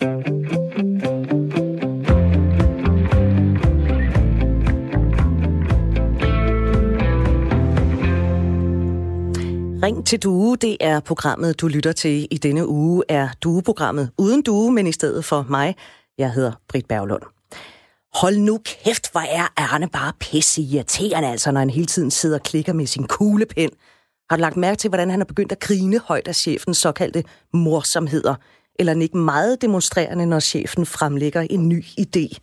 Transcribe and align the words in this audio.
Ring 0.00 0.10
til 10.06 10.22
Due, 10.22 10.56
det 10.56 10.76
er 10.80 11.00
programmet, 11.00 11.60
du 11.60 11.68
lytter 11.68 11.92
til 11.92 12.28
i 12.30 12.38
denne 12.38 12.68
uge, 12.68 13.04
er 13.08 13.28
Due-programmet 13.42 14.10
uden 14.18 14.42
Due, 14.42 14.72
men 14.72 14.86
i 14.86 14.92
stedet 14.92 15.24
for 15.24 15.46
mig. 15.48 15.76
Jeg 16.18 16.32
hedder 16.32 16.52
Britt 16.68 16.88
Berglund. 16.88 17.22
Hold 18.14 18.36
nu 18.36 18.60
kæft, 18.64 19.12
hvor 19.12 19.20
er 19.20 19.52
Arne 19.56 19.88
bare 19.88 20.12
pisse 20.20 20.62
irriterende, 20.62 21.28
altså, 21.28 21.50
når 21.50 21.58
han 21.58 21.70
hele 21.70 21.86
tiden 21.86 22.10
sidder 22.10 22.38
og 22.38 22.42
klikker 22.42 22.72
med 22.72 22.86
sin 22.86 23.06
kuglepen. 23.06 23.70
Har 24.30 24.36
du 24.36 24.40
lagt 24.40 24.56
mærke 24.56 24.78
til, 24.78 24.88
hvordan 24.88 25.10
han 25.10 25.20
er 25.20 25.24
begyndt 25.24 25.52
at 25.52 25.60
grine 25.60 25.98
højt 25.98 26.28
af 26.28 26.34
chefens 26.34 26.78
såkaldte 26.78 27.24
morsomheder? 27.52 28.34
Eller 28.78 29.02
ikke 29.02 29.16
meget 29.16 29.62
demonstrerende, 29.62 30.26
når 30.26 30.40
chefen 30.40 30.86
fremlægger 30.86 31.40
en 31.50 31.68
ny 31.68 31.84
idé? 31.84 32.38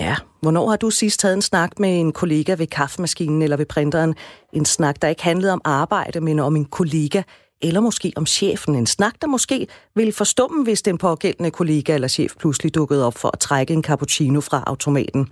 Ja, 0.00 0.16
hvornår 0.40 0.68
har 0.68 0.76
du 0.76 0.90
sidst 0.90 1.20
taget 1.20 1.34
en 1.34 1.42
snak 1.42 1.78
med 1.78 2.00
en 2.00 2.12
kollega 2.12 2.54
ved 2.54 2.66
kaffemaskinen 2.66 3.42
eller 3.42 3.56
ved 3.56 3.66
printeren? 3.66 4.14
En 4.52 4.64
snak, 4.64 5.02
der 5.02 5.08
ikke 5.08 5.22
handlede 5.22 5.52
om 5.52 5.60
arbejde, 5.64 6.20
men 6.20 6.38
om 6.38 6.56
en 6.56 6.64
kollega, 6.64 7.22
eller 7.62 7.80
måske 7.80 8.12
om 8.16 8.26
chefen. 8.26 8.74
En 8.74 8.86
snak, 8.86 9.14
der 9.20 9.26
måske 9.26 9.66
ville 9.94 10.12
forstumme, 10.12 10.64
hvis 10.64 10.82
den 10.82 10.98
pågældende 10.98 11.50
kollega 11.50 11.94
eller 11.94 12.08
chef 12.08 12.32
pludselig 12.38 12.74
dukkede 12.74 13.06
op 13.06 13.18
for 13.18 13.30
at 13.32 13.38
trække 13.38 13.74
en 13.74 13.82
cappuccino 13.82 14.40
fra 14.40 14.64
automaten. 14.66 15.28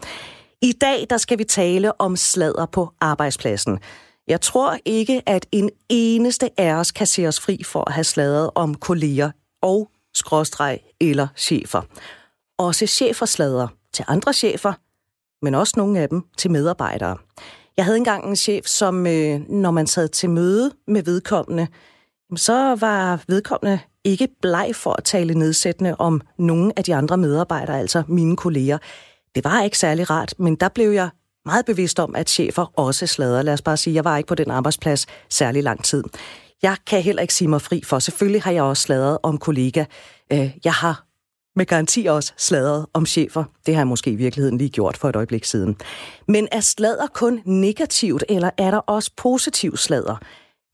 I 0.63 0.73
dag 0.73 1.07
der 1.11 1.17
skal 1.17 1.39
vi 1.39 1.45
tale 1.45 2.01
om 2.01 2.17
sladder 2.17 2.67
på 2.67 2.91
arbejdspladsen. 3.01 3.79
Jeg 4.29 4.41
tror 4.41 4.79
ikke, 4.85 5.23
at 5.27 5.47
en 5.53 5.71
eneste 5.89 6.51
af 6.61 6.73
os 6.73 6.91
kan 6.93 7.07
se 7.07 7.27
os 7.27 7.41
fri 7.41 7.63
for 7.65 7.89
at 7.89 7.95
have 7.95 8.05
sladret 8.05 8.51
om 8.55 8.75
kolleger 8.75 9.31
og 9.63 9.91
skråstreg 10.15 10.81
eller 11.01 11.29
chefer. 11.37 11.83
Også 12.59 12.87
chefer 12.87 13.27
slader 13.27 13.69
til 13.93 14.05
andre 14.09 14.33
chefer, 14.33 14.73
men 15.43 15.55
også 15.55 15.75
nogle 15.77 16.01
af 16.01 16.09
dem 16.09 16.23
til 16.37 16.51
medarbejdere. 16.51 17.17
Jeg 17.77 17.85
havde 17.85 17.99
engang 17.99 18.29
en 18.29 18.37
chef, 18.37 18.67
som 18.67 19.07
øh, 19.07 19.41
når 19.51 19.71
man 19.71 19.87
sad 19.87 20.09
til 20.09 20.31
møde 20.31 20.73
med 20.87 21.03
vedkommende, 21.03 21.67
så 22.37 22.75
var 22.81 23.25
vedkommende 23.29 23.81
ikke 24.05 24.29
bleg 24.43 24.71
for 24.75 24.93
at 24.93 25.05
tale 25.05 25.35
nedsættende 25.35 25.97
om 25.99 26.21
nogle 26.39 26.73
af 26.77 26.85
de 26.85 26.95
andre 26.95 27.17
medarbejdere, 27.17 27.79
altså 27.79 28.03
mine 28.09 28.37
kolleger. 28.37 28.79
Det 29.35 29.45
var 29.45 29.63
ikke 29.63 29.79
særlig 29.79 30.11
rart, 30.11 30.35
men 30.39 30.57
der 30.57 30.69
blev 30.69 30.91
jeg 30.91 31.09
meget 31.45 31.67
bevidst 31.67 32.01
om, 32.01 32.15
at 32.15 32.31
chefer 32.31 32.73
også 32.79 33.07
slader. 33.07 33.43
Lad 33.43 33.53
os 33.53 33.63
bare 33.63 33.77
sige, 33.77 33.95
jeg 33.95 34.05
var 34.05 34.17
ikke 34.17 34.27
på 34.27 34.35
den 34.35 34.51
arbejdsplads 34.51 35.07
særlig 35.29 35.63
lang 35.63 35.85
tid. 35.85 36.05
Jeg 36.63 36.77
kan 36.87 37.03
heller 37.03 37.23
ikke 37.23 37.35
sige 37.35 37.49
mig 37.49 37.63
fri 37.63 37.83
for. 37.85 37.99
Selvfølgelig 37.99 38.43
har 38.43 38.53
jeg 38.53 38.63
også 38.63 38.83
sladret 38.83 39.19
om 39.23 39.39
kollega. 39.39 39.85
Øh, 40.33 40.51
jeg 40.65 40.73
har 40.73 41.05
med 41.57 41.67
garanti 41.67 42.07
også 42.07 42.33
sladret 42.37 42.87
om 42.93 43.07
chefer. 43.07 43.45
Det 43.67 43.75
har 43.75 43.81
jeg 43.81 43.87
måske 43.87 44.11
i 44.11 44.15
virkeligheden 44.15 44.59
lige 44.59 44.71
gjort 44.71 44.97
for 44.97 45.09
et 45.09 45.17
øjeblik 45.17 45.45
siden. 45.45 45.77
Men 46.29 46.49
er 46.53 46.61
sladder 46.61 47.07
kun 47.07 47.43
negativt, 47.45 48.25
eller 48.29 48.51
er 48.59 48.71
der 48.71 48.79
også 48.79 49.11
positiv 49.17 49.77
sladder? 49.77 50.17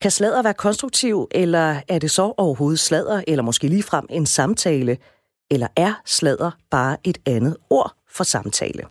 Kan 0.01 0.11
sladder 0.11 0.41
være 0.41 0.53
konstruktiv, 0.53 1.27
eller 1.31 1.81
er 1.87 1.99
det 1.99 2.11
så 2.11 2.33
overhovedet 2.37 2.79
sladder, 2.79 3.21
eller 3.27 3.43
måske 3.43 3.67
ligefrem 3.67 4.05
en 4.09 4.25
samtale? 4.25 4.97
Eller 5.51 5.67
er 5.75 5.93
sladder 6.05 6.51
bare 6.71 6.97
et 7.03 7.17
andet 7.25 7.57
ord 7.69 7.95
for 8.09 8.23
samtale? 8.23 8.83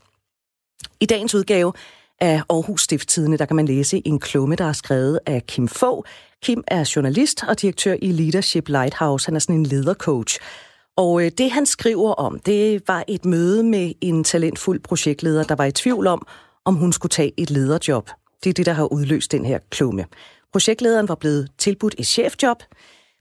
I 1.01 1.07
dagens 1.07 1.35
udgave 1.35 1.73
af 2.25 2.43
Aarhus 2.51 2.83
Stifttidene, 2.83 3.37
der 3.37 3.47
kan 3.47 3.57
man 3.57 3.67
læse 3.67 4.03
en 4.05 4.19
klumme, 4.19 4.55
der 4.55 4.65
er 4.65 4.73
skrevet 4.73 5.21
af 5.27 5.47
Kim 5.47 5.69
Fogh. 5.69 6.05
Kim 6.43 6.65
er 6.67 6.93
journalist 6.97 7.45
og 7.49 7.61
direktør 7.61 7.97
i 8.03 8.13
Leadership 8.13 8.69
Lighthouse. 8.69 9.27
Han 9.27 9.37
er 9.37 9.39
sådan 9.39 9.57
en 9.57 9.67
ledercoach. 9.67 10.39
Og 10.97 11.25
øh, 11.25 11.31
det, 11.39 11.51
han 11.51 11.67
skriver 11.67 12.13
om, 12.13 12.39
det 12.39 12.83
var 12.89 13.05
et 13.09 13.25
møde 13.25 13.63
med 13.63 13.93
en 14.01 14.25
talentfuld 14.25 14.81
projektleder, 14.81 15.45
der 15.45 15.55
var 15.55 15.65
i 15.65 15.73
tvivl 15.73 16.07
om, 16.07 16.27
om 16.65 16.75
hun 16.75 16.93
skulle 16.93 17.11
tage 17.11 17.33
et 17.37 17.51
lederjob. 17.51 18.11
Det 18.45 18.51
er 18.51 18.55
det, 18.55 18.67
der 18.67 18.73
har 18.73 18.93
udløst 18.93 19.33
den 19.33 19.45
her 19.45 19.59
klumme. 19.71 20.05
Projektlederen 20.53 21.09
var 21.09 21.15
blevet 21.15 21.49
tilbudt 21.59 21.95
et 21.99 22.07
chefjob, 22.07 22.63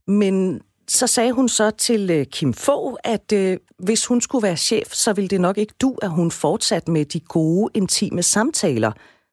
men 0.07 0.61
så 0.87 1.07
sagde 1.07 1.31
hun 1.31 1.49
så 1.49 1.71
til 1.71 2.09
øh, 2.09 2.25
Kim 2.25 2.53
Fogh, 2.53 2.95
at 3.03 3.31
øh, 3.33 3.57
hvis 3.79 4.05
hun 4.05 4.21
skulle 4.21 4.43
være 4.43 4.57
chef, 4.57 4.93
så 4.93 5.13
ville 5.13 5.27
det 5.27 5.41
nok 5.41 5.57
ikke 5.57 5.73
du, 5.81 5.95
at 6.01 6.09
hun 6.09 6.31
fortsatte 6.31 6.91
med 6.91 7.05
de 7.05 7.19
gode, 7.19 7.71
intime 7.73 8.23
samtaler, 8.23 8.91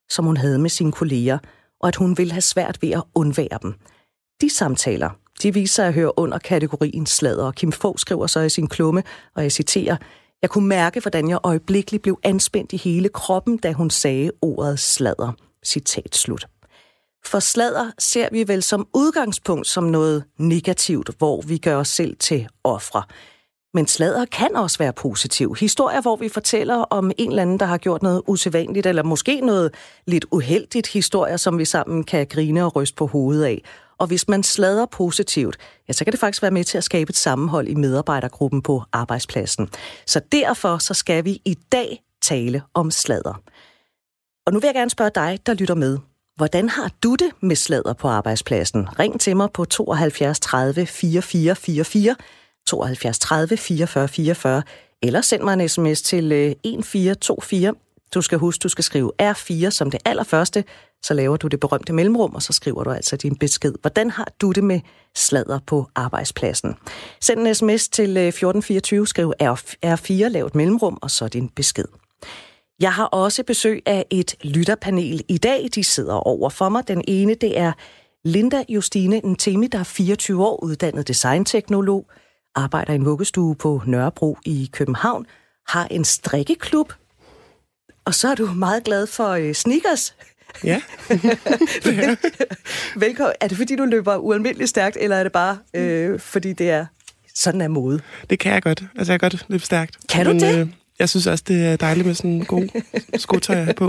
som 0.09 0.25
hun 0.25 0.37
havde 0.37 0.59
med 0.59 0.71
sine 0.71 0.93
kolleger, 0.93 1.38
og 1.81 1.88
at 1.88 1.97
hun 1.97 2.19
ville 2.19 2.33
have 2.33 2.41
svært 2.41 2.78
ved 2.83 2.91
at 2.91 3.03
undvære 3.15 3.59
dem. 3.62 3.75
De 4.41 4.50
samtaler, 4.50 5.11
de 5.43 5.55
viser 5.55 5.75
sig 5.75 5.87
at 5.87 5.94
høre 5.94 6.19
under 6.19 6.38
kategorien 6.38 7.06
sladder, 7.06 7.44
og 7.44 7.55
Kim 7.55 7.72
Fogh 7.72 7.99
skriver 7.99 8.27
så 8.27 8.41
i 8.41 8.49
sin 8.49 8.67
klumme, 8.67 9.03
og 9.34 9.43
jeg 9.43 9.53
citerer, 9.53 9.97
jeg 10.43 10.50
kunne 10.50 10.69
mærke, 10.69 11.00
hvordan 11.00 11.28
jeg 11.28 11.38
øjeblikkeligt 11.43 12.03
blev 12.03 12.19
anspændt 12.22 12.72
i 12.72 12.77
hele 12.77 13.09
kroppen, 13.09 13.56
da 13.56 13.72
hun 13.72 13.91
sagde 13.91 14.31
ordet 14.43 14.78
sladder. 14.78 15.32
Citat 15.65 16.17
slut. 16.17 16.47
For 17.25 17.38
sladder 17.38 17.91
ser 17.98 18.28
vi 18.32 18.48
vel 18.48 18.62
som 18.62 18.88
udgangspunkt 18.94 19.66
som 19.66 19.84
noget 19.84 20.25
negativt, 20.38 21.10
hvor 21.19 21.42
vi 21.42 21.58
gør 21.58 21.76
os 21.76 21.88
selv 21.88 22.16
til 22.16 22.48
ofre. 22.64 23.03
Men 23.75 23.86
sladder 23.86 24.25
kan 24.25 24.56
også 24.56 24.78
være 24.78 24.92
positiv. 24.92 25.54
Historier, 25.60 26.00
hvor 26.00 26.16
vi 26.16 26.28
fortæller 26.28 26.76
om 26.76 27.10
en 27.19 27.31
eller 27.31 27.42
anden, 27.42 27.60
der 27.60 27.66
har 27.66 27.78
gjort 27.78 28.03
noget 28.03 28.22
usædvanligt, 28.26 28.86
eller 28.86 29.03
måske 29.03 29.41
noget 29.41 29.75
lidt 30.06 30.26
uheldigt. 30.31 30.86
Historier, 30.86 31.36
som 31.36 31.58
vi 31.58 31.64
sammen 31.64 32.04
kan 32.04 32.26
grine 32.26 32.64
og 32.64 32.76
ryste 32.76 32.97
på 32.97 33.06
hovedet 33.06 33.44
af. 33.44 33.62
Og 33.98 34.06
hvis 34.06 34.28
man 34.28 34.42
slader 34.42 34.87
positivt, 34.87 35.56
ja, 35.88 35.92
så 35.92 36.04
kan 36.04 36.12
det 36.12 36.20
faktisk 36.20 36.42
være 36.42 36.50
med 36.50 36.64
til 36.64 36.78
at 36.78 36.84
skabe 36.84 37.10
et 37.10 37.16
sammenhold 37.16 37.69
i 37.69 37.75
medarbejdergruppen 37.75 38.62
på 38.62 38.82
arbejdspladsen. 38.92 39.69
Så 40.06 40.20
derfor 40.32 40.78
så 40.78 40.94
skal 40.94 41.25
vi 41.25 41.42
i 41.44 41.58
dag 41.72 42.02
tale 42.22 42.62
om 42.75 42.91
slader. 42.91 43.42
Og 44.47 44.52
nu 44.52 44.58
vil 44.58 44.69
jeg 44.69 44.75
gerne 44.75 44.91
spørge 44.91 45.10
dig, 45.14 45.38
der 45.47 45.54
lytter 45.54 45.75
med. 45.75 45.98
Hvordan 46.41 46.69
har 46.69 46.91
du 47.03 47.15
det 47.15 47.31
med 47.41 47.56
slader 47.56 47.93
på 47.93 48.09
arbejdspladsen? 48.09 48.99
Ring 48.99 49.21
til 49.21 49.37
mig 49.37 49.49
på 49.55 49.65
72 49.65 50.41
30 50.41 50.87
44 50.87 51.56
44, 51.56 52.17
72 52.69 53.19
30 53.19 53.56
44 53.56 54.09
44, 54.09 54.62
eller 55.03 55.21
send 55.21 55.43
mig 55.43 55.53
en 55.53 55.69
sms 55.69 56.03
til 56.03 56.33
øh, 56.33 56.50
1424. 56.50 57.75
Du 58.15 58.23
skal 58.23 58.39
huske, 58.39 58.62
du 58.62 58.69
skal 58.69 58.84
skrive 58.84 59.12
R4 59.23 59.71
som 59.71 59.91
det 59.91 60.00
allerførste, 60.05 60.65
så 61.03 61.15
laver 61.15 61.37
du 61.37 61.47
det 61.47 61.61
berømte 61.61 61.93
mellemrum, 61.93 62.34
og 62.34 62.43
så 62.43 62.53
skriver 62.53 62.84
du 62.84 62.91
altså 62.91 63.17
din 63.17 63.37
besked. 63.37 63.75
Hvordan 63.81 64.11
har 64.11 64.29
du 64.41 64.53
det 64.53 64.65
med 64.65 64.81
slader 65.15 65.59
på 65.67 65.87
arbejdspladsen? 65.95 66.75
Send 67.21 67.47
en 67.47 67.55
sms 67.55 67.89
til 67.89 68.17
øh, 68.17 68.29
1424, 68.29 69.06
skriv 69.06 69.33
R4, 69.43 70.12
lav 70.12 70.47
et 70.47 70.55
mellemrum, 70.55 70.99
og 71.03 71.11
så 71.11 71.29
din 71.29 71.49
besked. 71.49 71.87
Jeg 72.81 72.93
har 72.93 73.05
også 73.05 73.43
besøg 73.43 73.83
af 73.87 74.07
et 74.11 74.35
lytterpanel 74.45 75.25
i 75.29 75.39
dag. 75.39 75.69
De 75.75 75.85
sidder 75.85 76.15
over 76.15 76.51
for 76.51 76.69
mig. 76.69 76.89
Den 76.89 77.05
ene, 77.09 77.35
det 77.35 77.59
er 77.59 77.73
Linda 78.25 78.65
Justine 78.69 79.21
Ntemi, 79.25 79.67
der 79.67 79.79
er 79.79 79.85
24 79.85 80.47
år, 80.47 80.65
uddannet 80.65 81.09
designteknolog, 81.09 82.11
arbejder 82.55 82.93
i 82.93 82.97
en 82.97 83.05
vuggestue 83.05 83.55
på 83.55 83.83
Nørrebro 83.87 84.39
i 84.47 84.71
København, 84.73 85.27
har 85.69 85.87
en 85.91 86.05
strikkeklub, 86.05 86.93
og 88.05 88.15
så 88.15 88.29
er 88.29 88.35
du 88.35 88.47
meget 88.47 88.85
glad 88.85 89.07
for 89.07 89.29
øh, 89.29 89.55
sneakers. 89.55 90.15
Ja. 90.65 90.83
Velkommen. 93.05 93.35
Er 93.41 93.49
det 93.49 93.57
fordi, 93.57 93.77
du 93.77 93.85
løber 93.85 94.17
ualmindeligt 94.17 94.71
stærkt, 94.71 94.97
eller 95.01 95.17
er 95.17 95.23
det 95.23 95.33
bare 95.33 95.59
øh, 95.75 96.21
fordi, 96.21 96.53
det 96.53 96.71
er 96.71 96.87
sådan 97.35 97.61
er 97.61 97.69
mode? 97.69 98.01
Det 98.31 98.39
kan 98.39 98.53
jeg 98.53 98.62
godt. 98.62 98.85
Altså, 98.97 99.12
jeg 99.12 99.21
kan 99.21 99.31
godt 99.31 99.47
løbe 99.49 99.65
stærkt. 99.65 99.97
Kan 100.09 100.27
du 100.27 100.33
Men, 100.33 100.41
det? 100.41 100.59
Øh, 100.59 100.69
jeg 101.00 101.09
synes 101.09 101.27
også, 101.27 101.44
det 101.49 101.66
er 101.66 101.77
dejligt 101.77 102.06
med 102.06 102.15
sådan 102.15 102.31
en 102.31 102.44
god 102.44 102.83
skotøj 103.19 103.72
på. 103.72 103.88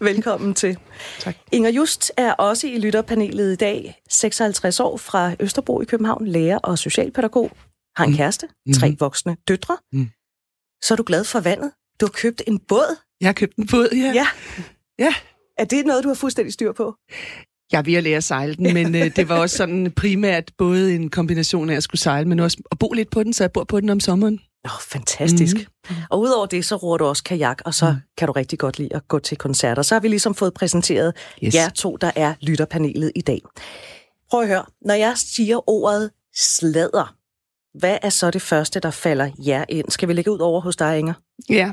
Velkommen 0.00 0.54
til. 0.54 0.78
Tak. 1.18 1.36
Inger 1.52 1.70
Just 1.70 2.12
er 2.16 2.32
også 2.32 2.66
i 2.66 2.78
lytterpanelet 2.78 3.52
i 3.52 3.56
dag. 3.56 4.00
56 4.10 4.80
år 4.80 4.96
fra 4.96 5.34
Østerbro 5.40 5.80
i 5.80 5.84
København, 5.84 6.26
lærer 6.26 6.58
og 6.58 6.78
socialpædagog. 6.78 7.50
Har 7.96 8.04
en 8.04 8.10
mm. 8.10 8.16
kæreste, 8.16 8.48
tre 8.74 8.90
mm. 8.90 8.96
voksne 9.00 9.36
døtre. 9.48 9.76
Mm. 9.92 10.08
Så 10.82 10.94
er 10.94 10.96
du 10.96 11.02
glad 11.06 11.24
for 11.24 11.40
vandet. 11.40 11.70
Du 12.00 12.06
har 12.06 12.10
købt 12.10 12.42
en 12.46 12.58
båd. 12.58 12.96
Jeg 13.20 13.28
har 13.28 13.32
købt 13.32 13.56
en 13.56 13.66
båd, 13.66 13.88
ja. 13.92 14.12
Ja. 14.14 14.26
ja. 14.98 15.14
Er 15.58 15.64
det 15.64 15.86
noget, 15.86 16.04
du 16.04 16.08
har 16.08 16.14
fuldstændig 16.14 16.52
styr 16.52 16.72
på? 16.72 16.94
Jeg 17.72 17.78
er 17.78 17.82
ved 17.82 17.94
at 17.94 18.02
lære 18.02 18.16
at 18.16 18.24
sejle 18.24 18.54
den, 18.54 18.74
men 18.74 18.94
øh, 18.94 19.16
det 19.16 19.28
var 19.28 19.40
også 19.40 19.56
sådan 19.56 19.92
primært 19.96 20.52
både 20.58 20.94
en 20.94 21.10
kombination 21.10 21.70
af 21.70 21.76
at 21.76 21.82
skulle 21.82 22.00
sejle, 22.00 22.28
men 22.28 22.40
også 22.40 22.62
at 22.72 22.78
bo 22.78 22.92
lidt 22.92 23.10
på 23.10 23.22
den, 23.22 23.32
så 23.32 23.44
jeg 23.44 23.52
bor 23.52 23.64
på 23.64 23.80
den 23.80 23.90
om 23.90 24.00
sommeren. 24.00 24.40
Oh, 24.64 24.80
fantastisk. 24.80 25.56
Mm. 25.56 25.96
Og 26.10 26.20
udover 26.20 26.46
det, 26.46 26.64
så 26.64 26.76
roer 26.76 26.96
du 26.96 27.04
også 27.04 27.24
kajak, 27.24 27.62
og 27.64 27.74
så 27.74 27.90
mm. 27.90 27.96
kan 28.16 28.26
du 28.26 28.32
rigtig 28.32 28.58
godt 28.58 28.78
lide 28.78 28.94
at 28.96 29.08
gå 29.08 29.18
til 29.18 29.36
koncerter. 29.38 29.82
Så 29.82 29.94
har 29.94 30.00
vi 30.00 30.08
ligesom 30.08 30.34
fået 30.34 30.54
præsenteret 30.54 31.14
yes. 31.44 31.54
jer 31.54 31.68
to, 31.68 31.96
der 31.96 32.10
er 32.16 32.34
lytterpanelet 32.40 33.12
i 33.14 33.20
dag. 33.20 33.40
Prøv 34.30 34.40
at 34.40 34.48
høre, 34.48 34.64
når 34.80 34.94
jeg 34.94 35.12
siger 35.16 35.70
ordet 35.70 36.10
sladder, 36.36 37.14
hvad 37.78 37.98
er 38.02 38.08
så 38.08 38.30
det 38.30 38.42
første, 38.42 38.80
der 38.80 38.90
falder 38.90 39.30
jer 39.46 39.64
ind? 39.68 39.90
Skal 39.90 40.08
vi 40.08 40.12
lægge 40.12 40.30
ud 40.30 40.38
over 40.38 40.60
hos 40.60 40.76
dig, 40.76 40.98
Inger? 40.98 41.14
Ja, 41.48 41.70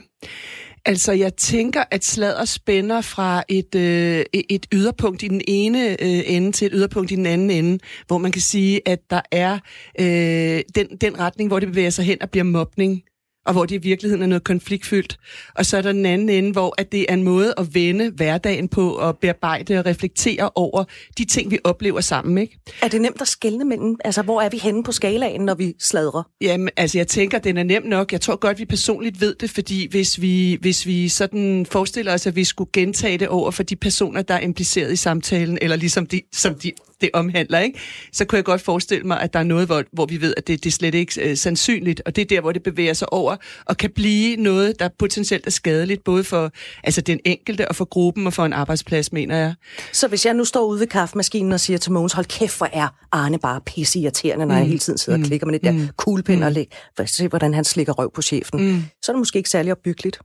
Altså, 0.85 1.11
jeg 1.11 1.35
tænker, 1.35 1.83
at 1.91 2.03
sladder 2.03 2.45
spænder 2.45 3.01
fra 3.01 3.43
et, 3.49 3.75
øh, 3.75 4.25
et 4.33 4.65
yderpunkt 4.73 5.23
i 5.23 5.27
den 5.27 5.41
ene 5.47 5.89
øh, 5.89 6.23
ende 6.25 6.51
til 6.51 6.65
et 6.65 6.71
yderpunkt 6.75 7.11
i 7.11 7.15
den 7.15 7.25
anden 7.25 7.49
ende, 7.49 7.79
hvor 8.07 8.17
man 8.17 8.31
kan 8.31 8.41
sige, 8.41 8.81
at 8.87 8.99
der 9.09 9.21
er 9.31 9.59
øh, 9.99 10.61
den, 10.75 10.97
den 11.01 11.19
retning, 11.19 11.47
hvor 11.47 11.59
det 11.59 11.69
bevæger 11.69 11.89
sig 11.89 12.05
hen 12.05 12.21
og 12.21 12.29
bliver 12.29 12.43
mobning 12.43 13.03
og 13.45 13.53
hvor 13.53 13.65
det 13.65 13.75
i 13.75 13.77
virkeligheden 13.77 14.23
er 14.23 14.27
noget 14.27 14.43
konfliktfyldt. 14.43 15.17
Og 15.55 15.65
så 15.65 15.77
er 15.77 15.81
der 15.81 15.91
den 15.91 16.05
anden 16.05 16.29
ende, 16.29 16.51
hvor 16.51 16.75
at 16.77 16.91
det 16.91 17.05
er 17.09 17.13
en 17.13 17.23
måde 17.23 17.53
at 17.57 17.75
vende 17.75 18.11
hverdagen 18.15 18.67
på 18.67 18.91
og 18.91 19.17
bearbejde 19.17 19.79
og 19.79 19.85
reflektere 19.85 20.49
over 20.55 20.83
de 21.17 21.25
ting, 21.25 21.51
vi 21.51 21.59
oplever 21.63 22.01
sammen. 22.01 22.37
Ikke? 22.37 22.59
Er 22.81 22.87
det 22.87 23.01
nemt 23.01 23.21
at 23.21 23.27
skelne 23.27 23.65
mellem? 23.65 23.95
Altså, 24.05 24.21
hvor 24.21 24.41
er 24.41 24.49
vi 24.49 24.57
henne 24.57 24.83
på 24.83 24.91
skalaen, 24.91 25.41
når 25.41 25.55
vi 25.55 25.73
sladrer? 25.79 26.23
Jamen, 26.41 26.69
altså, 26.77 26.97
jeg 26.97 27.07
tænker, 27.07 27.39
den 27.39 27.57
er 27.57 27.63
nem 27.63 27.83
nok. 27.83 28.11
Jeg 28.11 28.21
tror 28.21 28.35
godt, 28.35 28.59
vi 28.59 28.65
personligt 28.65 29.21
ved 29.21 29.35
det, 29.35 29.49
fordi 29.49 29.87
hvis 29.89 30.21
vi, 30.21 30.57
hvis 30.61 30.85
vi 30.85 31.09
sådan 31.09 31.65
forestiller 31.65 32.13
os, 32.13 32.27
at 32.27 32.35
vi 32.35 32.43
skulle 32.43 32.69
gentage 32.73 33.17
det 33.17 33.27
over 33.27 33.51
for 33.51 33.63
de 33.63 33.75
personer, 33.75 34.21
der 34.21 34.33
er 34.33 34.39
impliceret 34.39 34.93
i 34.93 34.95
samtalen, 34.95 35.57
eller 35.61 35.75
ligesom 35.75 36.05
de, 36.05 36.21
som 36.33 36.55
de 36.55 36.71
det 37.01 37.09
omhandler, 37.13 37.59
ikke? 37.59 37.79
så 38.13 38.25
kunne 38.25 38.37
jeg 38.37 38.45
godt 38.45 38.61
forestille 38.61 39.07
mig, 39.07 39.21
at 39.21 39.33
der 39.33 39.39
er 39.39 39.43
noget, 39.43 39.65
hvor, 39.65 39.83
hvor 39.93 40.05
vi 40.05 40.21
ved, 40.21 40.33
at 40.37 40.47
det, 40.47 40.63
det 40.63 40.69
er 40.69 40.71
slet 40.73 40.95
ikke 40.95 41.29
øh, 41.29 41.37
sandsynligt, 41.37 42.01
og 42.05 42.15
det 42.15 42.21
er 42.21 42.25
der, 42.25 42.41
hvor 42.41 42.51
det 42.51 42.63
bevæger 42.63 42.93
sig 42.93 43.13
over, 43.13 43.35
og 43.65 43.77
kan 43.77 43.89
blive 43.95 44.35
noget, 44.35 44.79
der 44.79 44.89
potentielt 44.99 45.47
er 45.47 45.51
skadeligt, 45.51 46.03
både 46.03 46.23
for 46.23 46.51
altså 46.83 47.01
den 47.01 47.19
enkelte, 47.25 47.67
og 47.67 47.75
for 47.75 47.85
gruppen, 47.85 48.27
og 48.27 48.33
for 48.33 48.45
en 48.45 48.53
arbejdsplads, 48.53 49.13
mener 49.13 49.37
jeg. 49.37 49.53
Så 49.93 50.07
hvis 50.07 50.25
jeg 50.25 50.33
nu 50.33 50.45
står 50.45 50.65
ude 50.65 50.79
ved 50.79 50.87
kaffemaskinen 50.87 51.51
og 51.51 51.59
siger 51.59 51.77
til 51.77 51.91
Mogens, 51.91 52.13
hold 52.13 52.25
kæft, 52.25 52.57
hvor 52.57 52.69
er 52.73 52.87
Arne 53.11 53.39
bare 53.39 53.61
pisse 53.61 53.99
irriterende, 53.99 54.45
når 54.45 54.55
mm. 54.55 54.59
jeg 54.59 54.67
hele 54.67 54.79
tiden 54.79 54.97
sidder 54.97 55.17
mm. 55.17 55.23
og 55.23 55.27
klikker 55.27 55.47
med 55.47 55.53
det 55.53 55.63
der 55.63 55.71
mm. 55.71 55.87
kuglepind 55.97 56.39
mm. 56.39 56.45
og 56.45 56.51
læg, 56.51 56.75
for 56.95 57.03
at 57.03 57.09
se, 57.09 57.27
hvordan 57.27 57.53
han 57.53 57.63
slikker 57.63 57.93
røv 57.93 58.11
på 58.13 58.21
chefen, 58.21 58.63
mm. 58.63 58.83
så 59.01 59.11
er 59.11 59.13
det 59.13 59.19
måske 59.19 59.37
ikke 59.37 59.49
særlig 59.49 59.71
opbyggeligt. 59.71 60.19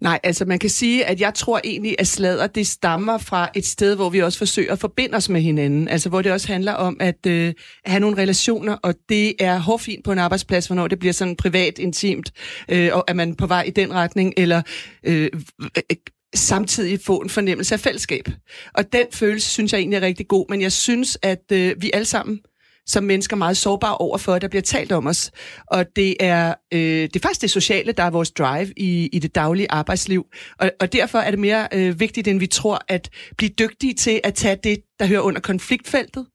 Nej, 0.00 0.20
altså 0.22 0.44
man 0.44 0.58
kan 0.58 0.70
sige, 0.70 1.04
at 1.04 1.20
jeg 1.20 1.34
tror 1.34 1.60
egentlig, 1.64 1.96
at 1.98 2.06
sladder, 2.06 2.46
det 2.46 2.66
stammer 2.66 3.18
fra 3.18 3.48
et 3.54 3.66
sted, 3.66 3.96
hvor 3.96 4.10
vi 4.10 4.22
også 4.22 4.38
forsøger 4.38 4.72
at 4.72 4.78
forbinde 4.78 5.16
os 5.16 5.28
med 5.28 5.40
hinanden. 5.40 5.88
Altså 5.88 6.07
Altså, 6.08 6.16
hvor 6.16 6.22
det 6.22 6.32
også 6.32 6.48
handler 6.48 6.72
om 6.72 6.96
at 7.00 7.26
øh, 7.26 7.54
have 7.86 8.00
nogle 8.00 8.16
relationer, 8.16 8.76
og 8.82 8.94
det 9.08 9.42
er 9.42 9.58
hårfint 9.58 10.04
på 10.04 10.12
en 10.12 10.18
arbejdsplads, 10.18 10.66
hvornår 10.66 10.88
det 10.88 10.98
bliver 10.98 11.12
sådan 11.12 11.36
privat, 11.36 11.78
intimt, 11.78 12.32
øh, 12.68 12.90
og 12.92 13.04
er 13.08 13.14
man 13.14 13.34
på 13.34 13.46
vej 13.46 13.62
i 13.62 13.70
den 13.70 13.94
retning, 13.94 14.34
eller 14.36 14.62
øh, 15.04 15.30
øh, 15.76 15.96
samtidig 16.34 17.00
få 17.00 17.18
en 17.18 17.30
fornemmelse 17.30 17.74
af 17.74 17.80
fællesskab. 17.80 18.28
Og 18.74 18.92
den 18.92 19.06
følelse 19.12 19.50
synes 19.50 19.72
jeg 19.72 19.78
egentlig 19.78 19.96
er 19.96 20.06
rigtig 20.06 20.28
god, 20.28 20.46
men 20.50 20.60
jeg 20.60 20.72
synes, 20.72 21.18
at 21.22 21.52
øh, 21.52 21.74
vi 21.82 21.90
alle 21.94 22.04
sammen 22.04 22.40
som 22.88 23.04
mennesker 23.04 23.36
meget 23.36 23.56
sårbare 23.56 23.96
over 23.96 24.18
for, 24.18 24.38
der 24.38 24.48
bliver 24.48 24.62
talt 24.62 24.92
om 24.92 25.06
os. 25.06 25.30
Og 25.66 25.86
det 25.96 26.16
er, 26.20 26.54
øh, 26.72 26.80
det 26.80 27.16
er 27.16 27.20
faktisk 27.20 27.42
det 27.42 27.50
sociale, 27.50 27.92
der 27.92 28.02
er 28.02 28.10
vores 28.10 28.30
drive 28.30 28.72
i, 28.76 29.08
i 29.12 29.18
det 29.18 29.34
daglige 29.34 29.70
arbejdsliv. 29.70 30.26
Og, 30.58 30.70
og 30.80 30.92
derfor 30.92 31.18
er 31.18 31.30
det 31.30 31.40
mere 31.40 31.68
øh, 31.72 32.00
vigtigt, 32.00 32.28
end 32.28 32.38
vi 32.38 32.46
tror, 32.46 32.84
at 32.88 33.10
blive 33.36 33.50
dygtige 33.58 33.94
til 33.94 34.20
at 34.24 34.34
tage 34.34 34.56
det, 34.64 34.78
der 34.98 35.06
hører 35.06 35.20
under 35.20 35.40
konfliktfeltet, 35.40 36.26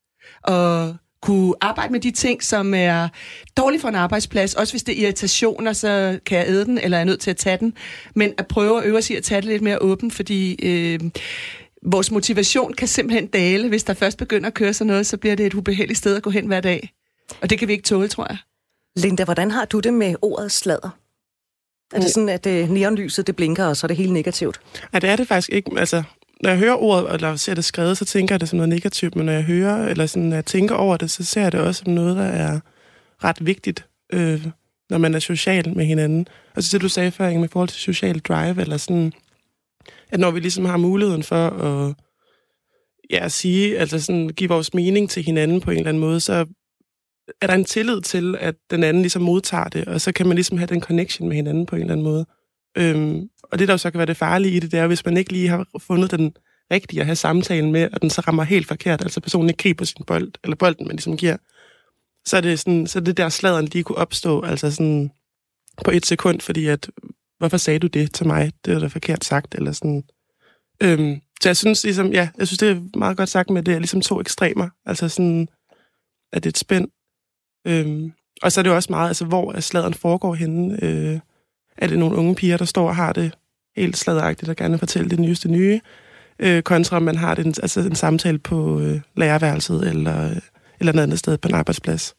og 0.43 0.95
kunne 1.21 1.53
arbejde 1.61 1.91
med 1.91 1.99
de 1.99 2.11
ting, 2.11 2.43
som 2.43 2.73
er 2.73 3.07
dårlige 3.57 3.81
for 3.81 3.89
en 3.89 3.95
arbejdsplads. 3.95 4.53
Også 4.53 4.73
hvis 4.73 4.83
det 4.83 4.97
er 4.97 5.03
irritationer, 5.03 5.73
så 5.73 6.19
kan 6.25 6.37
jeg 6.37 6.47
æde 6.47 6.65
den, 6.65 6.77
eller 6.77 6.97
er 6.97 7.03
nødt 7.03 7.19
til 7.19 7.29
at 7.29 7.37
tage 7.37 7.57
den. 7.57 7.73
Men 8.15 8.33
at 8.37 8.47
prøve 8.47 8.77
at 8.77 8.85
øve 8.85 9.01
sig 9.01 9.17
at 9.17 9.23
tage 9.23 9.41
det 9.41 9.49
lidt 9.49 9.61
mere 9.61 9.81
åbent, 9.81 10.13
fordi 10.13 10.65
øh, 10.65 10.99
vores 11.85 12.11
motivation 12.11 12.73
kan 12.73 12.87
simpelthen 12.87 13.27
dale. 13.27 13.69
Hvis 13.69 13.83
der 13.83 13.93
først 13.93 14.17
begynder 14.17 14.47
at 14.47 14.53
køre 14.53 14.73
sådan 14.73 14.87
noget, 14.87 15.07
så 15.07 15.17
bliver 15.17 15.35
det 15.35 15.45
et 15.45 15.53
ubehageligt 15.53 15.97
sted 15.97 16.15
at 16.15 16.23
gå 16.23 16.29
hen 16.29 16.47
hver 16.47 16.61
dag. 16.61 16.93
Og 17.41 17.49
det 17.49 17.59
kan 17.59 17.67
vi 17.67 17.73
ikke 17.73 17.83
tåle, 17.83 18.07
tror 18.07 18.27
jeg. 18.29 18.37
Linda, 18.95 19.23
hvordan 19.23 19.51
har 19.51 19.65
du 19.65 19.79
det 19.79 19.93
med 19.93 20.15
ordet 20.21 20.51
sladder? 20.51 20.89
Er 21.93 21.99
det 21.99 22.11
sådan, 22.11 22.29
at 22.29 22.45
øh, 22.45 22.69
neonlyset 22.69 23.27
det 23.27 23.35
blinker, 23.35 23.65
og 23.65 23.77
så 23.77 23.85
er 23.85 23.87
det 23.87 23.97
helt 23.97 24.13
negativt? 24.13 24.61
Nej, 24.91 24.99
det 24.99 25.09
er 25.09 25.15
det 25.15 25.27
faktisk 25.27 25.49
ikke. 25.49 25.71
Altså, 25.77 26.03
når 26.41 26.49
jeg 26.49 26.59
hører 26.59 26.75
ordet, 26.75 27.13
eller 27.13 27.35
ser 27.35 27.53
det 27.53 27.65
skrevet, 27.65 27.97
så 27.97 28.05
tænker 28.05 28.35
jeg 28.35 28.39
det 28.39 28.49
som 28.49 28.57
noget 28.57 28.69
negativt, 28.69 29.15
men 29.15 29.25
når 29.25 29.33
jeg 29.33 29.43
hører, 29.43 29.87
eller 29.87 30.05
sådan, 30.05 30.23
når 30.23 30.35
jeg 30.35 30.45
tænker 30.45 30.75
over 30.75 30.97
det, 30.97 31.11
så 31.11 31.23
ser 31.23 31.41
jeg 31.41 31.51
det 31.51 31.59
også 31.59 31.81
som 31.85 31.93
noget, 31.93 32.17
der 32.17 32.23
er 32.23 32.59
ret 33.23 33.45
vigtigt, 33.45 33.85
øh, 34.13 34.47
når 34.89 34.97
man 34.97 35.13
er 35.13 35.19
social 35.19 35.75
med 35.75 35.85
hinanden. 35.85 36.27
Altså 36.55 36.69
det, 36.73 36.81
du 36.81 36.89
sagde 36.89 37.11
før, 37.11 37.39
med 37.39 37.49
forhold 37.49 37.69
til 37.69 37.79
social 37.79 38.19
drive, 38.19 38.61
eller 38.61 38.77
sådan, 38.77 39.13
at 40.11 40.19
når 40.19 40.31
vi 40.31 40.39
ligesom 40.39 40.65
har 40.65 40.77
muligheden 40.77 41.23
for 41.23 41.47
at 41.49 41.95
ja, 43.09 43.29
sige, 43.29 43.79
altså 43.79 44.01
sådan, 44.01 44.29
give 44.29 44.49
vores 44.49 44.73
mening 44.73 45.09
til 45.09 45.23
hinanden 45.23 45.61
på 45.61 45.71
en 45.71 45.77
eller 45.77 45.89
anden 45.89 46.01
måde, 46.01 46.19
så 46.19 46.45
er 47.41 47.47
der 47.47 47.53
en 47.53 47.65
tillid 47.65 48.01
til, 48.01 48.35
at 48.39 48.55
den 48.71 48.83
anden 48.83 49.01
ligesom 49.01 49.21
modtager 49.21 49.67
det, 49.67 49.85
og 49.85 50.01
så 50.01 50.11
kan 50.11 50.27
man 50.27 50.35
ligesom 50.35 50.57
have 50.57 50.67
den 50.67 50.81
connection 50.81 51.27
med 51.27 51.35
hinanden 51.35 51.65
på 51.65 51.75
en 51.75 51.81
eller 51.81 51.93
anden 51.93 52.03
måde. 52.03 52.25
Øhm, 52.77 53.29
og 53.43 53.59
det, 53.59 53.67
der 53.67 53.73
jo 53.73 53.77
så 53.77 53.91
kan 53.91 53.97
være 53.97 54.05
det 54.05 54.17
farlige 54.17 54.55
i 54.55 54.59
det, 54.59 54.71
det 54.71 54.79
er, 54.79 54.87
hvis 54.87 55.05
man 55.05 55.17
ikke 55.17 55.31
lige 55.31 55.47
har 55.47 55.67
fundet 55.79 56.11
den 56.11 56.35
rigtige 56.71 56.99
at 56.99 57.05
have 57.05 57.15
samtalen 57.15 57.71
med, 57.71 57.89
og 57.93 58.01
den 58.01 58.09
så 58.09 58.21
rammer 58.21 58.43
helt 58.43 58.67
forkert, 58.67 59.01
altså 59.01 59.21
personen 59.21 59.49
ikke 59.49 59.63
griber 59.63 59.85
sin 59.85 60.05
bold, 60.07 60.31
eller 60.43 60.55
bolden, 60.55 60.87
man 60.87 60.95
ligesom 60.95 61.17
giver, 61.17 61.37
så 62.25 62.37
er 62.37 62.41
det, 62.41 62.59
sådan, 62.59 62.87
så 62.87 62.99
er 62.99 63.03
det 63.03 63.17
der 63.17 63.29
sladeren 63.29 63.65
lige 63.65 63.83
kunne 63.83 63.97
opstå, 63.97 64.41
altså 64.41 64.71
sådan 64.71 65.11
på 65.85 65.91
et 65.91 66.05
sekund, 66.05 66.41
fordi 66.41 66.65
at, 66.65 66.89
hvorfor 67.43 67.57
sagde 67.57 67.79
du 67.79 67.87
det 67.87 68.13
til 68.13 68.27
mig? 68.27 68.51
Det 68.65 68.73
er 68.73 68.79
da 68.79 68.87
forkert 68.87 69.25
sagt, 69.25 69.55
eller 69.55 69.71
sådan. 69.71 70.03
Øhm, 70.83 71.21
så 71.41 71.49
jeg 71.49 71.57
synes 71.57 71.83
ligesom, 71.83 72.11
ja, 72.11 72.29
jeg 72.37 72.47
synes, 72.47 72.57
det 72.57 72.69
er 72.69 72.97
meget 72.97 73.17
godt 73.17 73.29
sagt 73.29 73.49
med, 73.49 73.59
at 73.61 73.65
det 73.65 73.73
er 73.73 73.79
ligesom 73.79 74.01
to 74.01 74.19
ekstremer, 74.19 74.69
altså 74.85 75.09
sådan, 75.09 75.47
at 76.33 76.43
det 76.43 76.49
er 76.49 76.51
et 76.51 76.57
spænd. 76.57 76.87
Øhm, 77.67 78.13
og 78.41 78.51
så 78.51 78.61
er 78.61 78.63
det 78.63 78.69
jo 78.69 78.75
også 78.75 78.91
meget, 78.91 79.07
altså 79.07 79.25
hvor 79.25 79.53
er 79.53 79.59
sladeren 79.59 79.93
foregår 79.93 80.33
henne, 80.33 80.83
øh, 80.83 81.19
er 81.77 81.87
det 81.87 81.99
nogle 81.99 82.17
unge 82.17 82.35
piger, 82.35 82.57
der 82.57 82.65
står 82.65 82.87
og 82.87 82.95
har 82.95 83.13
det 83.13 83.33
helt 83.75 83.97
sladagtigt 83.97 84.49
og 84.49 84.55
gerne 84.55 84.71
vil 84.71 84.79
fortælle 84.79 85.09
det 85.09 85.19
nyeste 85.19 85.49
nye, 85.49 85.79
øh, 86.39 86.61
kontra 86.63 86.99
man 86.99 87.15
har 87.15 87.35
det, 87.35 87.59
altså 87.59 87.79
en 87.79 87.95
samtale 87.95 88.39
på 88.39 88.79
øh, 88.79 89.01
lærerværelset 89.17 89.87
eller, 89.89 90.29
øh, 90.29 90.37
eller 90.79 90.93
et 90.93 90.99
andet 90.99 91.19
sted 91.19 91.37
på 91.37 91.47
en 91.47 91.55
arbejdsplads. 91.55 92.15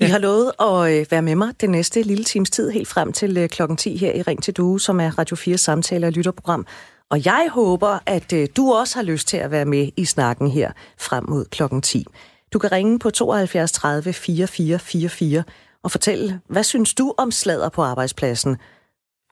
Ja. 0.00 0.06
I 0.06 0.08
har 0.08 0.18
lovet 0.18 0.52
at 0.60 1.00
øh, 1.00 1.06
være 1.10 1.22
med 1.22 1.34
mig 1.34 1.60
den 1.60 1.70
næste 1.70 2.02
lille 2.02 2.24
times 2.24 2.50
tid, 2.50 2.70
helt 2.70 2.88
frem 2.88 3.12
til 3.12 3.36
øh, 3.36 3.48
klokken 3.48 3.76
10 3.76 3.96
her 3.96 4.12
i 4.12 4.22
Ring 4.22 4.42
til 4.42 4.54
Due, 4.54 4.80
som 4.80 5.00
er 5.00 5.18
Radio 5.18 5.36
4 5.36 5.58
samtale- 5.58 6.06
og 6.06 6.12
lytterprogram. 6.12 6.66
Og 7.10 7.26
jeg 7.26 7.48
håber, 7.52 7.98
at 8.06 8.32
øh, 8.32 8.48
du 8.56 8.72
også 8.72 8.94
har 8.98 9.02
lyst 9.02 9.28
til 9.28 9.36
at 9.36 9.50
være 9.50 9.64
med 9.64 9.88
i 9.96 10.04
snakken 10.04 10.50
her 10.50 10.72
frem 10.98 11.24
mod 11.28 11.44
klokken 11.44 11.82
10. 11.82 12.04
Du 12.52 12.58
kan 12.58 12.72
ringe 12.72 12.98
på 12.98 13.10
72 13.10 13.72
30 13.72 14.12
44 14.12 14.78
44 14.78 15.44
og 15.82 15.90
fortælle, 15.90 16.40
hvad 16.48 16.62
synes 16.62 16.94
du 16.94 17.14
om 17.18 17.30
sladder 17.30 17.68
på 17.68 17.82
arbejdspladsen? 17.82 18.56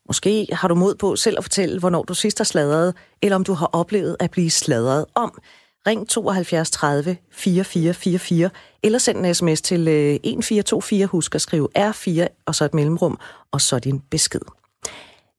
Måske 0.06 0.46
har 0.52 0.68
du 0.68 0.74
mod 0.74 0.94
på 0.94 1.16
selv 1.16 1.38
at 1.38 1.44
fortælle, 1.44 1.78
hvornår 1.78 2.02
du 2.02 2.14
sidst 2.14 2.38
har 2.38 2.44
sladret, 2.44 2.94
eller 3.22 3.36
om 3.36 3.44
du 3.44 3.52
har 3.52 3.66
oplevet 3.66 4.16
at 4.20 4.30
blive 4.30 4.50
sladret 4.50 5.06
om. 5.14 5.38
Ring 5.86 6.08
72 6.08 6.70
30 6.70 7.16
4444, 7.30 8.50
eller 8.82 8.98
send 8.98 9.26
en 9.26 9.34
sms 9.34 9.62
til 9.62 9.88
1424. 9.88 11.02
Øh, 11.02 11.08
Husk 11.08 11.34
at 11.34 11.40
skrive 11.40 11.68
R4, 11.78 12.26
og 12.46 12.54
så 12.54 12.64
et 12.64 12.74
mellemrum, 12.74 13.18
og 13.50 13.60
så 13.60 13.78
din 13.78 14.00
besked. 14.00 14.40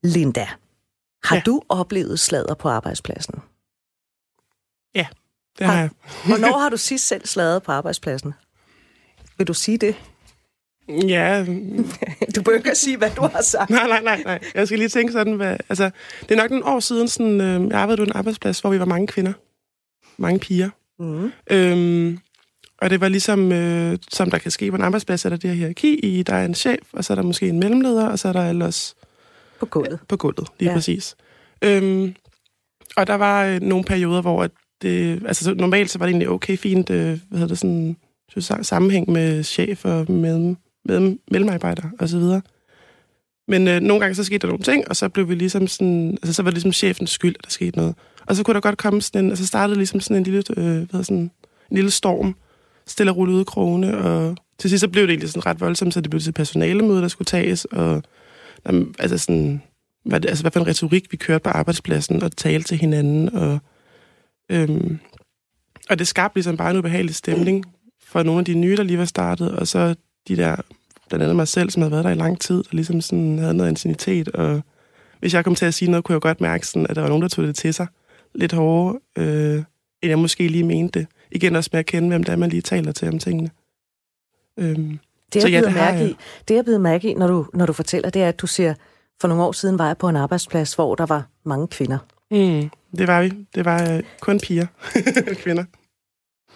Linda, 0.02 0.46
har 1.24 1.36
ja. 1.36 1.42
du 1.46 1.62
oplevet 1.68 2.20
sladder 2.20 2.54
på 2.54 2.68
arbejdspladsen? 2.68 3.34
Ja, 4.94 5.06
det 5.58 5.66
har, 5.66 5.72
har 5.72 5.80
jeg. 5.80 5.90
Hvornår 6.28 6.58
har 6.58 6.68
du 6.68 6.76
sidst 6.76 7.06
selv 7.06 7.26
sladret 7.26 7.62
på 7.62 7.72
arbejdspladsen? 7.72 8.34
Vil 9.38 9.46
du 9.46 9.54
sige 9.54 9.78
det? 9.78 9.94
Ja. 10.88 11.44
du 12.36 12.42
bør 12.42 12.56
ikke 12.56 12.70
at 12.70 12.76
sige, 12.76 12.96
hvad 12.96 13.10
du 13.10 13.22
har 13.22 13.42
sagt. 13.42 13.70
nej, 13.70 13.86
nej, 13.86 14.02
nej, 14.02 14.22
nej. 14.24 14.40
Jeg 14.54 14.66
skal 14.66 14.78
lige 14.78 14.88
tænke 14.88 15.12
sådan, 15.12 15.34
hvad, 15.34 15.56
altså, 15.68 15.90
det 16.22 16.30
er 16.30 16.42
nok 16.42 16.50
en 16.50 16.62
år 16.62 16.80
siden, 16.80 17.08
sådan, 17.08 17.40
øh, 17.40 17.70
jeg 17.70 17.80
arbejdede 17.80 18.06
på 18.06 18.10
en 18.10 18.16
arbejdsplads, 18.16 18.60
hvor 18.60 18.70
vi 18.70 18.78
var 18.78 18.84
mange 18.84 19.06
kvinder. 19.06 19.32
Mange 20.18 20.38
piger. 20.38 20.70
Mm. 20.98 21.32
Øhm, 21.50 22.18
og 22.78 22.90
det 22.90 23.00
var 23.00 23.08
ligesom, 23.08 23.52
øh, 23.52 23.98
som 24.12 24.30
der 24.30 24.38
kan 24.38 24.50
ske 24.50 24.70
på 24.70 24.76
en 24.76 24.82
arbejdsplads, 24.82 25.24
er 25.24 25.28
der 25.28 25.36
det 25.36 25.50
her 25.50 25.56
hierarki 25.56 25.94
i, 25.94 26.22
der 26.22 26.34
er 26.34 26.44
en 26.44 26.54
chef, 26.54 26.80
og 26.92 27.04
så 27.04 27.12
er 27.12 27.14
der 27.14 27.22
måske 27.22 27.48
en 27.48 27.60
mellemleder, 27.60 28.06
og 28.06 28.18
så 28.18 28.28
er 28.28 28.32
der 28.32 28.50
ellers... 28.50 28.94
På 29.60 29.66
gulvet. 29.66 29.98
På 30.08 30.16
gulvet, 30.16 30.48
lige 30.58 30.70
ja. 30.70 30.76
præcis. 30.76 31.16
Øhm, 31.62 32.14
og 32.96 33.06
der 33.06 33.14
var 33.14 33.44
øh, 33.44 33.60
nogle 33.60 33.84
perioder, 33.84 34.22
hvor 34.22 34.48
det, 34.82 35.22
altså 35.26 35.54
normalt 35.54 35.90
så 35.90 35.98
var 35.98 36.06
det 36.06 36.10
egentlig 36.10 36.28
okay 36.28 36.56
fint, 36.56 36.90
øh, 36.90 37.06
hvad 37.28 37.38
hedder 37.38 37.48
det, 37.48 37.58
sådan, 37.58 37.96
synes, 38.28 38.52
sammenhæng 38.62 39.10
med 39.10 39.42
chef 39.42 39.84
og 39.84 40.10
med 40.10 40.56
med 40.88 41.16
mellemarbejdere 41.30 41.90
og 41.98 42.08
så 42.08 42.18
videre. 42.18 42.42
Men 43.48 43.68
øh, 43.68 43.80
nogle 43.80 44.00
gange 44.00 44.14
så 44.14 44.24
skete 44.24 44.38
der 44.38 44.46
nogle 44.46 44.64
ting, 44.64 44.88
og 44.88 44.96
så 44.96 45.08
blev 45.08 45.28
vi 45.28 45.34
ligesom 45.34 45.66
sådan, 45.66 46.10
altså 46.10 46.32
så 46.32 46.42
var 46.42 46.50
det 46.50 46.54
ligesom 46.54 46.72
chefens 46.72 47.10
skyld, 47.10 47.34
at 47.38 47.44
der 47.44 47.50
skete 47.50 47.76
noget. 47.76 47.94
Og 48.26 48.36
så 48.36 48.42
kunne 48.42 48.54
der 48.54 48.60
godt 48.60 48.78
komme 48.78 49.02
sådan 49.02 49.24
en, 49.24 49.30
altså 49.30 49.46
startede 49.46 49.76
ligesom 49.76 50.00
sådan 50.00 50.16
en 50.16 50.22
lille, 50.22 50.42
øh, 50.56 50.90
hvad 50.90 51.04
sådan, 51.04 51.30
en 51.70 51.76
lille 51.76 51.90
storm, 51.90 52.34
stille 52.86 53.12
og 53.12 53.18
ud 53.18 53.40
i 53.40 53.44
krogene, 53.44 53.98
og 53.98 54.36
til 54.58 54.70
sidst 54.70 54.80
så 54.80 54.88
blev 54.88 55.02
det 55.02 55.10
egentlig 55.10 55.28
sådan 55.28 55.46
ret 55.46 55.60
voldsomt, 55.60 55.94
så 55.94 56.00
det 56.00 56.10
blev 56.10 56.20
til 56.20 56.32
personalemøde, 56.32 57.02
der 57.02 57.08
skulle 57.08 57.26
tages, 57.26 57.64
og 57.64 58.02
jamen, 58.66 58.94
altså 58.98 59.18
sådan, 59.18 59.62
hvad, 60.04 60.20
det, 60.20 60.28
altså 60.28 60.42
hvad 60.42 60.50
for 60.50 60.60
en 60.60 60.66
retorik 60.66 61.12
vi 61.12 61.16
kørte 61.16 61.42
på 61.42 61.50
arbejdspladsen, 61.50 62.22
og 62.22 62.36
talte 62.36 62.68
til 62.68 62.78
hinanden, 62.78 63.34
og, 63.34 63.58
øhm, 64.50 64.98
og 65.90 65.98
det 65.98 66.08
skabte 66.08 66.36
ligesom 66.36 66.56
bare 66.56 66.70
en 66.70 66.76
ubehagelig 66.76 67.14
stemning 67.14 67.64
for 68.06 68.22
nogle 68.22 68.38
af 68.38 68.44
de 68.44 68.54
nye, 68.54 68.76
der 68.76 68.82
lige 68.82 68.98
var 68.98 69.04
startet, 69.04 69.50
og 69.50 69.68
så 69.68 69.94
de 70.28 70.36
der, 70.36 70.56
blandt 71.08 71.22
andet 71.22 71.36
mig 71.36 71.48
selv, 71.48 71.70
som 71.70 71.82
havde 71.82 71.92
været 71.92 72.04
der 72.04 72.10
i 72.10 72.14
lang 72.14 72.40
tid, 72.40 72.58
og 72.58 72.70
ligesom 72.72 73.00
sådan 73.00 73.38
havde 73.38 73.54
noget 73.54 73.70
intimitet, 73.70 74.28
og 74.28 74.62
hvis 75.20 75.34
jeg 75.34 75.44
kom 75.44 75.54
til 75.54 75.66
at 75.66 75.74
sige 75.74 75.90
noget, 75.90 76.04
kunne 76.04 76.14
jeg 76.14 76.20
godt 76.20 76.40
mærke, 76.40 76.66
sådan, 76.66 76.86
at 76.90 76.96
der 76.96 77.02
var 77.02 77.08
nogen, 77.08 77.22
der 77.22 77.28
tog 77.28 77.44
det 77.44 77.56
til 77.56 77.74
sig 77.74 77.86
lidt 78.36 78.52
hårdere, 78.52 79.00
øh, 79.18 79.64
end 80.02 80.10
jeg 80.10 80.18
måske 80.18 80.48
lige 80.48 80.64
mente 80.64 80.98
det. 80.98 81.08
Igen 81.30 81.56
også 81.56 81.70
med 81.72 81.80
at 81.80 81.86
kende, 81.86 82.08
hvem 82.08 82.24
det 82.24 82.32
er, 82.32 82.36
man 82.36 82.50
lige 82.50 82.62
taler 82.62 82.92
til 82.92 83.08
om 83.08 83.18
tingene. 83.18 83.50
Øhm, 84.58 84.98
det, 85.32 85.44
er 85.44 85.48
ja, 85.48 85.60
det, 85.60 85.74
mærke 85.74 86.10
i, 86.10 86.16
det, 86.48 86.54
jeg 86.54 86.64
blevet 86.64 86.80
mærke 86.80 87.10
i, 87.10 87.14
når 87.14 87.26
du, 87.26 87.46
når 87.54 87.66
du 87.66 87.72
fortæller, 87.72 88.10
det 88.10 88.22
er, 88.22 88.28
at 88.28 88.40
du 88.40 88.46
siger, 88.46 88.74
for 89.20 89.28
nogle 89.28 89.44
år 89.44 89.52
siden 89.52 89.78
var 89.78 89.86
jeg 89.86 89.98
på 89.98 90.08
en 90.08 90.16
arbejdsplads, 90.16 90.74
hvor 90.74 90.94
der 90.94 91.06
var 91.06 91.28
mange 91.44 91.68
kvinder. 91.68 91.98
Mm, 92.30 92.70
det 92.98 93.06
var 93.06 93.22
vi. 93.22 93.32
Det 93.54 93.64
var 93.64 93.92
øh, 93.92 94.02
kun 94.20 94.40
piger 94.40 94.66
kvinder. 95.42 95.64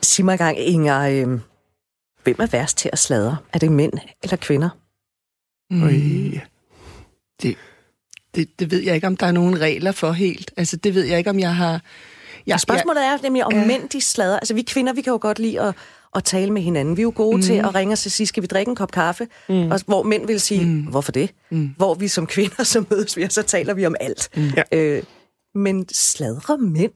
Sig 0.03 0.25
mig 0.25 0.39
gang, 0.39 0.59
Inger, 0.59 1.01
øh, 1.01 1.41
hvem 2.25 2.37
er 2.39 2.47
værst 2.47 2.79
til 2.79 2.91
at 2.93 2.99
sladre? 2.99 3.37
Er 3.53 3.59
det 3.59 3.73
mænd 3.73 3.93
eller 4.23 4.37
kvinder? 4.37 4.69
Mm. 5.71 6.41
Det, 7.43 7.57
det, 8.35 8.59
det 8.59 8.71
ved 8.71 8.81
jeg 8.81 8.95
ikke, 8.95 9.07
om 9.07 9.17
der 9.17 9.27
er 9.27 9.33
nogen 9.33 9.61
regler 9.61 9.93
for 9.93 10.13
helt. 10.13 10.53
Altså, 10.57 10.77
det 10.77 10.95
ved 10.95 11.05
jeg 11.05 11.19
ikke, 11.19 11.31
om 11.31 11.39
jeg 11.39 11.55
har... 11.55 11.81
Jeg, 12.47 12.61
Spørgsmålet 12.61 13.05
er 13.05 13.19
nemlig, 13.23 13.45
om 13.45 13.53
ja. 13.53 13.67
mænd 13.67 13.89
de 13.89 14.01
sladrer. 14.01 14.39
Altså, 14.39 14.55
vi 14.55 14.63
kvinder, 14.63 14.93
vi 14.93 15.03
kan 15.03 15.11
jo 15.11 15.19
godt 15.23 15.39
lide 15.39 15.61
at, 15.61 15.75
at 16.15 16.25
tale 16.25 16.53
med 16.53 16.63
hinanden. 16.63 16.97
Vi 16.97 17.03
er 17.03 17.05
jo 17.05 17.13
gode 17.17 17.37
mm. 17.37 17.43
til 17.43 17.53
at 17.53 17.75
ringe 17.75 17.93
og 17.93 17.99
sige, 17.99 18.27
skal 18.27 18.43
vi 18.43 18.47
drikke 18.47 18.71
en 18.71 18.77
kop 18.77 18.93
kaffe? 18.93 19.29
Mm. 19.49 19.71
Og, 19.71 19.81
hvor 19.87 20.03
mænd 20.03 20.27
vil 20.27 20.41
sige, 20.41 20.67
mm. 20.67 20.81
hvorfor 20.81 21.13
det? 21.13 21.31
Mm. 21.51 21.71
Hvor 21.77 21.95
vi 21.95 22.09
som 22.09 22.27
kvinder, 22.27 22.65
så 22.65 22.85
mødes 22.91 23.17
vi, 23.17 23.23
og 23.23 23.33
så 23.33 23.43
taler 23.43 23.75
vi 23.75 23.87
om 23.87 23.95
alt. 24.01 24.29
Mm. 24.37 24.51
Øh, 24.73 25.03
men 25.55 25.89
sladrer 25.93 26.57
mænd? 26.57 26.93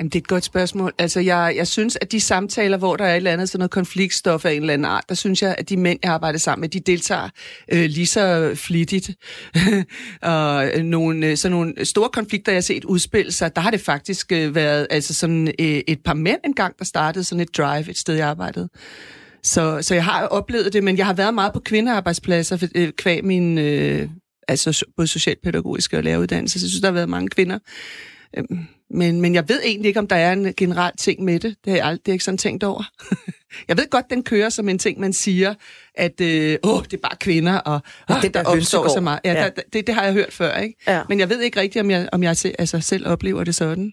Jamen, 0.00 0.10
det 0.10 0.14
er 0.14 0.20
et 0.20 0.28
godt 0.28 0.44
spørgsmål. 0.44 0.92
Altså, 0.98 1.20
jeg, 1.20 1.54
jeg 1.56 1.66
synes, 1.66 1.98
at 2.00 2.12
de 2.12 2.20
samtaler, 2.20 2.76
hvor 2.76 2.96
der 2.96 3.04
er 3.04 3.12
et 3.12 3.16
eller 3.16 3.32
andet 3.32 3.48
sådan 3.48 3.58
noget 3.58 3.70
konfliktstof 3.70 4.44
af 4.44 4.52
en 4.52 4.60
eller 4.60 4.74
anden 4.74 4.84
art, 4.84 5.04
der 5.08 5.14
synes 5.14 5.42
jeg, 5.42 5.54
at 5.58 5.68
de 5.68 5.76
mænd, 5.76 5.98
jeg 6.02 6.12
arbejder 6.12 6.38
sammen 6.38 6.60
med, 6.60 6.68
de 6.68 6.80
deltager 6.80 7.28
øh, 7.72 7.84
lige 7.84 8.06
så 8.06 8.52
flittigt. 8.54 9.10
og 10.22 10.70
øh, 10.74 10.82
nogle, 10.82 11.26
øh, 11.26 11.36
sådan 11.36 11.56
nogle 11.56 11.84
store 11.84 12.08
konflikter, 12.08 12.52
jeg 12.52 12.56
har 12.56 12.62
set 12.62 12.84
udspille 12.84 13.32
sig, 13.32 13.56
der 13.56 13.62
har 13.62 13.70
det 13.70 13.80
faktisk 13.80 14.32
øh, 14.32 14.54
været 14.54 14.86
altså 14.90 15.14
sådan 15.14 15.48
øh, 15.48 15.80
et 15.86 15.98
par 16.04 16.14
mænd 16.14 16.40
engang, 16.44 16.78
der 16.78 16.84
startede 16.84 17.24
sådan 17.24 17.42
et 17.42 17.56
drive 17.56 17.90
et 17.90 17.98
sted, 17.98 18.14
jeg 18.14 18.28
arbejdede. 18.28 18.68
Så, 19.42 19.78
så 19.82 19.94
jeg 19.94 20.04
har 20.04 20.26
oplevet 20.26 20.72
det, 20.72 20.84
men 20.84 20.98
jeg 20.98 21.06
har 21.06 21.14
været 21.14 21.34
meget 21.34 21.52
på 21.52 21.60
kvindearbejdspladser 21.60 22.68
øh, 22.74 22.92
kvæg 22.92 23.24
min 23.24 23.58
øh, 23.58 24.08
altså 24.48 24.84
både 24.96 25.08
socialpædagogiske 25.08 25.96
og 25.96 26.04
læreruddannelse. 26.04 26.60
Så 26.60 26.66
jeg 26.66 26.70
synes, 26.70 26.80
der 26.80 26.88
har 26.88 26.94
været 26.94 27.08
mange 27.08 27.28
kvinder. 27.28 27.58
Øhm, 28.36 28.66
men, 28.90 29.20
men 29.20 29.34
jeg 29.34 29.48
ved 29.48 29.60
egentlig 29.64 29.88
ikke, 29.88 30.00
om 30.00 30.06
der 30.06 30.16
er 30.16 30.32
en 30.32 30.54
generel 30.56 30.92
ting 30.98 31.24
med 31.24 31.40
det. 31.40 31.56
Det 31.64 31.70
har 31.72 31.76
jeg 31.76 31.86
aldrig 31.86 32.12
ikke 32.12 32.24
sådan 32.24 32.38
tænkt 32.38 32.64
over. 32.64 32.82
jeg 33.68 33.76
ved 33.76 33.90
godt, 33.90 34.10
den 34.10 34.22
kører 34.22 34.48
som 34.48 34.68
en 34.68 34.78
ting, 34.78 35.00
man 35.00 35.12
siger, 35.12 35.54
at 35.94 36.20
øh, 36.20 36.58
åh, 36.62 36.82
det 36.82 36.92
er 36.92 37.00
bare 37.02 37.16
kvinder, 37.20 37.58
og 37.58 37.80
åh, 38.10 38.22
det 38.22 38.34
der, 38.34 38.42
der 38.42 38.50
opstår 38.50 38.88
så 38.88 39.00
meget. 39.00 39.20
Ja, 39.24 39.32
ja. 39.32 39.44
Der, 39.44 39.62
det, 39.72 39.86
det 39.86 39.94
har 39.94 40.04
jeg 40.04 40.12
hørt 40.12 40.32
før, 40.32 40.56
ikke? 40.56 40.78
Ja. 40.88 41.02
Men 41.08 41.20
jeg 41.20 41.28
ved 41.28 41.40
ikke 41.40 41.60
rigtigt, 41.60 41.82
om 41.82 41.90
jeg, 41.90 42.08
om 42.12 42.22
jeg 42.22 42.36
altså, 42.58 42.80
selv 42.80 43.08
oplever 43.08 43.44
det 43.44 43.54
sådan. 43.54 43.92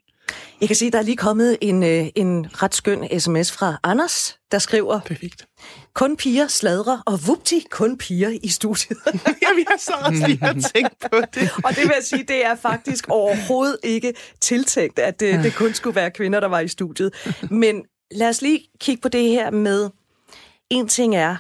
Jeg 0.62 0.70
kan 0.70 0.76
sige, 0.76 0.88
at 0.88 0.94
der 0.94 1.00
er 1.00 1.04
lige 1.04 1.18
kommet 1.18 1.58
en, 1.62 1.84
øh, 1.84 2.06
en 2.16 2.48
ret 2.64 2.76
skøn 2.76 3.20
sms 3.20 3.52
fra 3.52 3.80
Anders, 3.84 4.38
der 4.52 4.60
skriver... 4.60 5.00
Perfekt. 5.00 5.46
Kun 5.96 6.18
piger 6.18 6.48
sladrer, 6.48 7.00
og 7.06 7.28
vupti, 7.28 7.66
kun 7.72 7.98
piger 7.98 8.30
i 8.44 8.48
studiet. 8.48 8.98
ja, 9.44 9.54
vi 9.56 9.66
har 9.68 9.78
så 9.78 9.94
også 10.06 10.28
lige 10.28 10.62
tænkt 10.76 11.00
på 11.12 11.18
det. 11.34 11.52
og 11.64 11.70
det 11.70 11.84
vil 11.84 11.92
jeg 11.96 12.04
sige, 12.04 12.24
det 12.24 12.46
er 12.46 12.56
faktisk 12.56 13.06
overhovedet 13.10 13.78
ikke 13.84 14.14
tiltænkt, 14.40 15.00
at 15.00 15.20
det, 15.20 15.44
det 15.44 15.56
kun 15.56 15.74
skulle 15.74 15.96
være 15.96 16.12
kvinder, 16.12 16.40
der 16.40 16.48
var 16.48 16.60
i 16.60 16.68
studiet. 16.68 17.14
Men 17.52 17.86
lad 18.12 18.30
os 18.30 18.42
lige 18.42 18.68
kigge 18.80 19.02
på 19.02 19.10
det 19.10 19.30
her 19.30 19.52
med... 19.52 19.90
En 20.70 20.88
ting 20.88 21.16
er, 21.16 21.36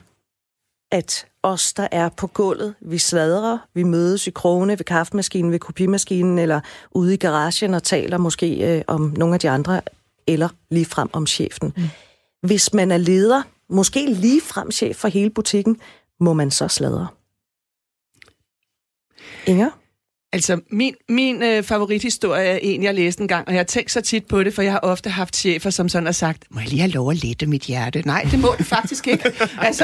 at 0.91 1.25
os, 1.43 1.73
der 1.73 1.87
er 1.91 2.09
på 2.09 2.27
gulvet, 2.27 2.75
vi 2.81 2.97
sladrer, 2.97 3.57
vi 3.73 3.83
mødes 3.83 4.27
i 4.27 4.31
krone 4.31 4.79
ved 4.79 4.85
kaffemaskinen, 4.85 5.51
ved 5.51 5.59
kopimaskinen, 5.59 6.39
eller 6.39 6.61
ude 6.91 7.13
i 7.13 7.17
garagen 7.17 7.73
og 7.73 7.83
taler 7.83 8.17
måske 8.17 8.75
øh, 8.77 8.83
om 8.87 9.13
nogle 9.17 9.33
af 9.33 9.39
de 9.39 9.49
andre, 9.49 9.81
eller 10.27 10.49
lige 10.71 10.85
frem 10.85 11.09
om 11.13 11.27
chefen. 11.27 11.73
Mm. 11.77 11.83
Hvis 12.47 12.73
man 12.73 12.91
er 12.91 12.97
leder, 12.97 13.41
måske 13.73 14.05
lige 14.05 14.41
frem 14.41 14.71
chef 14.71 14.95
for 14.95 15.07
hele 15.07 15.29
butikken, 15.29 15.81
må 16.19 16.33
man 16.33 16.51
så 16.51 16.67
sladre. 16.67 17.07
Inger? 19.47 19.69
Altså, 20.33 20.59
min, 20.69 20.93
min 21.09 21.43
øh, 21.43 21.63
favorithistorie 21.63 22.45
er 22.45 22.59
en, 22.61 22.83
jeg 22.83 22.93
læste 22.93 23.21
en 23.21 23.27
gang, 23.27 23.47
og 23.47 23.53
jeg 23.53 23.59
har 23.59 23.63
tænkt 23.63 23.91
så 23.91 24.01
tit 24.01 24.25
på 24.25 24.43
det, 24.43 24.53
for 24.53 24.61
jeg 24.61 24.71
har 24.71 24.79
ofte 24.79 25.09
haft 25.09 25.35
chefer, 25.35 25.69
som 25.69 25.89
sådan 25.89 26.05
har 26.05 26.13
sagt, 26.13 26.43
må 26.49 26.59
jeg 26.59 26.69
lige 26.69 26.79
have 26.79 26.91
lov 26.91 27.11
at 27.11 27.23
lette 27.23 27.45
mit 27.45 27.61
hjerte? 27.61 28.01
Nej, 28.05 28.27
det 28.31 28.39
må 28.39 28.55
du 28.59 28.63
faktisk 28.63 29.07
ikke. 29.07 29.31
altså, 29.67 29.83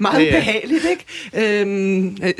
meget 0.00 0.20
ja, 0.20 0.24
ja. 0.24 0.38
behageligt, 0.38 0.84
ikke? 0.84 1.60
Øhm, 1.60 2.16
øh, 2.22 2.32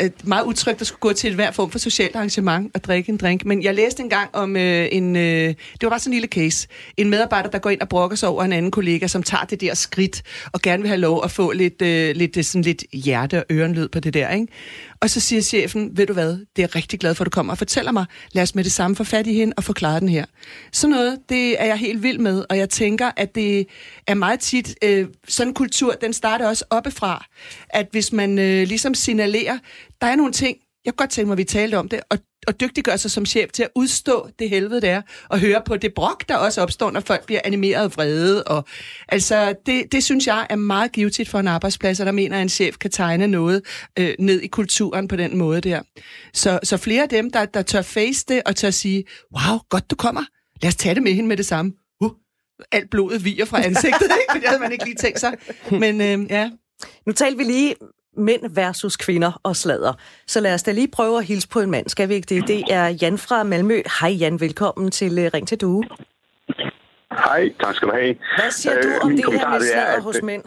øh, 0.00 0.10
meget 0.24 0.44
utrygt 0.44 0.80
at 0.80 0.86
skulle 0.86 1.00
gå 1.00 1.12
til 1.12 1.28
et 1.28 1.34
hver 1.34 1.50
form 1.50 1.70
for 1.70 1.78
socialt 1.78 2.16
arrangement 2.16 2.70
og 2.74 2.84
drikke 2.84 3.10
en 3.12 3.16
drink. 3.16 3.44
Men 3.44 3.62
jeg 3.62 3.74
læste 3.74 4.02
en 4.02 4.10
gang 4.10 4.30
om 4.32 4.56
øh, 4.56 4.88
en, 4.92 5.16
øh, 5.16 5.22
det 5.22 5.56
var 5.82 5.88
bare 5.88 5.98
sådan 5.98 6.12
en 6.12 6.14
lille 6.14 6.28
case, 6.28 6.68
en 6.96 7.10
medarbejder, 7.10 7.50
der 7.50 7.58
går 7.58 7.70
ind 7.70 7.80
og 7.80 7.88
brokker 7.88 8.16
sig 8.16 8.28
over 8.28 8.44
en 8.44 8.52
anden 8.52 8.70
kollega, 8.70 9.06
som 9.06 9.22
tager 9.22 9.44
det 9.44 9.60
der 9.60 9.74
skridt, 9.74 10.22
og 10.52 10.62
gerne 10.62 10.82
vil 10.82 10.88
have 10.88 11.00
lov 11.00 11.24
at 11.24 11.30
få 11.30 11.52
lidt, 11.52 11.82
øh, 11.82 12.16
lidt, 12.16 12.46
sådan 12.46 12.62
lidt 12.62 12.84
hjerte- 12.92 13.38
og 13.38 13.44
ørenlyd 13.50 13.88
på 13.88 14.00
det 14.00 14.14
der, 14.14 14.30
ikke? 14.30 14.46
Og 15.00 15.10
så 15.10 15.20
siger 15.20 15.42
chefen, 15.42 15.96
ved 15.96 16.06
du 16.06 16.12
hvad, 16.12 16.46
det 16.56 16.62
er 16.62 16.74
rigtig 16.74 17.00
glad 17.00 17.14
for, 17.14 17.24
at 17.24 17.26
du 17.26 17.30
kommer 17.30 17.52
og 17.52 17.58
fortæller 17.58 17.92
mig. 17.92 18.06
Lad 18.32 18.42
os 18.42 18.54
med 18.54 18.64
det 18.64 18.72
samme 18.72 18.96
få 18.96 19.04
fat 19.04 19.26
i 19.26 19.34
hende 19.34 19.54
og 19.56 19.64
forklare 19.64 20.00
den 20.00 20.08
her. 20.08 20.24
Sådan 20.72 20.90
noget, 20.96 21.18
det 21.28 21.60
er 21.62 21.66
jeg 21.66 21.76
helt 21.76 22.02
vild 22.02 22.18
med, 22.18 22.44
og 22.50 22.58
jeg 22.58 22.70
tænker, 22.70 23.10
at 23.16 23.34
det 23.34 23.66
er 24.06 24.14
meget 24.14 24.40
tit, 24.40 24.74
øh, 24.84 25.08
sådan 25.28 25.48
en 25.48 25.54
kultur, 25.54 25.92
den 25.92 26.12
starter 26.12 26.48
også 26.48 26.64
oppefra, 26.70 27.26
at 27.68 27.88
hvis 27.90 28.12
man 28.12 28.38
øh, 28.38 28.66
ligesom 28.68 28.94
signalerer, 28.94 29.58
der 30.00 30.06
er 30.06 30.16
nogle 30.16 30.32
ting, 30.32 30.56
jeg 30.84 30.92
kunne 30.92 31.04
godt 31.04 31.10
tænke 31.10 31.26
mig, 31.26 31.34
at 31.34 31.38
vi 31.38 31.44
talte 31.44 31.78
om 31.78 31.88
det, 31.88 32.00
og 32.10 32.18
og 32.46 32.60
dygtiggøre 32.60 32.98
sig 32.98 33.10
som 33.10 33.26
chef 33.26 33.50
til 33.50 33.62
at 33.62 33.68
udstå 33.74 34.28
det 34.38 34.50
helvede, 34.50 34.80
der 34.80 35.02
og 35.28 35.38
høre 35.38 35.62
på 35.66 35.76
det 35.76 35.94
brok, 35.94 36.28
der 36.28 36.36
også 36.36 36.60
opstår, 36.62 36.90
når 36.90 37.00
folk 37.00 37.26
bliver 37.26 37.40
animeret 37.44 37.84
og 37.84 37.92
vrede. 37.94 38.44
Og, 38.44 38.64
altså, 39.08 39.54
det, 39.66 39.92
det 39.92 40.04
synes 40.04 40.26
jeg 40.26 40.46
er 40.50 40.56
meget 40.56 40.92
givetigt 40.92 41.28
for 41.28 41.38
en 41.38 41.48
arbejdsplads, 41.48 42.00
og 42.00 42.06
der 42.06 42.12
mener, 42.12 42.36
at 42.36 42.42
en 42.42 42.48
chef 42.48 42.76
kan 42.76 42.90
tegne 42.90 43.26
noget 43.26 43.62
øh, 43.98 44.14
ned 44.18 44.40
i 44.40 44.46
kulturen 44.46 45.08
på 45.08 45.16
den 45.16 45.36
måde 45.36 45.60
der. 45.60 45.82
Så, 46.34 46.58
så 46.62 46.76
flere 46.76 47.02
af 47.02 47.08
dem, 47.08 47.30
der, 47.30 47.44
der 47.44 47.62
tør 47.62 47.82
face 47.82 48.24
det 48.28 48.42
og 48.46 48.56
tør 48.56 48.70
sige, 48.70 49.04
wow, 49.36 49.58
godt 49.68 49.90
du 49.90 49.96
kommer, 49.96 50.22
lad 50.62 50.68
os 50.68 50.76
tage 50.76 50.94
det 50.94 51.02
med 51.02 51.12
hende 51.12 51.28
med 51.28 51.36
det 51.36 51.46
samme. 51.46 51.72
Uh, 52.00 52.10
alt 52.72 52.90
blodet 52.90 53.24
viger 53.24 53.44
fra 53.44 53.64
ansigtet, 53.64 54.10
ikke? 54.22 54.40
det 54.40 54.48
havde 54.48 54.60
man 54.60 54.72
ikke 54.72 54.84
lige 54.84 54.96
tænkt 54.96 55.20
sig. 55.20 55.34
Men 55.70 56.00
øh, 56.00 56.30
ja, 56.30 56.50
nu 57.06 57.12
talte 57.12 57.38
vi 57.38 57.44
lige 57.44 57.74
mænd 58.18 58.54
versus 58.54 58.96
kvinder 58.96 59.40
og 59.42 59.56
slader. 59.56 59.92
Så 60.26 60.40
lad 60.40 60.54
os 60.54 60.62
da 60.62 60.72
lige 60.72 60.88
prøve 60.96 61.18
at 61.18 61.24
hilse 61.24 61.48
på 61.48 61.60
en 61.60 61.70
mand. 61.70 61.88
Skal 61.88 62.08
vi 62.08 62.14
ikke 62.14 62.34
det? 62.34 62.48
Det 62.48 62.62
er 62.70 62.88
Jan 63.02 63.18
fra 63.18 63.42
Malmø. 63.42 63.82
Hej 64.00 64.10
Jan, 64.10 64.40
velkommen 64.40 64.90
til 64.90 65.12
uh, 65.12 65.24
Ring 65.34 65.48
til 65.48 65.60
Due. 65.60 65.84
Hej, 67.10 67.52
tak 67.60 67.74
skal 67.74 67.88
du 67.88 67.94
have. 67.94 68.14
Hvad 68.38 68.50
siger 68.50 68.80
du 68.82 68.88
øh, 68.88 69.04
om 69.04 69.10
det 69.10 69.24
her 69.24 69.50
med 69.50 69.60
slader 69.60 69.96
at, 69.96 70.02
hos 70.02 70.22
mænd? 70.22 70.42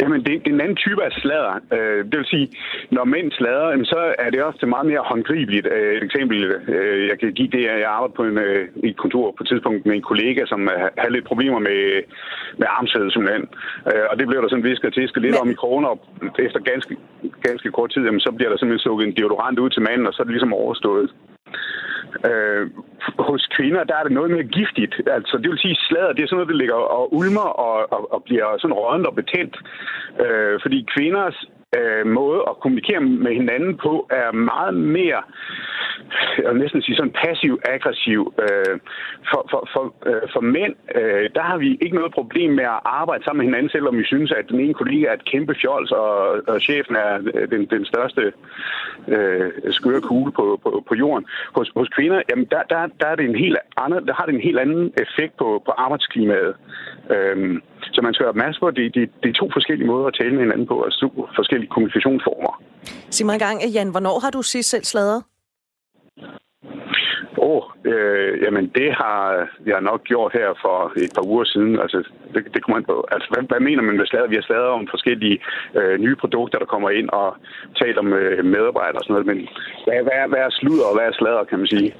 Jamen, 0.00 0.20
det, 0.24 0.32
det 0.44 0.50
er 0.50 0.54
en 0.54 0.60
anden 0.60 0.82
type 0.84 1.04
af 1.04 1.12
slader. 1.12 1.54
Øh, 1.76 2.04
det 2.10 2.16
vil 2.18 2.32
sige, 2.34 2.48
når 2.90 3.04
mænd 3.04 3.32
slader, 3.32 3.84
så 3.84 4.14
er 4.18 4.30
det 4.30 4.42
også 4.42 4.66
meget 4.66 4.86
mere 4.86 5.08
håndgribeligt. 5.10 5.66
Øh, 5.66 5.96
et 5.96 6.02
eksempel, 6.02 6.38
øh, 6.74 7.08
jeg 7.08 7.18
kan 7.20 7.32
give 7.32 7.50
det, 7.56 7.66
at 7.66 7.80
jeg 7.80 7.90
arbejder 7.90 8.14
på 8.14 8.24
en, 8.24 8.38
øh, 8.38 8.68
i 8.86 8.88
et 8.88 8.96
kontor 8.96 9.26
på 9.36 9.42
et 9.42 9.48
tidspunkt 9.48 9.86
med 9.86 9.94
en 9.94 10.08
kollega, 10.10 10.42
som 10.46 10.60
øh, 10.68 10.78
havde 10.98 11.12
lidt 11.12 11.30
problemer 11.30 11.58
med, 11.58 11.80
med 12.60 12.68
armsædet 12.76 13.12
simpelthen. 13.12 13.44
Øh, 13.90 14.04
og 14.10 14.14
det 14.18 14.26
blev 14.28 14.42
der 14.42 14.48
sådan 14.48 14.70
visket 14.70 14.94
tisket 14.94 15.22
lidt 15.22 15.36
Men... 15.36 15.42
om 15.42 15.50
i 15.50 15.60
kroner, 15.62 15.88
og 15.88 15.98
efter 16.46 16.60
ganske, 16.72 16.96
ganske 17.48 17.68
kort 17.76 17.90
tid, 17.90 18.02
jamen, 18.04 18.24
så 18.26 18.30
bliver 18.36 18.50
der 18.50 18.58
simpelthen 18.58 18.86
sukket 18.86 19.06
en 19.06 19.16
deodorant 19.18 19.58
ud 19.58 19.70
til 19.70 19.82
manden, 19.82 20.06
og 20.06 20.12
så 20.12 20.18
er 20.22 20.24
det 20.24 20.34
ligesom 20.36 20.58
overstået. 20.62 21.10
Øh, 22.30 22.66
hos 23.18 23.42
kvinder, 23.56 23.84
der 23.84 23.96
er 23.96 24.02
det 24.02 24.12
noget 24.12 24.30
mere 24.30 24.52
giftigt. 24.58 24.94
Altså, 25.06 25.34
det 25.42 25.50
vil 25.50 25.58
sige, 25.58 25.76
slader, 25.88 26.12
det 26.12 26.22
er 26.22 26.26
sådan 26.26 26.36
noget, 26.36 26.52
der 26.52 26.62
ligger 26.62 26.74
og 26.98 27.14
ulmer 27.14 27.48
og, 27.66 27.92
og, 27.92 28.12
og 28.14 28.22
bliver 28.28 28.58
sådan 28.58 28.78
rådent 28.80 29.06
og 29.06 29.14
betændt. 29.14 29.56
Øh, 30.24 30.60
fordi 30.62 30.86
kvinders 30.94 31.36
øh, 31.78 32.06
måde 32.06 32.40
at 32.48 32.60
kommunikere 32.60 33.00
med 33.00 33.32
hinanden 33.32 33.76
på 33.76 34.06
er 34.10 34.32
meget 34.32 34.74
mere 34.74 35.22
jeg 36.42 36.50
vil 36.52 36.60
næsten 36.60 36.82
sige 36.82 36.96
sådan 36.96 37.16
passiv-aggressiv. 37.24 38.34
Øh, 38.42 38.74
for, 39.30 39.46
for, 39.50 39.68
for, 39.72 39.84
øh, 40.06 40.22
for 40.32 40.40
mænd, 40.40 40.74
øh, 40.94 41.30
der 41.34 41.42
har 41.42 41.58
vi 41.58 41.78
ikke 41.80 41.96
noget 41.96 42.12
problem 42.14 42.50
med 42.50 42.64
at 42.64 42.80
arbejde 42.84 43.24
sammen 43.24 43.38
med 43.38 43.46
hinanden, 43.46 43.70
selvom 43.70 43.98
vi 43.98 44.04
synes, 44.04 44.32
at 44.32 44.44
den 44.48 44.60
ene 44.60 44.74
kollega 44.74 45.06
er 45.06 45.12
et 45.12 45.24
kæmpe 45.24 45.54
fjols, 45.60 45.90
og, 45.90 46.18
og 46.48 46.60
chefen 46.60 46.96
er 46.96 47.18
den, 47.52 47.66
den 47.66 47.84
største 47.84 48.32
øh, 49.08 49.50
skøre 49.70 50.00
kugle 50.00 50.32
på, 50.32 50.60
på, 50.62 50.84
på 50.88 50.94
jorden. 50.94 51.26
Hos, 51.56 51.70
hos 51.76 51.88
kvinder, 51.88 52.22
jamen 52.30 52.46
der, 52.50 52.62
der, 52.62 52.88
der, 53.00 53.06
er 53.06 53.16
det 53.16 53.24
en 53.24 53.36
helt 53.44 53.58
anden, 53.76 54.06
der 54.06 54.14
har 54.14 54.26
det 54.26 54.34
en 54.34 54.48
helt 54.48 54.58
anden 54.58 54.92
effekt 55.04 55.36
på, 55.36 55.62
på 55.66 55.70
arbejdsklimaet. 55.70 56.54
Øh, 57.10 57.60
så 57.94 58.00
man 58.02 58.14
skal 58.14 58.24
være 58.24 58.34
opmærksom 58.36 58.60
på, 58.60 58.66
at 58.66 58.76
det, 58.76 58.94
det, 58.94 59.04
det 59.22 59.28
er 59.30 59.40
to 59.42 59.46
forskellige 59.56 59.90
måder 59.92 60.06
at 60.06 60.16
tale 60.20 60.32
med 60.34 60.42
hinanden 60.44 60.66
på, 60.66 60.76
og 60.84 60.92
to 61.02 61.08
forskellige 61.38 61.70
kommunikationsformer. 61.74 62.52
Sig 63.10 63.26
mig 63.26 63.34
en 63.34 63.44
gang, 63.46 63.56
Jan, 63.76 63.90
hvornår 63.94 64.16
har 64.24 64.30
du 64.30 64.42
sidst 64.42 64.68
selv 64.70 64.84
sladret? 64.84 65.22
Åh, 67.38 67.50
oh, 67.50 67.62
øh, 67.92 68.32
jamen 68.44 68.64
det 68.78 68.88
har 69.00 69.20
jeg 69.66 69.80
nok 69.80 70.00
gjort 70.04 70.32
her 70.38 70.48
for 70.64 70.78
et 71.04 71.12
par 71.16 71.26
uger 71.32 71.44
siden. 71.44 71.72
Altså, 71.84 71.98
det, 72.34 72.40
det 72.54 72.60
kommer 72.62 72.78
ind 72.78 72.86
på. 72.92 72.96
Altså, 73.14 73.28
hvad, 73.32 73.42
hvad 73.50 73.60
mener 73.68 73.82
man 73.82 73.96
med 73.96 74.06
slader? 74.06 74.28
Vi 74.32 74.38
har 74.40 74.46
slader 74.48 74.70
om 74.78 74.86
forskellige 74.94 75.38
øh, 75.78 75.94
nye 76.04 76.16
produkter, 76.22 76.58
der 76.58 76.72
kommer 76.74 76.90
ind 76.90 77.08
og 77.20 77.28
taler 77.82 78.02
med 78.02 78.22
øh, 78.32 78.44
medarbejdere 78.54 79.00
og 79.00 79.04
sådan 79.04 79.14
noget. 79.14 79.26
Men 79.32 79.38
hvad, 79.86 79.98
hvad, 80.06 80.28
hvad 80.32 80.42
er 80.46 80.50
sludder 80.50 80.86
og 80.90 80.94
hvad 80.96 81.06
er 81.10 81.14
slader, 81.20 81.44
kan 81.44 81.58
man 81.58 81.66
sige? 81.66 81.94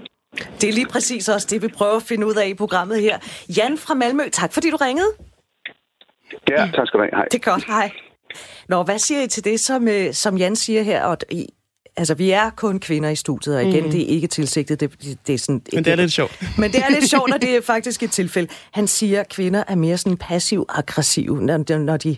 Det 0.61 0.67
er 0.69 0.75
lige 0.81 0.93
præcis 0.95 1.29
også 1.29 1.47
det, 1.51 1.63
vi 1.63 1.69
prøver 1.79 1.97
at 1.97 2.09
finde 2.11 2.27
ud 2.27 2.37
af 2.43 2.49
i 2.49 2.55
programmet 2.55 2.99
her. 3.07 3.17
Jan 3.59 3.75
fra 3.85 3.95
Malmø, 3.95 4.25
tak 4.41 4.53
fordi 4.53 4.71
du 4.71 4.77
ringede. 4.77 5.11
Ja, 6.51 6.71
tak 6.75 6.87
skal 6.87 6.99
du 7.01 7.05
have. 7.05 7.11
Hej. 7.15 7.25
Det 7.33 7.47
er 7.47 7.51
godt, 7.51 7.65
hej. 7.65 7.91
Nå, 8.69 8.83
hvad 8.83 8.99
siger 8.99 9.23
I 9.23 9.27
til 9.27 9.45
det, 9.45 9.61
som, 9.61 9.89
øh, 9.89 10.15
som 10.15 10.37
Jan 10.37 10.57
siger 10.57 10.83
her? 10.83 11.05
Og, 11.05 11.17
i, 11.31 11.47
altså, 11.97 12.15
vi 12.15 12.31
er 12.31 12.51
kun 12.51 12.81
kvinder 12.81 13.09
i 13.09 13.17
studiet, 13.17 13.57
og 13.57 13.63
igen, 13.63 13.85
mm. 13.85 13.91
det 13.91 14.03
er 14.03 14.07
ikke 14.07 14.27
tilsigtet. 14.27 14.81
Det, 14.81 15.19
det 15.27 15.35
er 15.35 15.39
sådan, 15.39 15.63
Men 15.73 15.85
det 15.85 15.93
er 15.93 15.97
lidt 15.97 16.13
sjovt. 16.13 16.43
Men 16.59 16.73
det 16.73 16.81
er 16.81 16.91
lidt 16.91 17.11
sjovt, 17.11 17.35
og 17.35 17.43
det 17.43 17.57
er 17.57 17.61
faktisk 17.61 18.03
et 18.03 18.11
tilfælde. 18.11 18.49
Han 18.73 18.87
siger, 18.87 19.21
at 19.21 19.29
kvinder 19.29 19.65
er 19.69 19.75
mere 19.75 19.99
sådan 19.99 20.17
passiv-aggressive, 20.17 21.43
når, 21.43 21.79
når, 21.79 21.97
de, 21.97 22.17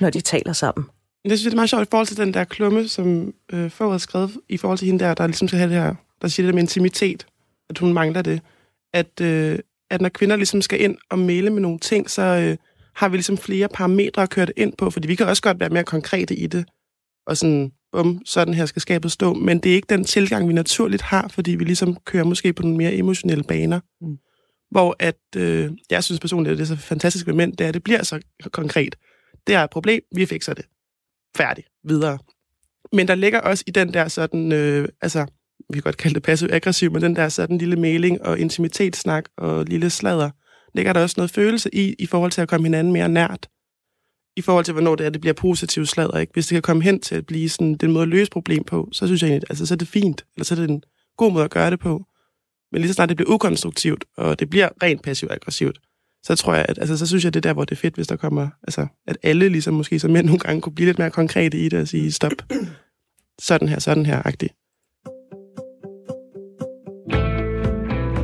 når 0.00 0.10
de 0.10 0.20
taler 0.20 0.52
sammen. 0.52 0.86
Det 1.24 1.38
synes 1.38 1.44
jeg, 1.44 1.50
det 1.50 1.54
er 1.54 1.56
meget 1.56 1.70
sjovt 1.70 1.86
i 1.86 1.90
forhold 1.90 2.06
til 2.06 2.16
den 2.16 2.34
der 2.34 2.44
klumme, 2.44 2.88
som 2.88 3.34
øh, 3.52 3.70
Fogh 3.70 3.90
har 3.90 3.98
skrevet, 3.98 4.30
i 4.48 4.56
forhold 4.56 4.78
til 4.78 4.86
hende 4.86 5.04
der, 5.04 5.14
der 5.14 5.26
ligesom 5.26 5.48
skal 5.48 5.58
have 5.58 5.70
det 5.70 5.82
her, 5.82 5.94
der 6.22 6.28
siger 6.28 6.46
det 6.46 6.54
med 6.54 6.62
intimitet, 6.62 7.26
at 7.70 7.78
hun 7.78 7.92
mangler 7.92 8.22
det. 8.22 8.40
At, 8.92 9.20
øh, 9.20 9.58
at 9.90 10.00
når 10.00 10.08
kvinder 10.08 10.36
ligesom 10.36 10.62
skal 10.62 10.82
ind 10.82 10.96
og 11.10 11.18
male 11.18 11.50
med 11.50 11.62
nogle 11.62 11.78
ting, 11.78 12.10
så 12.10 12.22
øh, 12.22 12.56
har 12.96 13.08
vi 13.08 13.16
ligesom 13.16 13.38
flere 13.38 13.68
parametre 13.68 14.22
at 14.22 14.30
køre 14.30 14.46
det 14.46 14.54
ind 14.56 14.72
på, 14.78 14.90
fordi 14.90 15.08
vi 15.08 15.14
kan 15.14 15.26
også 15.26 15.42
godt 15.42 15.60
være 15.60 15.70
mere 15.70 15.84
konkrete 15.84 16.34
i 16.34 16.46
det, 16.46 16.64
og 17.26 17.36
sådan, 17.36 17.72
bum, 17.92 18.22
sådan 18.24 18.54
her 18.54 18.66
skal 18.66 18.82
skabet 18.82 19.12
stå, 19.12 19.34
men 19.34 19.58
det 19.58 19.70
er 19.70 19.74
ikke 19.74 19.86
den 19.88 20.04
tilgang, 20.04 20.48
vi 20.48 20.52
naturligt 20.52 21.02
har, 21.02 21.28
fordi 21.28 21.54
vi 21.54 21.64
ligesom 21.64 21.96
kører 21.96 22.24
måske 22.24 22.52
på 22.52 22.62
nogle 22.62 22.76
mere 22.76 22.94
emotionelle 22.94 23.44
baner. 23.44 23.80
Mm. 24.00 24.16
Hvor 24.70 24.96
at, 24.98 25.16
øh, 25.36 25.70
jeg 25.90 26.04
synes 26.04 26.20
personligt, 26.20 26.52
at 26.52 26.58
det 26.58 26.64
er 26.64 26.76
så 26.76 26.76
fantastisk 26.76 27.26
ved 27.26 27.34
mænd, 27.34 27.56
det 27.56 27.64
er, 27.64 27.68
at 27.68 27.74
det 27.74 27.82
bliver 27.82 28.02
så 28.02 28.20
konkret. 28.52 28.96
Det 29.46 29.54
er 29.54 29.64
et 29.64 29.70
problem, 29.70 30.02
vi 30.14 30.26
fikser 30.26 30.54
det. 30.54 30.64
Færdig. 31.36 31.64
Videre. 31.84 32.18
Men 32.92 33.08
der 33.08 33.14
ligger 33.14 33.40
også 33.40 33.64
i 33.66 33.70
den 33.70 33.94
der 33.94 34.08
sådan, 34.08 34.52
øh, 34.52 34.88
altså, 35.02 35.26
vi 35.70 35.74
kan 35.74 35.82
godt 35.82 35.96
kalde 35.96 36.14
det 36.14 36.22
passiv-aggressiv, 36.22 36.92
men 36.92 37.02
den 37.02 37.16
der 37.16 37.28
sådan 37.28 37.58
lille 37.58 37.76
mailing 37.76 38.22
og 38.22 38.38
intimitetssnak 38.38 39.24
og 39.36 39.64
lille 39.64 39.90
sladder, 39.90 40.30
ligger 40.76 40.92
der 40.92 41.02
også 41.02 41.14
noget 41.16 41.30
følelse 41.30 41.74
i, 41.74 41.94
i 41.98 42.06
forhold 42.06 42.30
til 42.30 42.40
at 42.40 42.48
komme 42.48 42.66
hinanden 42.66 42.92
mere 42.92 43.08
nært. 43.08 43.48
I 44.36 44.40
forhold 44.40 44.64
til, 44.64 44.72
hvornår 44.72 44.94
det 44.94 45.06
er, 45.06 45.10
det 45.10 45.20
bliver 45.20 45.34
positivt 45.34 45.88
sladder. 45.88 46.18
Ikke? 46.18 46.32
Hvis 46.32 46.46
det 46.46 46.54
kan 46.54 46.62
komme 46.62 46.82
hen 46.82 47.00
til 47.00 47.14
at 47.14 47.26
blive 47.26 47.48
sådan, 47.48 47.74
den 47.74 47.92
måde 47.92 48.02
at 48.02 48.08
løse 48.08 48.30
problem 48.30 48.64
på, 48.64 48.88
så 48.92 49.06
synes 49.06 49.22
jeg 49.22 49.28
egentlig, 49.28 49.50
altså, 49.50 49.66
så 49.66 49.74
er 49.74 49.78
det 49.78 49.88
fint. 49.88 50.24
Eller 50.36 50.44
så 50.44 50.54
er 50.54 50.58
det 50.58 50.70
en 50.70 50.82
god 51.16 51.32
måde 51.32 51.44
at 51.44 51.50
gøre 51.50 51.70
det 51.70 51.80
på. 51.80 52.04
Men 52.72 52.80
lige 52.80 52.88
så 52.88 52.94
snart 52.94 53.08
det 53.08 53.16
bliver 53.16 53.30
ukonstruktivt, 53.30 54.04
og 54.16 54.40
det 54.40 54.50
bliver 54.50 54.68
rent 54.82 55.02
passivt-aggressivt, 55.02 55.78
så 56.22 56.36
tror 56.36 56.54
jeg, 56.54 56.66
at 56.68 56.78
altså, 56.78 56.96
så 56.96 57.06
synes 57.06 57.24
jeg, 57.24 57.34
det 57.34 57.40
er 57.40 57.48
der, 57.48 57.52
hvor 57.52 57.64
det 57.64 57.72
er 57.72 57.80
fedt, 57.80 57.94
hvis 57.94 58.06
der 58.06 58.16
kommer, 58.16 58.48
altså, 58.62 58.86
at 59.06 59.16
alle 59.22 59.48
ligesom 59.48 59.74
måske 59.74 59.98
som 59.98 60.10
mænd 60.10 60.26
nogle 60.26 60.38
gange 60.38 60.60
kunne 60.60 60.74
blive 60.74 60.86
lidt 60.86 60.98
mere 60.98 61.10
konkrete 61.10 61.58
i 61.58 61.68
det 61.68 61.80
og 61.80 61.88
sige, 61.88 62.12
stop, 62.12 62.32
sådan 63.38 63.68
her, 63.68 63.78
sådan 63.78 64.06
her, 64.06 64.22
agtigt. 64.24 64.52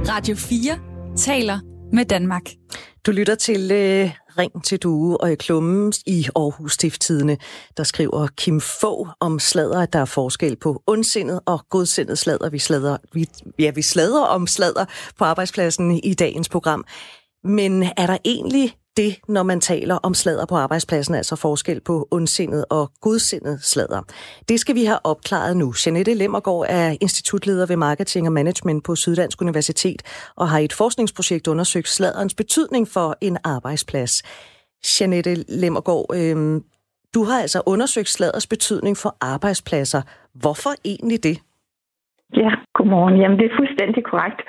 Radio 0.09 0.35
4 0.37 0.79
taler 1.17 1.72
med 1.93 2.05
Danmark. 2.05 2.43
Du 3.07 3.11
lytter 3.11 3.35
til 3.35 3.73
øh, 3.73 4.11
Ring 4.39 4.65
til 4.65 4.79
Due 4.79 5.21
og 5.21 5.33
i 5.33 5.35
klummen 5.35 5.93
i 6.07 6.29
Aarhus 6.37 6.73
Stifttidene, 6.73 7.37
der 7.77 7.83
skriver 7.83 8.27
Kim 8.37 8.61
Få 8.61 9.09
om 9.21 9.39
sladder, 9.39 9.81
at 9.83 9.93
der 9.93 9.99
er 9.99 10.05
forskel 10.05 10.57
på 10.57 10.83
ondsindet 10.87 11.41
og 11.47 11.67
godsindet 11.71 12.19
sladder. 12.19 12.51
Vi, 12.51 12.59
slader, 12.59 12.97
vi, 13.13 13.27
ja, 13.59 13.71
vi 13.71 13.83
slader 13.83 14.23
om 14.23 14.47
sladder 14.47 14.85
på 15.19 15.25
arbejdspladsen 15.25 16.01
i 16.05 16.15
dagens 16.15 16.49
program. 16.49 16.85
Men 17.45 17.83
er 17.83 18.07
der 18.07 18.19
egentlig 18.25 18.77
det, 18.97 19.19
når 19.29 19.43
man 19.43 19.61
taler 19.61 19.95
om 19.95 20.15
slader 20.15 20.47
på 20.47 20.57
arbejdspladsen, 20.57 21.15
altså 21.15 21.37
forskel 21.37 21.81
på 21.81 22.09
ondsindet 22.11 22.65
og 22.71 22.93
godsindet 23.01 23.59
slader. 23.63 24.03
Det 24.49 24.61
skal 24.61 24.75
vi 24.75 24.85
have 24.85 24.99
opklaret 25.05 25.57
nu. 25.57 25.75
Janette 25.87 26.15
Lemmergaard 26.15 26.67
er 26.69 26.97
institutleder 27.01 27.67
ved 27.67 27.77
Marketing 27.77 28.27
og 28.27 28.33
Management 28.33 28.85
på 28.85 28.97
Syddansk 28.97 29.43
Universitet 29.43 30.03
og 30.37 30.51
har 30.51 30.59
i 30.59 30.65
et 30.65 30.73
forskningsprojekt 30.73 31.47
undersøgt 31.47 31.89
sladerens 31.89 32.35
betydning 32.35 32.89
for 32.89 33.17
en 33.21 33.39
arbejdsplads. 33.45 34.23
Janette 35.01 35.45
Lemmergaard, 35.49 36.07
øh, 36.15 36.61
du 37.15 37.25
har 37.25 37.41
altså 37.41 37.63
undersøgt 37.67 38.09
sladers 38.09 38.47
betydning 38.47 38.97
for 38.97 39.17
arbejdspladser. 39.21 40.03
Hvorfor 40.35 40.75
egentlig 40.85 41.23
det? 41.23 41.39
Ja, 42.37 42.51
godmorgen. 42.75 43.17
Jamen, 43.21 43.39
det 43.39 43.47
er 43.47 43.57
fuldstændig 43.57 44.05
korrekt. 44.05 44.41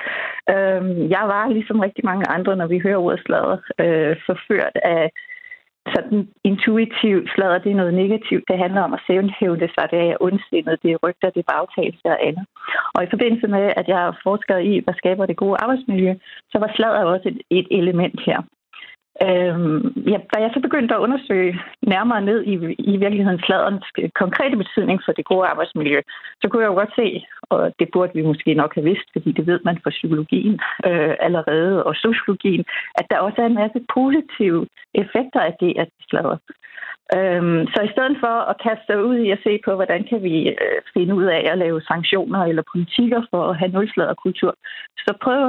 Øhm, 0.53 1.09
jeg 1.15 1.23
var 1.33 1.45
ligesom 1.47 1.79
rigtig 1.79 2.05
mange 2.05 2.25
andre, 2.35 2.55
når 2.55 2.67
vi 2.67 2.79
hører 2.79 2.97
ordet 2.97 3.21
sladder, 3.25 3.57
øh, 3.83 4.15
forført 4.25 4.75
af 4.83 5.11
sådan 5.93 6.27
intuitiv 6.43 7.27
sladder, 7.35 7.57
det 7.57 7.71
er 7.71 7.81
noget 7.81 7.93
negativt. 7.93 8.43
Det 8.49 8.57
handler 8.57 8.81
om 8.81 8.93
at 8.93 9.03
sævnhævne 9.07 9.69
sig, 9.75 9.85
det 9.91 9.99
er 10.09 10.21
ondsindet, 10.21 10.83
det 10.83 10.91
er 10.91 11.03
rygter, 11.05 11.29
det 11.29 11.39
er 11.43 11.51
bagtagelse 11.53 12.07
og 12.15 12.27
andet. 12.27 12.45
Og 12.95 13.03
i 13.03 13.11
forbindelse 13.13 13.47
med, 13.47 13.65
at 13.79 13.87
jeg 13.87 13.97
har 13.97 14.19
forsket 14.23 14.59
i, 14.71 14.81
hvad 14.83 14.93
skaber 14.93 15.25
det 15.25 15.37
gode 15.43 15.57
arbejdsmiljø, 15.63 16.13
så 16.51 16.59
var 16.59 16.71
sladder 16.75 17.03
også 17.03 17.29
et, 17.29 17.39
et 17.49 17.67
element 17.79 18.19
her. 18.25 18.39
Øhm, 19.21 19.93
ja, 20.11 20.17
da 20.33 20.37
jeg 20.41 20.51
så 20.53 20.59
begyndte 20.59 20.95
at 20.95 20.99
undersøge 20.99 21.59
nærmere 21.81 22.21
ned 22.21 22.43
i, 22.43 22.53
i 22.93 22.97
virkeligheden 22.97 23.39
sladerens 23.39 23.85
konkrete 24.15 24.57
betydning 24.57 24.99
for 25.05 25.11
det 25.11 25.25
gode 25.25 25.47
arbejdsmiljø, 25.47 26.01
så 26.41 26.47
kunne 26.47 26.63
jeg 26.63 26.69
jo 26.69 26.73
godt 26.73 26.93
se, 26.95 27.25
og 27.49 27.73
det 27.79 27.87
burde 27.93 28.11
vi 28.15 28.21
måske 28.21 28.53
nok 28.53 28.75
have 28.75 28.83
vidst, 28.89 29.07
fordi 29.13 29.31
det 29.31 29.47
ved 29.47 29.59
man 29.65 29.79
fra 29.83 29.89
psykologien 29.89 30.59
øh, 30.87 31.15
allerede, 31.19 31.83
og 31.83 31.95
sociologien, 31.95 32.65
at 32.95 33.05
der 33.11 33.17
også 33.17 33.41
er 33.41 33.45
en 33.45 33.61
masse 33.63 33.79
positive 33.93 34.67
effekter 34.93 35.39
af 35.39 35.53
det, 35.59 35.73
at 35.77 35.89
de. 36.13 36.39
Øhm, 37.17 37.67
så 37.73 37.79
i 37.83 37.93
stedet 37.93 38.17
for 38.23 38.35
at 38.51 38.55
kaste 38.65 38.85
sig 38.85 39.05
ud 39.05 39.17
i 39.25 39.31
at 39.31 39.43
se 39.43 39.59
på, 39.65 39.71
hvordan 39.75 40.03
kan 40.09 40.23
vi 40.23 40.35
øh, 40.49 40.79
finde 40.93 41.15
ud 41.15 41.23
af 41.37 41.43
at 41.51 41.57
lave 41.57 41.81
sanktioner 41.81 42.41
eller 42.45 42.63
politikker 42.73 43.21
for 43.31 43.41
at 43.49 43.57
have 43.59 43.71
nulsladerkultur, 43.71 44.55
så, 45.05 45.13
prøv, 45.23 45.39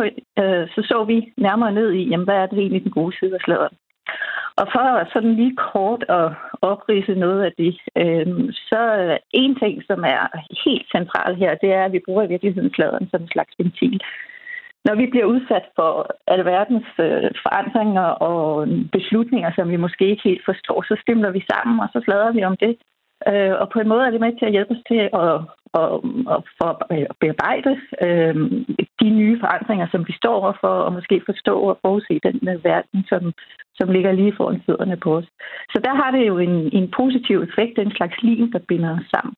øh, 0.41 0.65
så 0.75 0.81
så 0.91 1.05
vi 1.05 1.33
nærmere 1.37 1.73
ned 1.73 1.93
i, 1.93 2.03
jamen, 2.11 2.25
hvad 2.25 2.35
er 2.37 2.47
det 2.47 2.59
egentlig 2.59 2.85
den 2.85 2.91
gode 2.91 3.17
side 3.19 3.35
af 3.35 3.41
sladeren. 3.41 3.77
Og 4.61 4.67
for 4.73 5.09
sådan 5.13 5.35
lige 5.35 5.57
kort 5.57 6.05
at 6.09 6.33
oprise 6.63 7.15
noget 7.15 7.43
af 7.45 7.53
det, 7.59 7.75
øh, 8.03 8.27
så 8.71 8.83
en 9.33 9.55
ting, 9.63 9.83
som 9.87 10.05
er 10.05 10.23
helt 10.65 10.87
central 10.97 11.35
her, 11.35 11.55
det 11.55 11.71
er, 11.73 11.85
at 11.85 11.93
vi 11.93 12.07
bruger 12.07 12.23
i 12.25 12.33
virkeligheden 12.35 12.75
sladeren 12.75 13.09
som 13.11 13.23
en 13.23 13.29
slags 13.29 13.55
ventil 13.59 14.01
når 14.87 14.95
vi 14.95 15.07
bliver 15.07 15.25
udsat 15.25 15.67
for 15.77 15.91
alverdens 16.27 16.91
øh, 16.99 17.31
forandringer 17.45 18.09
og 18.31 18.69
beslutninger, 18.93 19.51
som 19.57 19.71
vi 19.71 19.77
måske 19.77 20.05
ikke 20.09 20.29
helt 20.29 20.45
forstår, 20.45 20.83
så 20.83 20.95
stemmer 21.03 21.31
vi 21.31 21.43
sammen, 21.53 21.81
og 21.81 21.89
så 21.93 22.01
slader 22.05 22.33
vi 22.33 22.45
om 22.45 22.57
det. 22.57 22.77
Øh, 23.29 23.55
og 23.61 23.67
på 23.71 23.79
en 23.81 23.89
måde 23.89 24.07
er 24.07 24.11
det 24.11 24.21
med 24.21 24.33
til 24.39 24.47
at 24.47 24.53
hjælpe 24.53 24.75
os 24.77 24.85
til 24.91 25.01
at, 25.23 25.35
at, 25.81 25.91
at, 26.35 26.41
for 26.59 26.71
at 26.95 27.17
bearbejde 27.21 27.73
øh, 28.05 28.35
de 29.03 29.11
nye 29.21 29.41
forandringer, 29.41 29.87
som 29.91 30.03
vi 30.09 30.13
står 30.13 30.35
overfor, 30.43 30.75
og 30.87 30.93
måske 30.93 31.23
forstå 31.27 31.55
og 31.61 31.79
forudse 31.83 32.21
den 32.27 32.49
øh, 32.49 32.65
verden, 32.65 33.05
som, 33.09 33.33
som 33.79 33.89
ligger 33.91 34.13
lige 34.13 34.37
foran 34.37 34.63
fødderne 34.67 34.97
på 34.97 35.17
os. 35.17 35.29
Så 35.73 35.79
der 35.85 35.95
har 36.01 36.11
det 36.11 36.27
jo 36.27 36.39
en, 36.39 36.55
en 36.79 36.91
positiv 36.91 37.37
effekt, 37.43 37.79
en 37.79 37.97
slags 37.99 38.23
lim, 38.23 38.53
der 38.53 38.59
binder 38.69 38.91
os 38.99 39.07
sammen. 39.15 39.35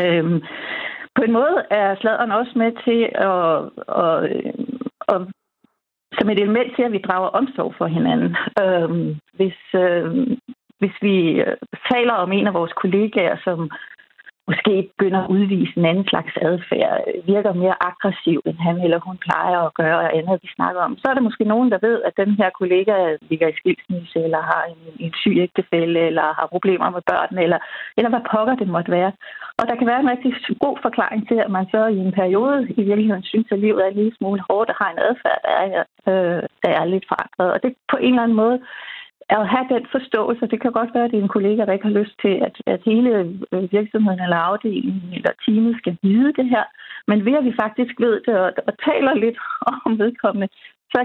Øh, 0.00 0.42
på 1.16 1.22
en 1.22 1.32
måde 1.32 1.56
er 1.70 1.96
sladeren 2.00 2.32
også 2.32 2.52
med 2.56 2.72
til 2.84 3.00
at, 3.30 3.46
at, 4.02 4.18
at, 5.08 5.20
at 5.20 5.20
som 6.18 6.30
et 6.30 6.38
element 6.38 6.76
til, 6.76 6.82
at 6.82 6.92
vi 6.92 6.98
drager 7.06 7.28
omsorg 7.28 7.74
for 7.78 7.86
hinanden. 7.86 8.36
Øhm, 8.62 9.18
hvis, 9.38 9.58
øh, 9.74 10.06
hvis 10.78 10.96
vi 11.02 11.16
øh, 11.46 11.56
taler 11.92 12.12
om 12.12 12.32
en 12.32 12.46
af 12.46 12.54
vores 12.54 12.72
kollegaer, 12.72 13.36
som 13.44 13.70
måske 14.48 14.74
begynder 14.92 15.20
at 15.22 15.30
udvise 15.36 15.72
en 15.76 15.84
anden 15.90 16.06
slags 16.12 16.34
adfærd, 16.48 16.94
virker 17.32 17.52
mere 17.52 17.76
aggressiv, 17.90 18.38
end 18.48 18.58
han 18.66 18.76
eller 18.84 19.00
hun 19.08 19.18
plejer 19.26 19.58
at 19.58 19.74
gøre, 19.74 19.98
og 19.98 20.16
andet, 20.18 20.42
vi 20.42 20.48
snakker 20.56 20.80
om, 20.80 20.96
så 20.98 21.06
er 21.08 21.14
der 21.14 21.28
måske 21.28 21.44
nogen, 21.44 21.70
der 21.70 21.78
ved, 21.86 22.02
at 22.08 22.16
den 22.16 22.30
her 22.40 22.50
kollega 22.60 22.94
ligger 23.30 23.48
i 23.48 23.58
skilsmisse, 23.60 24.18
eller 24.26 24.40
har 24.52 24.64
en, 24.72 24.80
en 25.04 25.12
syg 25.20 25.36
ægtefælde, 25.46 26.00
eller 26.00 26.26
har 26.38 26.46
problemer 26.54 26.90
med 26.90 27.02
børn, 27.10 27.38
eller, 27.44 27.58
eller 27.96 28.10
hvad 28.10 28.24
pokker 28.32 28.54
det 28.54 28.68
måtte 28.68 28.90
være. 28.90 29.12
Og 29.58 29.64
der 29.68 29.76
kan 29.76 29.86
være 29.86 30.00
en 30.00 30.10
rigtig 30.14 30.32
god 30.64 30.76
forklaring 30.82 31.28
til, 31.28 31.38
at 31.44 31.50
man 31.50 31.66
så 31.74 31.86
i 31.86 31.98
en 32.06 32.12
periode 32.12 32.58
i 32.80 32.82
virkeligheden 32.82 33.22
synes, 33.22 33.48
at 33.52 33.58
livet 33.58 33.80
er 33.84 33.88
en 33.88 33.98
lille 34.00 34.16
smule 34.18 34.42
hårdt, 34.48 34.70
og 34.70 34.76
har 34.80 34.90
en 34.90 35.04
adfærd, 35.08 35.40
der 35.46 35.54
er, 35.64 35.84
øh, 36.10 36.42
der 36.64 36.70
er 36.80 36.84
lidt 36.84 37.06
forandret. 37.08 37.48
Og 37.54 37.62
det 37.62 37.74
på 37.92 37.96
en 37.96 38.12
eller 38.12 38.22
anden 38.22 38.36
måde 38.44 38.58
at 39.28 39.48
have 39.48 39.66
den 39.74 39.86
forståelse. 39.92 40.46
Det 40.46 40.60
kan 40.60 40.72
godt 40.72 40.94
være, 40.94 41.04
at 41.04 41.10
det 41.10 41.18
er 41.18 41.22
en 41.22 41.36
kollega, 41.36 41.64
der 41.64 41.72
ikke 41.72 41.90
har 41.90 42.00
lyst 42.00 42.16
til, 42.24 42.34
at, 42.46 42.54
at 42.66 42.80
hele 42.84 43.10
øh, 43.52 43.72
virksomheden 43.72 44.20
eller 44.22 44.36
afdelingen 44.36 45.10
eller 45.16 45.32
teamet 45.44 45.76
skal 45.78 45.96
vide 46.02 46.32
det 46.38 46.48
her. 46.54 46.64
Men 47.08 47.24
ved 47.26 47.34
at 47.40 47.44
vi 47.44 47.54
faktisk 47.62 47.94
ved 48.00 48.20
det 48.26 48.34
og, 48.44 48.52
og 48.68 48.74
taler 48.88 49.14
lidt 49.14 49.38
om 49.86 49.98
vedkommende, 49.98 50.48
så 50.94 51.00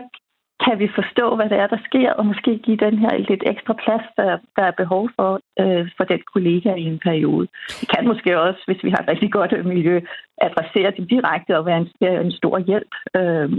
kan 0.66 0.80
vi 0.80 0.88
forstå, 1.00 1.36
hvad 1.36 1.50
det 1.50 1.58
er, 1.64 1.68
der 1.68 1.82
sker, 1.90 2.14
og 2.14 2.26
måske 2.26 2.52
give 2.66 2.78
den 2.78 2.98
her 2.98 3.18
lidt 3.18 3.44
ekstra 3.54 3.74
plads, 3.84 4.06
der, 4.18 4.38
der 4.56 4.64
er 4.64 4.80
behov 4.82 5.10
for, 5.16 5.32
øh, 5.62 5.90
for 5.98 6.04
den 6.04 6.22
kollega 6.34 6.74
i 6.74 6.86
en 6.94 7.00
periode. 7.00 7.48
Vi 7.82 7.86
kan 7.94 8.08
måske 8.08 8.42
også, 8.42 8.62
hvis 8.68 8.84
vi 8.84 8.90
har 8.90 9.02
et 9.02 9.12
rigtig 9.14 9.32
godt 9.32 9.66
miljø, 9.66 10.02
adressere 10.42 10.92
det 10.98 11.10
direkte 11.10 11.58
og 11.58 11.66
være 11.66 11.78
en, 11.78 11.90
en 12.26 12.32
stor 12.32 12.60
hjælp. 12.60 12.94
Øh, 13.20 13.50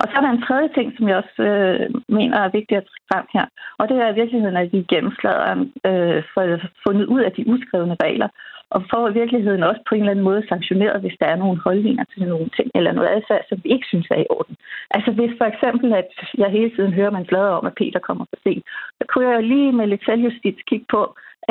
og 0.00 0.04
så 0.08 0.14
er 0.16 0.24
der 0.24 0.32
en 0.32 0.46
tredje 0.48 0.70
ting, 0.76 0.86
som 0.96 1.08
jeg 1.08 1.16
også 1.22 1.42
øh, 1.50 1.80
mener 2.18 2.38
er 2.40 2.56
vigtigt 2.58 2.78
at 2.80 2.86
trække 2.88 3.08
frem 3.12 3.26
her, 3.34 3.46
og 3.78 3.84
det 3.88 3.96
er 3.96 4.08
i 4.10 4.18
virkeligheden, 4.20 4.56
at 4.56 4.72
vi 4.72 4.90
gennemslader 4.92 5.50
øh, 5.88 6.22
for 6.32 6.42
fundet 6.86 7.06
ud 7.14 7.20
af 7.20 7.32
de 7.32 7.48
uskrevne 7.52 7.96
regler, 8.04 8.28
og 8.74 8.80
for 8.90 9.08
i 9.08 9.12
virkeligheden 9.20 9.62
også 9.62 9.82
på 9.88 9.94
en 9.94 10.00
eller 10.00 10.10
anden 10.10 10.28
måde 10.30 10.48
sanktioneret, 10.48 11.00
hvis 11.00 11.16
der 11.20 11.26
er 11.26 11.36
nogle 11.36 11.60
holdninger 11.66 12.04
til 12.04 12.22
nogle 12.28 12.48
ting, 12.56 12.68
eller 12.74 12.92
noget 12.92 13.10
adfærd, 13.16 13.44
som 13.48 13.58
vi 13.64 13.68
ikke 13.70 13.86
synes 13.88 14.08
er 14.10 14.20
i 14.20 14.30
orden. 14.30 14.56
Altså 14.90 15.10
hvis 15.12 15.32
for 15.38 15.46
eksempel, 15.52 15.92
at 15.92 16.10
jeg 16.38 16.50
hele 16.50 16.70
tiden 16.76 16.92
hører, 16.92 17.16
man 17.18 17.26
flader 17.26 17.52
om, 17.58 17.66
at 17.66 17.78
Peter 17.80 18.00
kommer 18.08 18.24
for 18.30 18.38
sent, 18.44 18.64
så 18.98 19.04
kunne 19.08 19.28
jeg 19.28 19.36
jo 19.36 19.48
lige 19.52 19.72
med 19.72 19.86
lidt 19.86 20.04
selvjustits 20.04 20.62
kigge 20.70 20.86
på, 20.90 21.02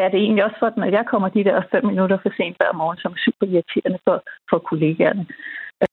er 0.03 0.09
det 0.09 0.19
egentlig 0.19 0.45
også 0.45 0.59
sådan, 0.59 0.83
at 0.83 0.93
jeg 0.93 1.05
kommer 1.11 1.29
de 1.29 1.43
der 1.43 1.69
fem 1.71 1.85
minutter 1.85 2.17
for 2.23 2.31
sent 2.37 2.57
hver 2.57 2.73
morgen, 2.81 2.97
som 2.97 3.11
er 3.11 3.21
super 3.25 3.45
irriterende 3.53 3.99
for, 4.05 4.17
for 4.49 4.59
kollegaerne. 4.69 5.25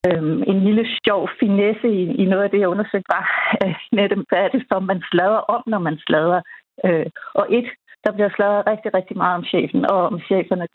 Øhm, 0.06 0.42
en 0.52 0.60
lille 0.66 0.84
sjov 1.04 1.28
finesse 1.40 1.88
i, 1.88 2.02
i 2.22 2.24
noget 2.24 2.44
af 2.44 2.50
det, 2.50 2.60
jeg 2.60 2.68
undersøgte, 2.68 3.12
var 3.16 3.26
øh, 3.64 3.74
netop, 3.92 4.18
hvad 4.28 4.38
er 4.38 4.48
det, 4.48 4.62
som 4.70 4.82
man 4.82 5.00
slader 5.10 5.40
om, 5.54 5.62
når 5.66 5.78
man 5.78 5.98
slader. 6.06 6.40
Øh, 6.84 7.06
og 7.34 7.46
et, 7.50 7.68
der 8.04 8.12
bliver 8.12 8.30
sladret 8.36 8.66
rigtig, 8.66 8.94
rigtig 8.94 9.16
meget 9.16 9.34
om 9.38 9.44
chefen, 9.44 9.90
og 9.92 9.98
om 10.10 10.20
cheferne 10.20 10.66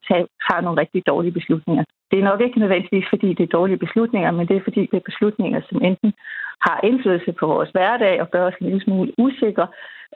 tager 0.48 0.62
nogle 0.62 0.82
rigtig 0.82 1.02
dårlige 1.08 1.38
beslutninger. 1.40 1.84
Det 2.12 2.20
er 2.20 2.30
nok 2.30 2.42
ikke 2.42 2.60
nødvendigvis, 2.60 3.08
fordi 3.10 3.30
det 3.34 3.44
er 3.44 3.58
dårlige 3.58 3.84
beslutninger, 3.86 4.32
men 4.32 4.48
det 4.48 4.56
er 4.58 4.64
fordi, 4.64 4.82
det 4.92 4.98
er 4.98 5.10
beslutninger, 5.12 5.62
som 5.70 5.78
enten 5.90 6.14
har 6.68 6.80
indflydelse 6.84 7.32
på 7.40 7.46
vores 7.48 7.70
hverdag 7.70 8.22
og 8.22 8.32
gør 8.32 8.46
os 8.48 8.58
en 8.62 8.66
lille 8.68 8.84
smule 8.84 9.12
usikre, 9.18 9.68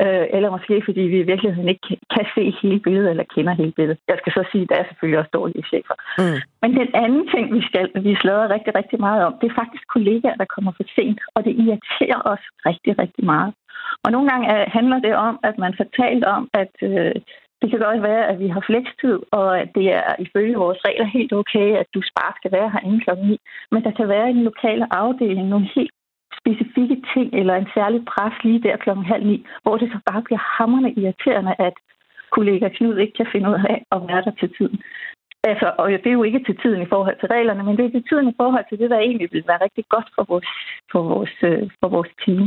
øh, 0.04 0.26
eller 0.36 0.50
måske 0.56 0.76
fordi 0.88 1.02
vi 1.14 1.18
i 1.20 1.30
virkeligheden 1.32 1.70
ikke 1.70 1.88
kan 2.14 2.26
se 2.36 2.44
hele 2.62 2.80
billedet 2.86 3.10
eller 3.10 3.32
kender 3.36 3.54
hele 3.62 3.74
billedet. 3.78 4.00
Jeg 4.12 4.18
skal 4.20 4.34
så 4.34 4.44
sige, 4.52 4.64
at 4.64 4.70
der 4.70 4.78
er 4.80 4.88
selvfølgelig 4.88 5.20
også 5.20 5.34
dårlige 5.40 5.68
chefer. 5.72 5.96
Mm. 6.20 6.40
Men 6.62 6.72
den 6.82 6.90
anden 7.04 7.26
ting, 7.34 7.46
vi 7.58 7.62
skal 7.70 7.86
vi 8.08 8.16
slader 8.22 8.54
rigtig, 8.56 8.76
rigtig 8.80 9.00
meget 9.08 9.22
om, 9.28 9.34
det 9.42 9.48
er 9.48 9.60
faktisk 9.62 9.84
kollegaer, 9.96 10.42
der 10.42 10.54
kommer 10.56 10.72
for 10.78 10.86
sent, 10.96 11.20
og 11.36 11.40
det 11.46 11.54
irriterer 11.64 12.20
os 12.34 12.44
rigtig, 12.70 12.94
rigtig 13.04 13.26
meget. 13.34 13.54
Og 14.04 14.12
nogle 14.12 14.30
gange 14.30 14.46
øh, 14.54 14.66
handler 14.78 15.00
det 15.00 15.16
om, 15.28 15.36
at 15.44 15.56
man 15.58 15.74
får 15.78 15.88
talt 16.02 16.26
om, 16.26 16.50
at 16.54 16.74
øh, 16.82 17.16
det 17.62 17.68
kan 17.70 17.80
godt 17.80 18.02
være, 18.02 18.28
at 18.32 18.40
vi 18.40 18.48
har 18.48 18.64
flekstid, 18.70 19.18
og 19.32 19.60
at 19.62 19.70
det 19.78 19.88
er 20.02 20.12
ifølge 20.26 20.56
vores 20.64 20.80
regler 20.88 21.06
helt 21.18 21.34
okay, 21.34 21.68
at 21.82 21.88
du 21.94 22.00
bare 22.20 22.34
skal 22.40 22.52
være 22.52 22.70
her 22.74 22.80
inden 22.80 23.02
klokken 23.06 23.28
9. 23.28 23.40
Men 23.72 23.84
der 23.84 23.92
kan 23.92 24.08
være 24.08 24.30
i 24.30 24.34
den 24.34 24.44
lokale 24.44 24.86
afdeling 25.02 25.48
nogle 25.48 25.70
helt 25.76 25.96
specifikke 26.40 26.98
ting 27.14 27.28
eller 27.40 27.56
en 27.56 27.70
særlig 27.74 28.02
pres 28.12 28.36
lige 28.44 28.64
der 28.64 28.78
klokken 28.78 29.06
halv 29.06 29.26
ni, 29.26 29.46
hvor 29.64 29.78
det 29.78 29.88
så 29.92 30.00
bare 30.10 30.22
bliver 30.22 30.44
hammerne 30.58 30.92
irriterende, 30.94 31.56
at 31.60 31.76
kollega 32.32 32.68
Knud 32.70 32.98
ikke 32.98 33.18
kan 33.20 33.28
finde 33.32 33.50
ud 33.50 33.60
af 33.74 33.78
at 33.92 34.02
være 34.10 34.22
der 34.26 34.32
til 34.40 34.50
tiden. 34.58 34.78
Altså, 35.50 35.68
og 35.78 35.90
det 35.92 36.10
er 36.10 36.20
jo 36.20 36.24
ikke 36.24 36.44
til 36.48 36.58
tiden 36.64 36.82
i 36.82 36.92
forhold 36.94 37.18
til 37.20 37.30
reglerne, 37.36 37.64
men 37.64 37.78
det 37.78 37.86
er 37.86 37.96
til 37.96 38.08
tiden 38.10 38.28
i 38.30 38.38
forhold 38.42 38.66
til 38.70 38.80
det, 38.80 38.90
der 38.90 39.00
egentlig 39.00 39.30
vil 39.32 39.44
være 39.48 39.64
rigtig 39.66 39.86
godt 39.90 40.08
for 40.16 40.24
vores, 40.32 40.50
for 40.92 41.02
vores, 41.12 41.36
øh, 41.50 41.64
for 41.80 41.90
vores 41.96 42.12
team. 42.24 42.44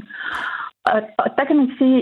Og, 0.92 1.00
og 1.22 1.26
der 1.36 1.44
kan 1.44 1.56
man 1.56 1.70
sige, 1.78 1.98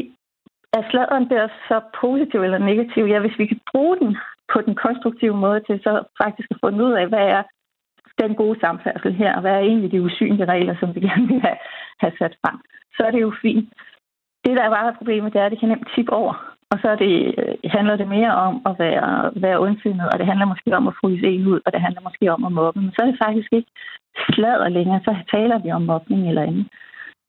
at 0.77 0.85
sladeren 0.91 1.27
bliver 1.29 1.49
så 1.69 1.81
positiv 2.01 2.41
eller 2.43 2.59
negativ. 2.59 3.05
Ja, 3.05 3.19
hvis 3.21 3.39
vi 3.39 3.47
kan 3.47 3.61
bruge 3.73 3.97
den 4.03 4.17
på 4.53 4.59
den 4.67 4.75
konstruktive 4.85 5.37
måde 5.45 5.61
til 5.61 5.77
så 5.87 5.93
faktisk 6.23 6.49
at 6.51 6.61
finde 6.65 6.85
ud 6.85 6.93
af, 6.93 7.07
hvad 7.09 7.27
er 7.37 7.43
den 8.23 8.35
gode 8.35 8.61
samfærdsel 8.61 9.13
her, 9.15 9.35
og 9.35 9.41
hvad 9.41 9.53
er 9.53 9.59
egentlig 9.59 9.93
de 9.93 10.03
usynlige 10.03 10.51
regler, 10.55 10.75
som 10.81 10.95
vi 10.95 11.01
gerne 11.01 11.27
vil 11.29 11.41
have, 11.41 11.59
have 12.01 12.13
sat 12.19 12.35
frem, 12.43 12.59
så 12.97 13.03
er 13.07 13.11
det 13.11 13.21
jo 13.21 13.33
fint. 13.43 13.69
Det, 14.45 14.57
der 14.57 14.63
er 14.65 14.71
bare 14.71 14.95
problemet, 14.99 15.33
det 15.33 15.41
er, 15.41 15.47
at 15.47 15.53
det 15.53 15.61
kan 15.61 15.69
nemt 15.69 15.89
tippe 15.95 16.13
over. 16.13 16.35
Og 16.71 16.79
så 16.83 16.89
er 16.89 16.97
det, 16.97 17.35
øh, 17.39 17.71
handler 17.77 17.97
det 17.97 18.09
mere 18.09 18.35
om 18.35 18.55
at 18.67 18.75
være, 18.79 19.33
være 19.45 19.61
ondsindet, 19.61 20.07
og 20.13 20.19
det 20.19 20.27
handler 20.27 20.47
måske 20.47 20.77
om 20.77 20.89
at 20.89 20.95
fryse 21.01 21.27
en 21.27 21.47
ud, 21.47 21.61
og 21.67 21.73
det 21.73 21.81
handler 21.81 22.03
måske 22.09 22.33
om 22.33 22.45
at 22.45 22.53
mobbe. 22.53 22.81
Men 22.81 22.93
så 22.93 23.03
er 23.03 23.07
det 23.07 23.23
faktisk 23.25 23.49
ikke 23.53 23.71
sladder 24.31 24.69
længere, 24.69 25.01
så 25.05 25.17
taler 25.35 25.59
vi 25.59 25.71
om 25.71 25.83
mobning 25.83 26.29
eller 26.29 26.43
andet. 26.43 26.67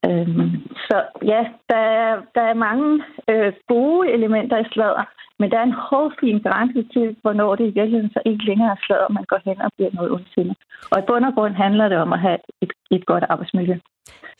Øhm, 0.06 0.50
så 0.88 0.96
ja, 1.32 1.40
der 1.70 1.82
er, 2.00 2.10
der 2.34 2.44
er 2.50 2.54
mange 2.54 3.04
øh, 3.30 3.52
gode 3.68 4.10
elementer 4.16 4.58
i 4.58 4.70
sladder, 4.72 5.04
men 5.38 5.50
der 5.50 5.58
er 5.58 5.62
en 5.62 5.80
hårfin 5.88 6.38
grænse 6.46 6.82
til, 6.94 7.16
hvornår 7.22 7.54
det 7.54 7.64
i 7.64 7.76
virkeligheden 7.78 8.10
så 8.10 8.20
ikke 8.26 8.44
længere 8.44 8.70
er 8.70 8.80
sladder, 8.86 9.08
man 9.08 9.24
går 9.24 9.40
hen 9.44 9.60
og 9.60 9.70
bliver 9.76 9.90
noget 9.94 10.10
ondsindet. 10.10 10.56
Og 10.90 10.98
i 10.98 11.06
bund 11.08 11.24
og 11.24 11.34
grund 11.34 11.54
handler 11.54 11.88
det 11.88 11.98
om 11.98 12.12
at 12.12 12.20
have 12.20 12.38
et, 12.62 12.72
et 12.90 13.06
godt 13.06 13.24
arbejdsmiljø. 13.28 13.76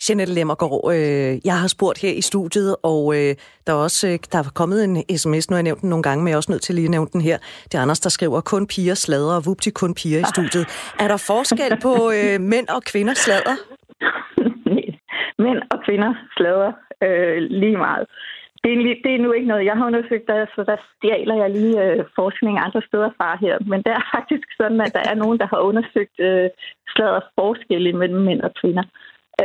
Jeanette 0.08 0.34
Lemmergaard, 0.34 0.92
øh, 0.94 1.38
jeg 1.44 1.56
har 1.60 1.68
spurgt 1.68 1.98
her 1.98 2.12
i 2.12 2.20
studiet, 2.20 2.76
og 2.82 3.14
øh, 3.16 3.34
der 3.66 3.72
er 3.72 3.76
også 3.76 4.08
øh, 4.08 4.18
der 4.32 4.38
er 4.38 4.52
kommet 4.54 4.84
en 4.84 5.18
sms, 5.18 5.50
nu 5.50 5.54
har 5.54 5.58
jeg 5.58 5.62
nævnt 5.62 5.80
den 5.80 5.90
nogle 5.90 6.02
gange, 6.02 6.24
men 6.24 6.28
jeg 6.28 6.34
er 6.34 6.36
også 6.36 6.52
nødt 6.52 6.62
til 6.62 6.74
lige 6.74 6.84
at 6.84 6.90
nævne 6.90 7.08
den 7.12 7.20
her. 7.20 7.38
Det 7.64 7.74
er 7.74 7.82
Anders, 7.82 8.00
der 8.00 8.10
skriver, 8.10 8.40
kun 8.40 8.66
piger 8.66 8.94
slader, 8.94 9.36
og 9.36 9.46
vupti 9.46 9.70
kun 9.70 9.94
piger 9.94 10.18
i 10.20 10.24
studiet. 10.34 10.66
Er 11.02 11.08
der 11.08 11.16
forskel 11.16 11.72
på 11.82 11.92
øh, 12.16 12.40
mænd 12.40 12.68
og 12.68 12.82
kvinder 12.82 13.14
slader? 13.14 13.56
mænd 15.38 15.60
og 15.70 15.78
kvinder 15.84 16.14
slader 16.36 16.72
øh, 17.02 17.42
lige 17.62 17.76
meget. 17.76 18.06
Det 18.64 18.72
er, 18.72 18.94
det 19.04 19.14
er 19.14 19.18
nu 19.18 19.32
ikke 19.32 19.48
noget, 19.48 19.64
jeg 19.64 19.76
har 19.76 19.86
undersøgt, 19.86 20.26
der, 20.28 20.46
så 20.54 20.64
der 20.64 20.76
stjæler 20.96 21.34
jeg 21.34 21.50
lige 21.50 21.84
øh, 21.84 22.04
forskning 22.14 22.58
andre 22.58 22.82
steder 22.88 23.10
fra 23.16 23.36
her. 23.40 23.58
Men 23.70 23.82
det 23.82 23.92
er 23.92 24.08
faktisk 24.16 24.48
sådan, 24.56 24.80
at 24.80 24.94
der 24.94 25.04
er 25.10 25.14
nogen, 25.14 25.38
der 25.38 25.46
har 25.46 25.60
undersøgt 25.60 26.20
øh, 26.20 26.50
slader 26.94 27.20
forskelle 27.38 27.92
mellem 27.92 28.22
mænd 28.22 28.40
og 28.40 28.54
kvinder. 28.60 28.84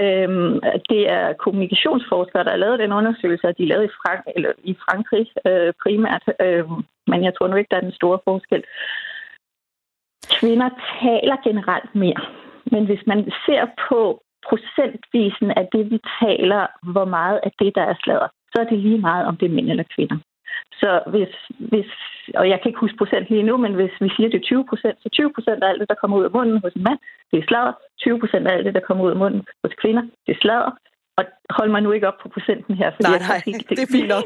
Øhm, 0.01 0.59
det 0.89 1.09
er 1.09 1.33
kommunikationsforskere, 1.33 2.43
der 2.43 2.49
har 2.49 2.63
lavet 2.63 2.79
den 2.79 2.91
undersøgelse, 2.91 3.47
og 3.47 3.57
de 3.57 3.63
er 3.63 3.67
lavet 3.67 3.85
i, 3.85 3.93
Frank 4.01 4.21
eller 4.35 4.51
i 4.63 4.73
Frankrig 4.85 5.27
øh, 5.47 5.73
primært. 5.83 6.23
Øh, 6.45 6.65
men 7.07 7.23
jeg 7.23 7.33
tror 7.33 7.47
nu 7.47 7.55
ikke, 7.55 7.71
der 7.71 7.77
er 7.77 7.87
den 7.89 7.99
store 8.01 8.19
forskel. 8.23 8.63
Kvinder 10.39 10.69
taler 11.01 11.37
generelt 11.43 11.95
mere. 11.95 12.21
Men 12.71 12.85
hvis 12.85 13.03
man 13.07 13.31
ser 13.45 13.63
på 13.89 14.23
procentvisen 14.49 15.49
af 15.59 15.65
det, 15.73 15.83
vi 15.91 15.99
taler, 16.21 16.61
hvor 16.93 17.05
meget 17.05 17.39
af 17.43 17.51
det, 17.59 17.71
der 17.75 17.85
er 17.91 17.95
sladder, 18.03 18.29
så 18.51 18.55
er 18.61 18.67
det 18.71 18.79
lige 18.79 19.01
meget, 19.09 19.25
om 19.29 19.37
det 19.37 19.45
er 19.45 19.55
mænd 19.55 19.69
eller 19.69 19.87
kvinder. 19.95 20.17
Så 20.81 20.89
hvis, 21.13 21.33
hvis, 21.71 21.89
og 22.39 22.45
jeg 22.49 22.57
kan 22.59 22.69
ikke 22.69 22.83
huske 22.85 23.01
procent 23.01 23.25
lige 23.29 23.47
nu, 23.49 23.57
men 23.57 23.73
hvis 23.79 23.95
vi 24.03 24.09
siger, 24.15 24.29
det 24.29 24.39
er 24.39 24.49
20 24.51 24.65
procent, 24.71 24.97
så 25.03 25.09
20 25.09 25.33
procent 25.35 25.63
af 25.63 25.69
alt 25.69 25.79
det, 25.81 25.89
der 25.89 26.01
kommer 26.01 26.17
ud 26.17 26.23
af 26.27 26.31
munden 26.37 26.57
hos 26.63 26.73
en 26.73 26.83
mand, 26.83 26.99
det 27.31 27.37
er 27.39 27.45
sladder. 27.47 27.73
20 27.99 28.19
procent 28.19 28.47
af 28.47 28.53
alt 28.53 28.65
det, 28.65 28.73
der 28.77 28.87
kommer 28.87 29.03
ud 29.03 29.11
af 29.15 29.19
munden 29.23 29.41
hos 29.63 29.73
kvinder, 29.81 30.03
det 30.25 30.31
er 30.35 30.41
sladder. 30.45 30.71
Og 31.17 31.23
hold 31.57 31.69
mig 31.71 31.81
nu 31.81 31.91
ikke 31.91 32.07
op 32.11 32.19
på 32.23 32.29
procenten 32.35 32.73
her. 32.81 32.89
Fordi 32.95 33.09
nej, 33.09 33.19
nej, 33.29 33.41
jeg 33.45 33.53
det, 33.59 33.77
det 33.77 33.83
er 33.87 33.93
fint 33.97 34.09
nok. 34.15 34.23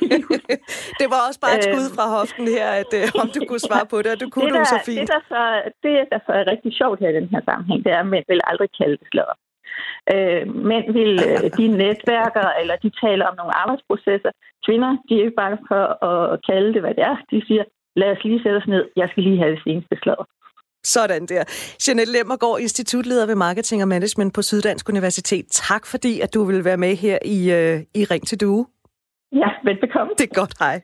det 1.00 1.06
var 1.12 1.20
også 1.28 1.40
bare 1.44 1.54
et 1.58 1.64
skud 1.68 1.88
fra 1.96 2.04
hoften 2.16 2.46
her, 2.56 2.68
at 2.82 2.90
øh, 2.98 3.22
om 3.22 3.28
du 3.36 3.40
kunne 3.48 3.64
svare 3.68 3.86
på 3.92 3.96
det, 4.02 4.10
og 4.14 4.20
du 4.22 4.28
kunne 4.32 4.46
det, 4.46 4.54
der, 4.54 4.64
du 4.64 4.74
så 4.76 4.80
fint. 4.90 5.00
Det, 5.00 5.08
der 5.14 5.22
så, 5.32 5.42
det, 5.84 5.92
der 6.12 6.20
så 6.26 6.32
er 6.40 6.44
rigtig 6.52 6.70
sjovt 6.80 6.98
her 7.02 7.08
i 7.12 7.16
den 7.20 7.28
her 7.32 7.42
sammenhæng, 7.48 7.80
det 7.84 7.92
er, 7.96 8.00
at 8.04 8.10
mænd 8.14 8.24
vil 8.28 8.40
aldrig 8.50 8.68
kalde 8.80 8.96
det 9.00 9.08
sladder. 9.12 9.36
Øh, 10.14 10.42
mænd 10.70 10.86
vil, 10.98 11.12
øh, 11.28 11.42
de 11.58 11.66
netværker, 11.84 12.46
eller 12.60 12.76
de 12.84 12.90
taler 13.04 13.24
om 13.30 13.36
nogle 13.36 13.54
arbejdsprocesser. 13.62 14.32
Kvinder, 14.66 14.90
de 15.06 15.12
er 15.14 15.22
ikke 15.24 15.40
bange 15.42 15.58
for 15.70 15.84
at 16.10 16.40
kalde 16.48 16.72
det, 16.74 16.80
hvad 16.82 16.94
det 16.98 17.04
er. 17.10 17.16
De 17.30 17.46
siger, 17.46 17.64
lad 17.96 18.10
os 18.14 18.24
lige 18.24 18.42
sætte 18.42 18.56
os 18.62 18.68
ned. 18.74 18.84
Jeg 18.96 19.08
skal 19.08 19.22
lige 19.22 19.38
have 19.42 19.52
det 19.54 19.62
seneste 19.66 19.96
slag. 20.02 20.20
Sådan 20.84 21.26
der. 21.26 21.44
Jeanette 21.86 22.12
Lemmergaard, 22.12 22.60
institutleder 22.60 23.26
ved 23.26 23.34
Marketing 23.34 23.82
og 23.82 23.88
Management 23.88 24.34
på 24.34 24.42
Syddansk 24.42 24.88
Universitet. 24.88 25.46
Tak 25.50 25.86
fordi, 25.86 26.20
at 26.20 26.34
du 26.34 26.44
vil 26.44 26.64
være 26.64 26.76
med 26.76 26.96
her 26.96 27.18
i, 27.24 27.38
uh, 27.58 28.00
i 28.00 28.04
Ring 28.04 28.26
til 28.26 28.40
Due. 28.40 28.66
Ja, 29.32 29.48
velbekomme. 29.64 30.12
Det 30.18 30.24
er 30.30 30.34
godt, 30.40 30.54
hej. 30.58 30.80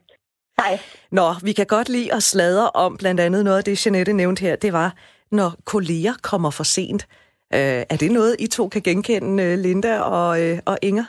Hej. 0.61 0.79
Nå, 1.11 1.27
vi 1.43 1.51
kan 1.53 1.65
godt 1.65 1.89
lide 1.89 2.13
at 2.13 2.23
sladre 2.23 2.69
om 2.69 2.97
blandt 2.97 3.19
andet 3.19 3.43
noget 3.43 3.57
af 3.57 3.63
det, 3.63 3.85
Jeanette 3.85 4.13
nævnte 4.13 4.41
her. 4.41 4.55
Det 4.55 4.73
var, 4.73 4.93
når 5.31 5.49
kolleger 5.65 6.13
kommer 6.23 6.51
for 6.51 6.63
sent. 6.63 7.07
Uh, 7.53 7.59
er 7.59 7.97
det 7.99 8.11
noget, 8.11 8.35
I 8.39 8.47
to 8.47 8.69
kan 8.69 8.81
genkende, 8.81 9.53
uh, 9.53 9.59
Linda 9.59 9.99
og, 9.99 10.41
uh, 10.41 10.57
og 10.65 10.77
Inger? 10.81 11.05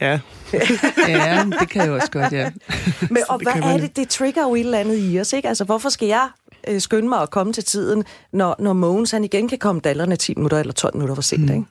Ja. 0.00 0.20
ja, 1.08 1.44
det 1.60 1.68
kan 1.70 1.82
jeg 1.82 1.90
også 1.90 2.10
godt, 2.10 2.32
ja. 2.32 2.50
Men, 3.10 3.22
og 3.28 3.38
hvad 3.42 3.62
er 3.62 3.78
det, 3.78 3.96
det 3.96 4.08
trigger 4.08 4.42
jo 4.42 4.54
et 4.54 4.60
eller 4.60 4.78
andet 4.78 5.12
i 5.12 5.20
os, 5.20 5.32
ikke? 5.32 5.48
Altså, 5.48 5.64
hvorfor 5.64 5.88
skal 5.88 6.08
jeg 6.08 6.28
øh, 6.68 6.80
skynde 6.80 7.08
mig 7.08 7.22
at 7.22 7.30
komme 7.30 7.52
til 7.52 7.64
tiden, 7.64 8.04
når, 8.32 8.56
når 8.58 8.72
Mogens 8.72 9.10
han 9.10 9.24
igen 9.24 9.48
kan 9.48 9.58
komme 9.58 9.80
dallerne 9.80 10.16
10 10.16 10.34
minutter 10.34 10.58
eller 10.58 10.72
12 10.72 10.94
minutter 10.94 11.14
for 11.14 11.22
sent, 11.22 11.44
mm. 11.44 11.54
ikke? 11.54 11.66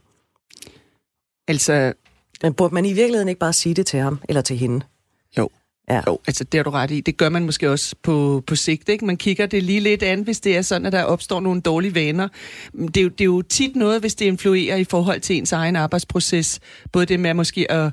Altså... 1.47 1.93
Men 2.43 2.53
burde 2.53 2.73
man 2.73 2.85
i 2.85 2.93
virkeligheden 2.93 3.29
ikke 3.29 3.39
bare 3.39 3.53
sige 3.53 3.75
det 3.75 3.85
til 3.85 3.99
ham, 3.99 4.19
eller 4.29 4.41
til 4.41 4.57
hende? 4.57 4.85
Jo. 5.37 5.49
Ja. 5.89 6.01
Jo, 6.07 6.19
altså 6.27 6.43
det 6.43 6.57
har 6.57 6.63
du 6.63 6.69
ret 6.69 6.91
i. 6.91 7.01
Det 7.01 7.17
gør 7.17 7.29
man 7.29 7.45
måske 7.45 7.71
også 7.71 7.95
på, 8.03 8.43
på 8.47 8.55
sigt. 8.55 8.89
Ikke? 8.89 9.05
Man 9.05 9.17
kigger 9.17 9.45
det 9.45 9.63
lige 9.63 9.79
lidt 9.79 10.03
an, 10.03 10.21
hvis 10.21 10.39
det 10.39 10.57
er 10.57 10.61
sådan, 10.61 10.85
at 10.85 10.91
der 10.91 11.03
opstår 11.03 11.39
nogle 11.39 11.61
dårlige 11.61 11.95
vaner. 11.95 12.27
Det 12.73 12.97
er, 12.97 13.01
jo, 13.01 13.09
det 13.09 13.21
er 13.21 13.25
jo 13.25 13.41
tit 13.41 13.75
noget, 13.75 13.99
hvis 13.99 14.15
det 14.15 14.25
influerer 14.25 14.75
i 14.75 14.83
forhold 14.83 15.19
til 15.19 15.37
ens 15.37 15.51
egen 15.51 15.75
arbejdsproces. 15.75 16.59
Både 16.91 17.05
det 17.05 17.19
med 17.19 17.33
måske 17.33 17.71
at 17.71 17.91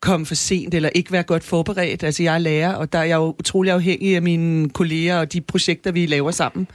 komme 0.00 0.26
for 0.26 0.34
sent 0.34 0.74
eller 0.74 0.88
ikke 0.94 1.12
være 1.12 1.22
godt 1.22 1.44
forberedt. 1.44 2.02
Altså 2.02 2.22
jeg 2.22 2.34
er 2.34 2.38
lærer, 2.38 2.74
og 2.74 2.92
der 2.92 2.98
er 2.98 3.04
jeg 3.04 3.16
jo 3.16 3.34
utrolig 3.38 3.72
afhængig 3.72 4.16
af 4.16 4.22
mine 4.22 4.70
kolleger 4.70 5.18
og 5.18 5.32
de 5.32 5.40
projekter, 5.40 5.92
vi 5.92 6.06
laver 6.06 6.30
sammen. 6.30 6.68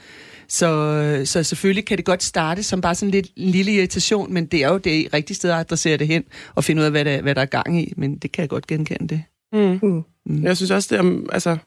Så, 0.47 1.21
så 1.25 1.43
selvfølgelig 1.43 1.85
kan 1.85 1.97
det 1.97 2.05
godt 2.05 2.23
starte 2.23 2.63
som 2.63 2.81
bare 2.81 2.95
sådan 2.95 3.11
lidt 3.11 3.27
en 3.35 3.49
lille 3.49 3.73
irritation, 3.73 4.33
men 4.33 4.45
det 4.45 4.63
er 4.63 4.69
jo 4.69 4.77
det 4.77 5.13
rigtige 5.13 5.35
sted 5.35 5.49
at 5.49 5.57
adressere 5.57 5.97
det 5.97 6.07
hen 6.07 6.23
og 6.55 6.63
finde 6.63 6.79
ud 6.79 6.85
af, 6.85 6.91
hvad 6.91 7.05
der, 7.05 7.21
hvad 7.21 7.35
der 7.35 7.41
er 7.41 7.45
gang 7.45 7.81
i. 7.81 7.93
Men 7.97 8.17
det 8.17 8.31
kan 8.31 8.41
jeg 8.41 8.49
godt 8.49 8.67
genkende 8.67 9.07
det. 9.07 9.23
Mm. 9.53 9.79
Mm. 9.83 10.03
Mm. 10.25 10.43
Jeg 10.43 10.57
synes 10.57 10.71
også, 10.71 10.95
det 10.95 11.05
er, 11.05 11.21
altså, 11.33 11.57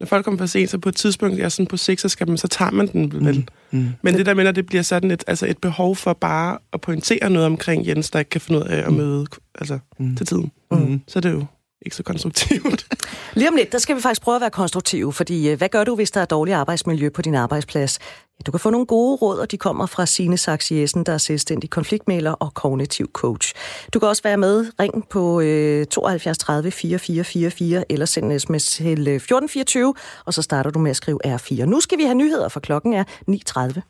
når 0.00 0.06
folk 0.06 0.24
kommer 0.24 0.38
for 0.38 0.46
sent, 0.46 0.70
så 0.70 0.78
på 0.78 0.88
et 0.88 0.96
tidspunkt, 0.96 1.38
jeg 1.38 1.44
er 1.44 1.48
sådan 1.48 1.66
på 1.66 1.76
sigt, 1.76 2.00
så, 2.00 2.08
skal 2.08 2.28
man, 2.28 2.38
så 2.38 2.48
tager 2.48 2.70
man 2.70 2.86
den 2.86 3.26
vel. 3.26 3.48
Mm. 3.72 3.78
Mm. 3.78 3.88
Men 4.02 4.14
det 4.14 4.26
der 4.26 4.34
med, 4.34 4.46
at 4.46 4.56
det 4.56 4.66
bliver 4.66 4.82
sådan 4.82 5.10
et, 5.10 5.24
altså 5.26 5.46
et 5.46 5.58
behov 5.58 5.96
for 5.96 6.12
bare 6.12 6.58
at 6.72 6.80
pointere 6.80 7.30
noget 7.30 7.46
omkring 7.46 7.86
Jens, 7.86 8.10
der 8.10 8.18
ikke 8.18 8.28
kan 8.28 8.40
finde 8.40 8.60
ud 8.60 8.64
af 8.64 8.78
at 8.78 8.90
mm. 8.90 8.96
møde 8.96 9.26
altså, 9.54 9.78
mm. 9.98 10.16
til 10.16 10.26
tiden. 10.26 10.52
Mm. 10.70 11.00
Så 11.08 11.18
er 11.18 11.20
det 11.20 11.32
jo 11.32 11.44
ikke 11.82 11.96
så 11.96 12.02
konstruktivt. 12.02 12.86
Lige 13.34 13.48
om 13.48 13.56
lidt, 13.56 13.72
der 13.72 13.78
skal 13.78 13.96
vi 13.96 14.00
faktisk 14.00 14.22
prøve 14.22 14.34
at 14.34 14.40
være 14.40 14.50
konstruktive, 14.50 15.12
fordi 15.12 15.50
øh, 15.50 15.58
hvad 15.58 15.68
gør 15.68 15.84
du, 15.84 15.94
hvis 15.94 16.10
der 16.10 16.20
er 16.20 16.24
dårligt 16.24 16.56
arbejdsmiljø 16.56 17.08
på 17.08 17.22
din 17.22 17.34
arbejdsplads? 17.34 17.98
Du 18.46 18.50
kan 18.50 18.60
få 18.60 18.70
nogle 18.70 18.86
gode 18.86 19.16
råd, 19.16 19.38
og 19.38 19.50
de 19.50 19.56
kommer 19.56 19.86
fra 19.86 20.06
Signe 20.06 20.38
Sachs 20.38 20.72
Jessen, 20.72 21.04
der 21.04 21.12
er 21.12 21.18
selvstændig 21.18 21.70
konfliktmæler 21.70 22.32
og 22.32 22.54
kognitiv 22.54 23.10
coach. 23.12 23.54
Du 23.94 23.98
kan 23.98 24.08
også 24.08 24.22
være 24.22 24.36
med. 24.36 24.66
Ring 24.80 25.08
på 25.08 25.40
øh, 25.40 25.86
72 25.86 26.38
30 26.38 26.70
4444 26.70 27.92
eller 27.92 28.06
send 28.06 28.32
en 28.32 28.40
sms 28.40 28.66
til 28.66 28.86
1424, 28.86 29.88
øh, 29.88 29.94
og 30.24 30.34
så 30.34 30.42
starter 30.42 30.70
du 30.70 30.78
med 30.78 30.90
at 30.90 30.96
skrive 30.96 31.18
R4. 31.26 31.64
Nu 31.64 31.80
skal 31.80 31.98
vi 31.98 32.04
have 32.04 32.14
nyheder, 32.14 32.48
for 32.48 32.60
klokken 32.60 32.92
er 32.92 33.04
9.30. 33.04 33.80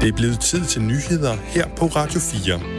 Det 0.00 0.08
er 0.08 0.16
blevet 0.16 0.40
tid 0.40 0.64
til 0.64 0.82
nyheder 0.82 1.36
her 1.36 1.68
på 1.76 1.86
Radio 1.86 2.20
4. 2.20 2.75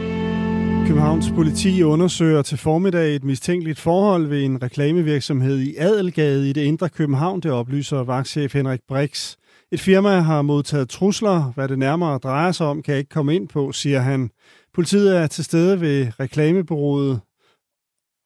Københavns 0.86 1.30
politi 1.34 1.82
undersøger 1.82 2.42
til 2.42 2.58
formiddag 2.58 3.16
et 3.16 3.24
mistænkeligt 3.24 3.78
forhold 3.78 4.26
ved 4.26 4.44
en 4.44 4.62
reklamevirksomhed 4.62 5.58
i 5.58 5.74
Adelgade 5.76 6.50
i 6.50 6.52
det 6.52 6.64
indre 6.64 6.88
København, 6.88 7.40
det 7.40 7.50
oplyser 7.50 8.04
vagtchef 8.04 8.54
Henrik 8.54 8.80
Brix. 8.88 9.36
Et 9.72 9.80
firma 9.80 10.20
har 10.20 10.42
modtaget 10.42 10.88
trusler. 10.88 11.52
Hvad 11.54 11.68
det 11.68 11.78
nærmere 11.78 12.18
drejer 12.18 12.52
sig 12.52 12.66
om, 12.66 12.82
kan 12.82 12.92
jeg 12.92 12.98
ikke 12.98 13.10
komme 13.10 13.34
ind 13.34 13.48
på, 13.48 13.72
siger 13.72 14.00
han. 14.00 14.30
Politiet 14.74 15.16
er 15.16 15.26
til 15.26 15.44
stede 15.44 15.80
ved 15.80 16.06
reklamebureauet 16.20 17.20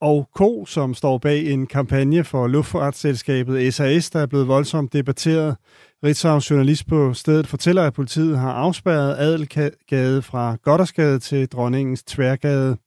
og 0.01 0.29
K, 0.35 0.69
som 0.69 0.93
står 0.93 1.17
bag 1.17 1.51
en 1.51 1.67
kampagne 1.67 2.23
for 2.23 2.47
luftfartsselskabet 2.47 3.73
SAS, 3.73 4.09
der 4.09 4.19
er 4.19 4.25
blevet 4.25 4.47
voldsomt 4.47 4.93
debatteret. 4.93 5.55
Ritzau, 6.03 6.39
journalist 6.49 6.87
på 6.87 7.13
stedet, 7.13 7.47
fortæller, 7.47 7.83
at 7.83 7.93
politiet 7.93 8.37
har 8.37 8.51
afspærret 8.51 9.15
Adelgade 9.17 10.21
fra 10.21 10.55
Goddersgade 10.63 11.19
til 11.19 11.47
Dronningens 11.47 12.03
Tværgade. 12.03 12.77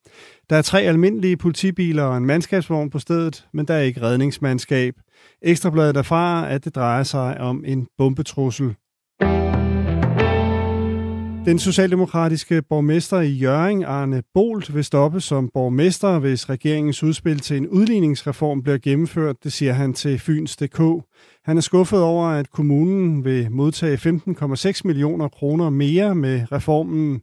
Der 0.51 0.57
er 0.57 0.63
tre 0.63 0.83
almindelige 0.83 1.37
politibiler 1.37 2.03
og 2.03 2.17
en 2.17 2.27
mandskabsvogn 2.27 2.91
på 2.91 2.99
stedet, 2.99 3.47
men 3.53 3.69
der 3.69 3.75
er 3.75 3.81
ikke 3.81 4.03
redningsmandskab. 4.03 4.95
Ekstrabladet 5.43 5.97
erfarer, 5.97 6.47
at 6.47 6.65
det 6.65 6.75
drejer 6.75 7.03
sig 7.03 7.41
om 7.41 7.65
en 7.67 7.87
bombetrussel. 7.99 8.75
Den 11.47 11.59
socialdemokratiske 11.59 12.63
borgmester 12.63 13.21
i 13.21 13.31
Jøring, 13.31 13.85
Arne 13.85 14.23
Bolt, 14.35 14.75
vil 14.75 14.85
stoppe 14.85 15.21
som 15.21 15.51
borgmester, 15.55 16.19
hvis 16.19 16.51
regeringens 16.51 17.03
udspil 17.03 17.39
til 17.39 17.57
en 17.57 17.69
udligningsreform 17.69 18.63
bliver 18.63 18.79
gennemført, 18.79 19.37
det 19.45 19.53
siger 19.53 19.73
han 19.73 19.95
til 19.95 20.19
Fyns.dk. 20.19 20.81
Han 21.47 21.57
er 21.57 21.61
skuffet 21.61 22.03
over, 22.03 22.27
at 22.27 22.51
kommunen 22.51 23.25
vil 23.25 23.51
modtage 23.51 23.97
15,6 23.97 24.81
millioner 24.85 25.29
kroner 25.29 25.71
mere 25.71 26.15
med 26.15 26.53
reformen. 26.53 27.21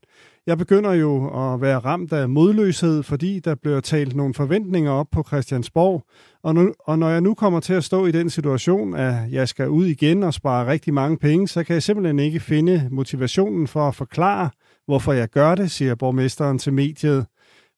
Jeg 0.47 0.57
begynder 0.57 0.93
jo 0.93 1.25
at 1.25 1.62
være 1.62 1.79
ramt 1.79 2.13
af 2.13 2.29
modløshed, 2.29 3.03
fordi 3.03 3.39
der 3.39 3.55
bliver 3.55 3.79
talt 3.79 4.15
nogle 4.15 4.33
forventninger 4.33 4.91
op 4.91 5.07
på 5.12 5.23
Christiansborg. 5.27 6.03
Og, 6.43 6.55
nu, 6.55 6.73
og 6.79 6.99
når 6.99 7.09
jeg 7.09 7.21
nu 7.21 7.33
kommer 7.33 7.59
til 7.59 7.73
at 7.73 7.83
stå 7.83 8.05
i 8.05 8.12
den 8.12 8.29
situation, 8.29 8.95
at 8.95 9.15
jeg 9.31 9.47
skal 9.47 9.69
ud 9.69 9.86
igen 9.86 10.23
og 10.23 10.33
spare 10.33 10.67
rigtig 10.67 10.93
mange 10.93 11.17
penge, 11.17 11.47
så 11.47 11.63
kan 11.63 11.73
jeg 11.73 11.83
simpelthen 11.83 12.19
ikke 12.19 12.39
finde 12.39 12.88
motivationen 12.91 13.67
for 13.67 13.88
at 13.88 13.95
forklare, 13.95 14.49
hvorfor 14.86 15.13
jeg 15.13 15.29
gør 15.29 15.55
det, 15.55 15.71
siger 15.71 15.95
borgmesteren 15.95 16.59
til 16.59 16.73
mediet. 16.73 17.25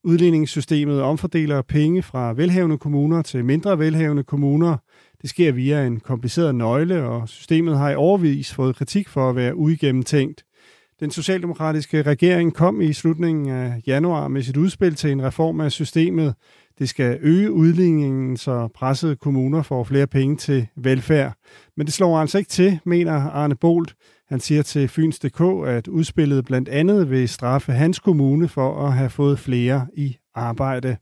Udligningssystemet 0.04 1.02
omfordeler 1.02 1.62
penge 1.62 2.02
fra 2.02 2.32
velhavende 2.32 2.78
kommuner 2.78 3.22
til 3.22 3.44
mindre 3.44 3.78
velhavende 3.78 4.22
kommuner. 4.22 4.76
Det 5.26 5.30
sker 5.30 5.52
via 5.52 5.86
en 5.86 6.00
kompliceret 6.00 6.54
nøgle, 6.54 7.02
og 7.02 7.28
systemet 7.28 7.78
har 7.78 7.90
i 7.90 7.94
overvis 7.94 8.54
fået 8.54 8.76
kritik 8.76 9.08
for 9.08 9.30
at 9.30 9.36
være 9.36 9.56
uigennemtænkt. 9.56 10.44
Den 11.00 11.10
socialdemokratiske 11.10 12.02
regering 12.02 12.54
kom 12.54 12.80
i 12.80 12.92
slutningen 12.92 13.48
af 13.48 13.82
januar 13.86 14.28
med 14.28 14.42
sit 14.42 14.56
udspil 14.56 14.94
til 14.94 15.12
en 15.12 15.22
reform 15.22 15.60
af 15.60 15.72
systemet. 15.72 16.34
Det 16.78 16.88
skal 16.88 17.18
øge 17.20 17.52
udligningen, 17.52 18.36
så 18.36 18.68
pressede 18.74 19.16
kommuner 19.16 19.62
får 19.62 19.84
flere 19.84 20.06
penge 20.06 20.36
til 20.36 20.66
velfærd. 20.76 21.34
Men 21.76 21.86
det 21.86 21.94
slår 21.94 22.18
altså 22.18 22.38
ikke 22.38 22.50
til, 22.50 22.78
mener 22.84 23.12
Arne 23.12 23.54
Bolt. 23.54 23.94
Han 24.28 24.40
siger 24.40 24.62
til 24.62 24.88
Fyns.dk, 24.88 25.66
at 25.66 25.88
udspillet 25.88 26.44
blandt 26.44 26.68
andet 26.68 27.10
vil 27.10 27.28
straffe 27.28 27.72
hans 27.72 27.98
kommune 27.98 28.48
for 28.48 28.86
at 28.86 28.92
have 28.92 29.10
fået 29.10 29.38
flere 29.38 29.86
i 29.96 30.16
arbejde. 30.34 30.96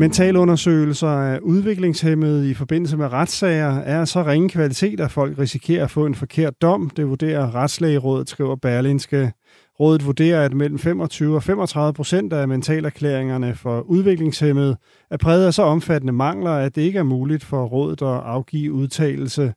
Mentalundersøgelser 0.00 1.08
af 1.08 1.38
udviklingshemmede 1.42 2.50
i 2.50 2.54
forbindelse 2.54 2.96
med 2.96 3.12
retssager 3.12 3.78
er 3.78 4.04
så 4.04 4.22
ringe 4.22 4.48
kvalitet, 4.48 5.00
at 5.00 5.10
folk 5.10 5.38
risikerer 5.38 5.84
at 5.84 5.90
få 5.90 6.06
en 6.06 6.14
forkert 6.14 6.62
dom. 6.62 6.90
Det 6.90 7.08
vurderer 7.08 7.54
Retslægerådet, 7.54 8.28
skriver 8.28 8.56
Berlinske. 8.56 9.32
Rådet 9.80 10.06
vurderer, 10.06 10.44
at 10.44 10.54
mellem 10.54 10.78
25 10.78 11.34
og 11.34 11.42
35 11.42 11.92
procent 11.92 12.32
af 12.32 12.48
mentalerklæringerne 12.48 13.54
for 13.54 13.80
udviklingshemmede 13.80 14.76
er 15.10 15.16
præget 15.16 15.46
af 15.46 15.54
så 15.54 15.62
omfattende 15.62 16.12
mangler, 16.12 16.50
at 16.50 16.74
det 16.74 16.82
ikke 16.82 16.98
er 16.98 17.02
muligt 17.02 17.44
for 17.44 17.64
rådet 17.64 18.02
at 18.02 18.20
afgive 18.24 18.72
udtalelse. 18.72 19.54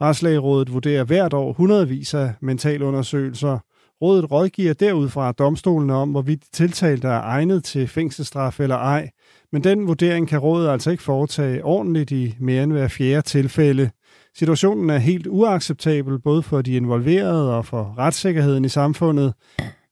Retslægerådet 0.00 0.72
vurderer 0.72 1.04
hvert 1.04 1.32
år 1.32 1.52
hundredvis 1.52 2.14
af 2.14 2.32
mentalundersøgelser. 2.40 3.58
Rådet 4.02 4.30
rådgiver 4.30 4.72
derudfra 4.72 5.32
domstolene 5.32 5.94
om, 5.94 6.10
hvorvidt 6.10 6.44
de 6.44 6.50
tiltalte 6.52 7.08
er 7.08 7.20
egnet 7.20 7.64
til 7.64 7.88
fængselsstraf 7.88 8.60
eller 8.60 8.76
ej. 8.76 9.10
Men 9.52 9.64
den 9.64 9.86
vurdering 9.86 10.28
kan 10.28 10.38
rådet 10.38 10.68
altså 10.68 10.90
ikke 10.90 11.02
foretage 11.02 11.64
ordentligt 11.64 12.10
i 12.10 12.36
mere 12.40 12.62
end 12.62 12.72
hver 12.72 12.88
fjerde 12.88 13.22
tilfælde. 13.22 13.90
Situationen 14.34 14.90
er 14.90 14.98
helt 14.98 15.26
uacceptabel 15.26 16.18
både 16.18 16.42
for 16.42 16.62
de 16.62 16.72
involverede 16.72 17.56
og 17.56 17.66
for 17.66 17.94
retssikkerheden 17.98 18.64
i 18.64 18.68
samfundet. 18.68 19.34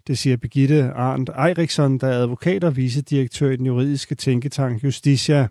Det 0.06 0.18
siger 0.18 0.36
Begitte 0.36 0.90
Arndt 0.92 1.30
Eiriksson, 1.46 1.98
der 1.98 2.06
er 2.06 2.18
advokat 2.22 2.64
og 2.64 2.76
vicedirektør 2.76 3.50
i 3.50 3.56
den 3.56 3.66
juridiske 3.66 4.14
tænketank 4.14 4.84
Justitia. 4.84 5.48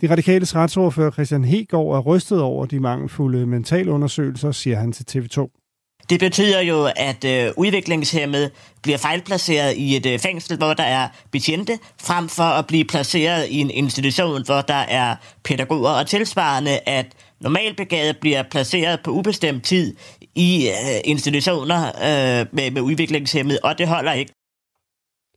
De 0.00 0.10
radikales 0.10 0.56
retsordfører 0.56 1.10
Christian 1.10 1.44
Hegård 1.44 1.96
er 1.96 2.00
rystet 2.00 2.40
over 2.40 2.66
de 2.66 2.80
mangelfulde 2.80 3.46
mentalundersøgelser, 3.46 4.52
siger 4.52 4.76
han 4.76 4.92
til 4.92 5.18
TV2. 5.18 5.61
Det 6.10 6.20
betyder 6.20 6.60
jo, 6.60 6.88
at 6.96 7.24
øh, 7.24 7.52
udviklingshemmet 7.56 8.50
bliver 8.82 8.98
fejlplaceret 8.98 9.76
i 9.76 9.96
et 9.96 10.06
øh, 10.06 10.18
fængsel, 10.18 10.56
hvor 10.56 10.74
der 10.74 10.82
er 10.82 11.08
betjente, 11.30 11.78
frem 12.02 12.28
for 12.28 12.42
at 12.42 12.66
blive 12.66 12.84
placeret 12.84 13.48
i 13.48 13.60
en 13.60 13.70
institution, 13.70 14.44
hvor 14.44 14.60
der 14.60 14.74
er 14.74 15.16
pædagoger, 15.44 15.90
og 15.90 16.06
tilsvarende, 16.06 16.80
at 16.86 17.06
normalbegavede 17.40 18.14
bliver 18.20 18.42
placeret 18.50 19.00
på 19.04 19.10
ubestemt 19.10 19.64
tid 19.64 19.96
i 20.34 20.68
øh, 20.68 21.00
institutioner 21.04 21.86
øh, 21.86 22.46
med, 22.52 22.70
med 22.70 22.82
udviklingshemmet, 22.82 23.58
og 23.62 23.78
det 23.78 23.88
holder 23.88 24.12
ikke. 24.12 24.32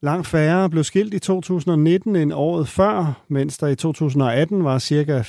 Langt 0.02 0.28
færre 0.28 0.70
blev 0.70 0.84
skilt 0.84 1.14
i 1.14 1.20
2019 1.20 2.16
end 2.16 2.34
året 2.34 2.68
før, 2.68 3.24
mens 3.28 3.58
der 3.58 3.68
i 3.68 3.76
2018 3.76 4.64
var 4.64 4.80
ca. 4.80 5.22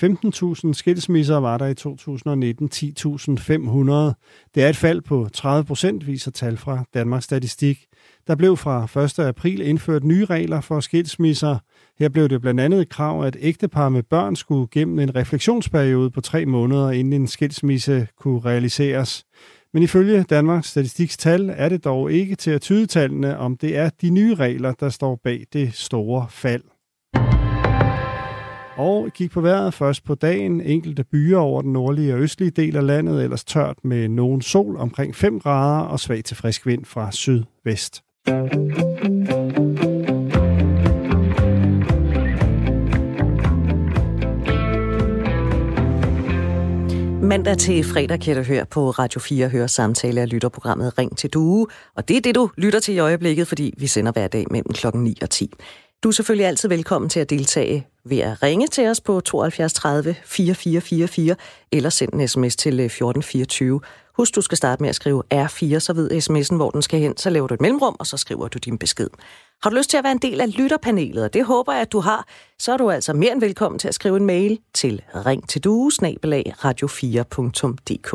15.000 0.67 0.73
skilsmisser, 0.73 1.37
var 1.37 1.59
der 1.59 1.67
i 1.67 1.75
2019 1.75 2.71
10.500. 2.75 4.15
Det 4.55 4.65
er 4.65 4.69
et 4.69 4.77
fald 4.77 5.01
på 5.01 5.29
30 5.33 5.65
procent, 5.65 6.07
viser 6.07 6.31
tal 6.31 6.57
fra 6.57 6.85
Danmarks 6.95 7.25
Statistik. 7.25 7.87
Der 8.27 8.35
blev 8.35 8.57
fra 8.57 9.03
1. 9.05 9.19
april 9.19 9.61
indført 9.61 10.05
nye 10.05 10.25
regler 10.25 10.61
for 10.61 10.81
skilsmisser. 10.81 11.59
Her 11.99 12.09
blev 12.09 12.29
det 12.29 12.41
blandt 12.41 12.61
andet 12.61 12.81
et 12.81 12.89
krav, 12.89 13.25
at 13.25 13.37
ægtepar 13.41 13.89
med 13.89 14.03
børn 14.03 14.37
skulle 14.37 14.69
gennem 14.71 14.99
en 14.99 15.17
refleksionsperiode 15.17 16.11
på 16.11 16.21
tre 16.21 16.47
måneder, 16.47 16.91
inden 16.91 17.13
en 17.13 17.27
skilsmisse 17.27 18.09
kunne 18.19 18.41
realiseres. 18.41 19.25
Men 19.77 19.83
ifølge 19.83 20.23
Danmarks 20.23 20.69
Statistiks 20.69 21.17
tal 21.17 21.53
er 21.57 21.69
det 21.69 21.85
dog 21.85 22.13
ikke 22.13 22.35
til 22.35 22.51
at 22.51 22.61
tyde 22.61 22.87
tallene, 22.87 23.39
om 23.39 23.57
det 23.57 23.77
er 23.77 23.91
de 24.01 24.11
nye 24.11 24.35
regler, 24.35 24.73
der 24.73 24.89
står 24.89 25.21
bag 25.25 25.47
det 25.53 25.75
store 25.75 26.27
fald. 26.31 26.63
Og 28.77 29.11
gik 29.15 29.31
på 29.31 29.41
vejret 29.41 29.75
først 29.75 30.05
på 30.05 30.15
dagen. 30.15 30.61
Enkelte 30.61 31.05
byer 31.05 31.39
over 31.39 31.63
den 31.63 31.73
nordlige 31.73 32.15
og 32.15 32.21
østlige 32.21 32.51
del 32.51 32.77
af 32.77 32.87
landet, 32.87 33.25
ellers 33.25 33.45
tørt 33.45 33.77
med 33.85 34.09
nogen 34.09 34.43
sol 34.43 34.77
omkring 34.77 35.15
5 35.15 35.41
grader 35.41 35.85
og 35.85 36.01
svag 36.01 36.25
til 36.25 36.37
frisk 36.37 36.67
vind 36.67 36.85
fra 36.85 37.13
sydvest. 37.13 38.03
Mandag 47.27 47.59
til 47.59 47.85
fredag 47.85 48.21
kan 48.21 48.37
du 48.37 48.43
høre 48.43 48.67
på 48.67 48.91
Radio 48.91 49.21
4 49.21 49.49
høre 49.49 49.69
samtale 49.69 50.21
af 50.21 50.29
lytterprogrammet 50.29 50.99
Ring 50.99 51.17
til 51.17 51.31
Due. 51.31 51.67
Og 51.95 52.09
det 52.09 52.17
er 52.17 52.21
det, 52.21 52.35
du 52.35 52.51
lytter 52.57 52.81
til 52.81 52.95
i 52.95 52.99
øjeblikket, 52.99 53.49
fordi 53.49 53.75
vi 53.79 53.87
sender 53.87 54.13
hver 54.13 54.29
dag 54.29 54.45
mellem 54.51 54.73
klokken 54.73 55.05
9 55.05 55.19
og 55.23 55.31
10. 55.31 55.51
Du 56.03 56.09
er 56.09 56.13
selvfølgelig 56.13 56.47
altid 56.47 56.69
velkommen 56.69 57.09
til 57.09 57.21
at 57.21 57.31
deltage 57.31 57.87
ved 58.05 58.19
at 58.19 58.43
ringe 58.43 58.67
til 58.67 58.89
os 58.89 59.01
på 59.01 59.21
72 59.21 59.73
30 59.73 60.17
4444 60.25 61.37
eller 61.73 61.91
sende 61.91 62.23
en 62.23 62.29
sms 62.29 62.57
til 62.57 62.81
øh, 62.81 62.87
1424. 62.87 63.81
Husk, 64.17 64.35
du 64.35 64.41
skal 64.41 64.59
starte 64.59 64.83
med 64.83 64.89
at 64.89 64.95
skrive 64.95 65.23
R4, 65.35 65.79
så 65.79 65.93
ved 65.93 66.11
sms'en, 66.11 66.57
hvor 66.57 66.71
den 66.71 66.83
skal 66.83 67.01
hen. 67.01 67.17
Så 67.17 67.31
laver 67.31 67.47
du 67.47 67.55
et 67.55 67.61
mellemrum, 67.61 67.97
og 67.99 68.07
så 68.07 68.17
skriver 68.17 68.49
du 68.49 68.59
din 68.59 68.79
besked. 68.79 69.09
Har 69.63 69.71
du 69.71 69.77
lyst 69.77 69.91
til 69.91 69.97
at 69.97 70.05
være 70.05 70.13
en 70.13 70.19
del 70.19 70.41
af 70.41 70.59
lytterpanelet, 70.59 71.25
og 71.25 71.35
det 71.35 71.45
håber 71.45 71.73
jeg, 71.73 71.83
at 71.83 71.93
du 71.93 72.01
har, 72.01 72.27
så 72.59 72.73
er 72.73 72.77
du 72.77 72.91
altså 72.91 73.13
mere 73.13 73.33
end 73.33 73.41
velkommen 73.41 73.79
til 73.79 73.89
at 73.89 73.95
skrive 73.95 74.17
en 74.17 74.27
mail 74.27 74.59
til 74.75 75.03
ring 75.15 75.49
til 75.49 75.63
radio4.dk. 76.65 78.15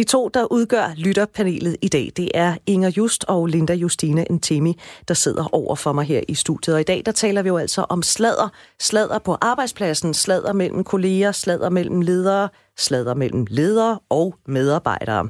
De 0.00 0.04
to, 0.04 0.28
der 0.28 0.52
udgør 0.52 0.94
lytterpanelet 0.96 1.76
i 1.82 1.88
dag, 1.88 2.12
det 2.16 2.30
er 2.34 2.56
Inger 2.66 2.90
Just 2.96 3.24
og 3.28 3.46
Linda 3.46 3.74
Justine 3.74 4.24
Ntemi, 4.30 4.78
der 5.08 5.14
sidder 5.14 5.54
over 5.54 5.74
for 5.74 5.92
mig 5.92 6.04
her 6.04 6.20
i 6.28 6.34
studiet. 6.34 6.74
Og 6.74 6.80
i 6.80 6.84
dag, 6.84 7.02
der 7.06 7.12
taler 7.12 7.42
vi 7.42 7.48
jo 7.48 7.56
altså 7.56 7.86
om 7.88 8.02
sladder. 8.02 8.48
Sladder 8.78 9.18
på 9.18 9.36
arbejdspladsen, 9.40 10.14
sladder 10.14 10.52
mellem 10.52 10.84
kolleger, 10.84 11.32
sladder 11.32 11.70
mellem 11.70 12.00
ledere, 12.00 12.48
sladder 12.78 13.14
mellem 13.14 13.46
ledere 13.50 13.98
og 14.08 14.34
medarbejdere. 14.46 15.28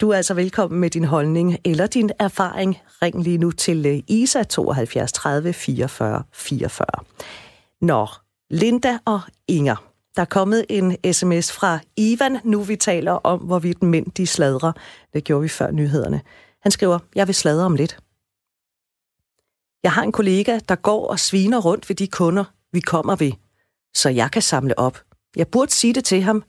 Du 0.00 0.10
er 0.10 0.16
altså 0.16 0.34
velkommen 0.34 0.80
med 0.80 0.90
din 0.90 1.04
holdning 1.04 1.58
eller 1.64 1.86
din 1.86 2.10
erfaring. 2.18 2.78
Ring 3.02 3.22
lige 3.22 3.38
nu 3.38 3.50
til 3.50 4.04
ISA 4.08 4.42
72 4.42 5.12
30 5.12 5.52
44 5.52 6.22
44. 6.32 6.86
Nå, 7.80 8.06
Linda 8.50 8.98
og 9.04 9.20
Inger. 9.48 9.89
Der 10.16 10.22
er 10.22 10.26
kommet 10.26 10.66
en 10.68 11.12
sms 11.12 11.52
fra 11.52 11.78
Ivan, 11.96 12.38
nu 12.44 12.62
vi 12.62 12.76
taler 12.76 13.12
om, 13.12 13.40
hvorvidt 13.40 13.82
mænd 13.82 14.10
de 14.10 14.26
sladrer. 14.26 14.72
Det 15.12 15.24
gjorde 15.24 15.42
vi 15.42 15.48
før 15.48 15.70
nyhederne. 15.70 16.20
Han 16.60 16.72
skriver, 16.72 16.98
jeg 17.14 17.26
vil 17.26 17.34
sladre 17.34 17.64
om 17.64 17.74
lidt. 17.74 17.98
Jeg 19.82 19.92
har 19.92 20.02
en 20.02 20.12
kollega, 20.12 20.58
der 20.68 20.74
går 20.74 21.08
og 21.08 21.18
sviner 21.18 21.58
rundt 21.58 21.88
ved 21.88 21.96
de 21.96 22.08
kunder, 22.08 22.44
vi 22.72 22.80
kommer 22.80 23.16
ved, 23.16 23.32
så 23.94 24.08
jeg 24.08 24.30
kan 24.30 24.42
samle 24.42 24.78
op. 24.78 24.98
Jeg 25.36 25.48
burde 25.48 25.72
sige 25.72 25.94
det 25.94 26.04
til 26.04 26.22
ham, 26.22 26.44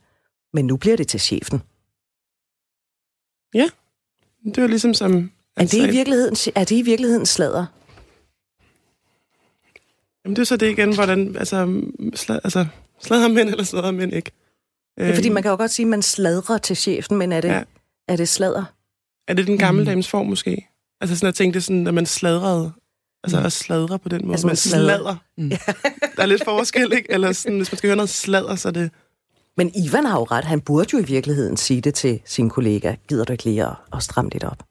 men 0.54 0.68
nu 0.68 0.78
bliver 0.78 0.98
det 0.98 1.08
til 1.08 1.20
chefen. 1.20 1.62
Ja, 3.54 3.70
det 4.56 4.62
var 4.62 4.68
ligesom 4.68 4.94
som... 4.94 5.32
Er 5.56 5.66
det, 5.66 5.74
i 5.74 5.92
virkeligheden, 5.92 6.36
er 6.56 6.64
det 6.64 6.76
i 6.76 6.82
virkeligheden 6.82 7.26
sladder? 7.26 7.66
Jamen 10.26 10.36
det 10.36 10.42
er 10.42 10.46
så 10.46 10.58
det 10.58 10.70
igen, 10.70 10.96
hvordan... 10.96 11.36
Altså, 11.36 11.84
slad, 12.16 12.40
altså 12.44 12.68
sladrer 13.02 13.28
mænd 13.28 13.50
eller 13.50 13.64
sladrer 13.64 13.92
mænd 13.92 14.14
ikke? 14.14 14.32
Ja, 14.98 15.16
fordi 15.16 15.30
man 15.30 15.44
kan 15.44 15.50
jo 15.50 15.58
godt 15.58 15.72
sige, 15.72 15.84
at 15.84 15.90
man 15.90 16.02
sladrer 16.02 16.58
til 16.58 16.76
chefen, 16.76 17.18
men 17.18 17.32
er 17.32 17.42
det, 17.42 17.50
ja. 17.50 17.64
er 18.08 18.16
det 18.16 18.30
sladder? 18.30 18.64
Er 19.28 19.34
det 19.34 19.48
den 19.48 19.58
gamle 19.58 19.82
mm. 19.82 19.86
dames 19.86 20.08
form 20.08 20.26
måske? 20.26 20.68
Altså 21.02 21.16
sådan, 21.16 21.26
jeg 21.26 21.36
tænkte 21.36 21.62
sådan, 21.62 21.88
at 21.88 21.94
man 21.94 22.06
sladrede. 22.06 22.72
Altså 23.24 23.40
mm. 23.40 23.46
at 23.46 23.52
sladre 23.52 24.00
på 24.00 24.10
den 24.10 24.22
måde. 24.26 24.34
Altså, 24.34 24.48
man 24.48 24.56
sladrer. 24.56 25.16
Mm. 25.38 25.50
Der 26.16 26.22
er 26.22 26.26
lidt 26.26 26.44
forskel, 26.44 26.94
ikke? 26.94 27.12
Eller 27.12 27.32
sådan, 27.32 27.58
hvis 27.58 27.72
man 27.72 27.78
skal 27.78 27.88
høre 27.88 27.96
noget 27.96 28.10
sladder, 28.10 28.56
så 28.56 28.68
er 28.68 28.72
det... 28.72 28.92
Men 29.58 29.72
Ivan 29.76 30.06
har 30.06 30.20
jo 30.20 30.24
ret. 30.24 30.46
Han 30.46 30.62
burde 30.62 30.90
jo 30.94 31.00
i 31.00 31.06
virkeligheden 31.06 31.58
sige 31.58 31.82
det 31.82 31.94
til 31.94 32.22
sin 32.26 32.50
kollega. 32.50 32.96
Gider 33.10 33.24
du 33.24 33.32
ikke 33.32 33.44
lige 33.44 33.66
at, 33.66 33.74
at 33.94 34.04
stramme 34.04 34.32
lidt 34.32 34.44
op? 34.44 34.64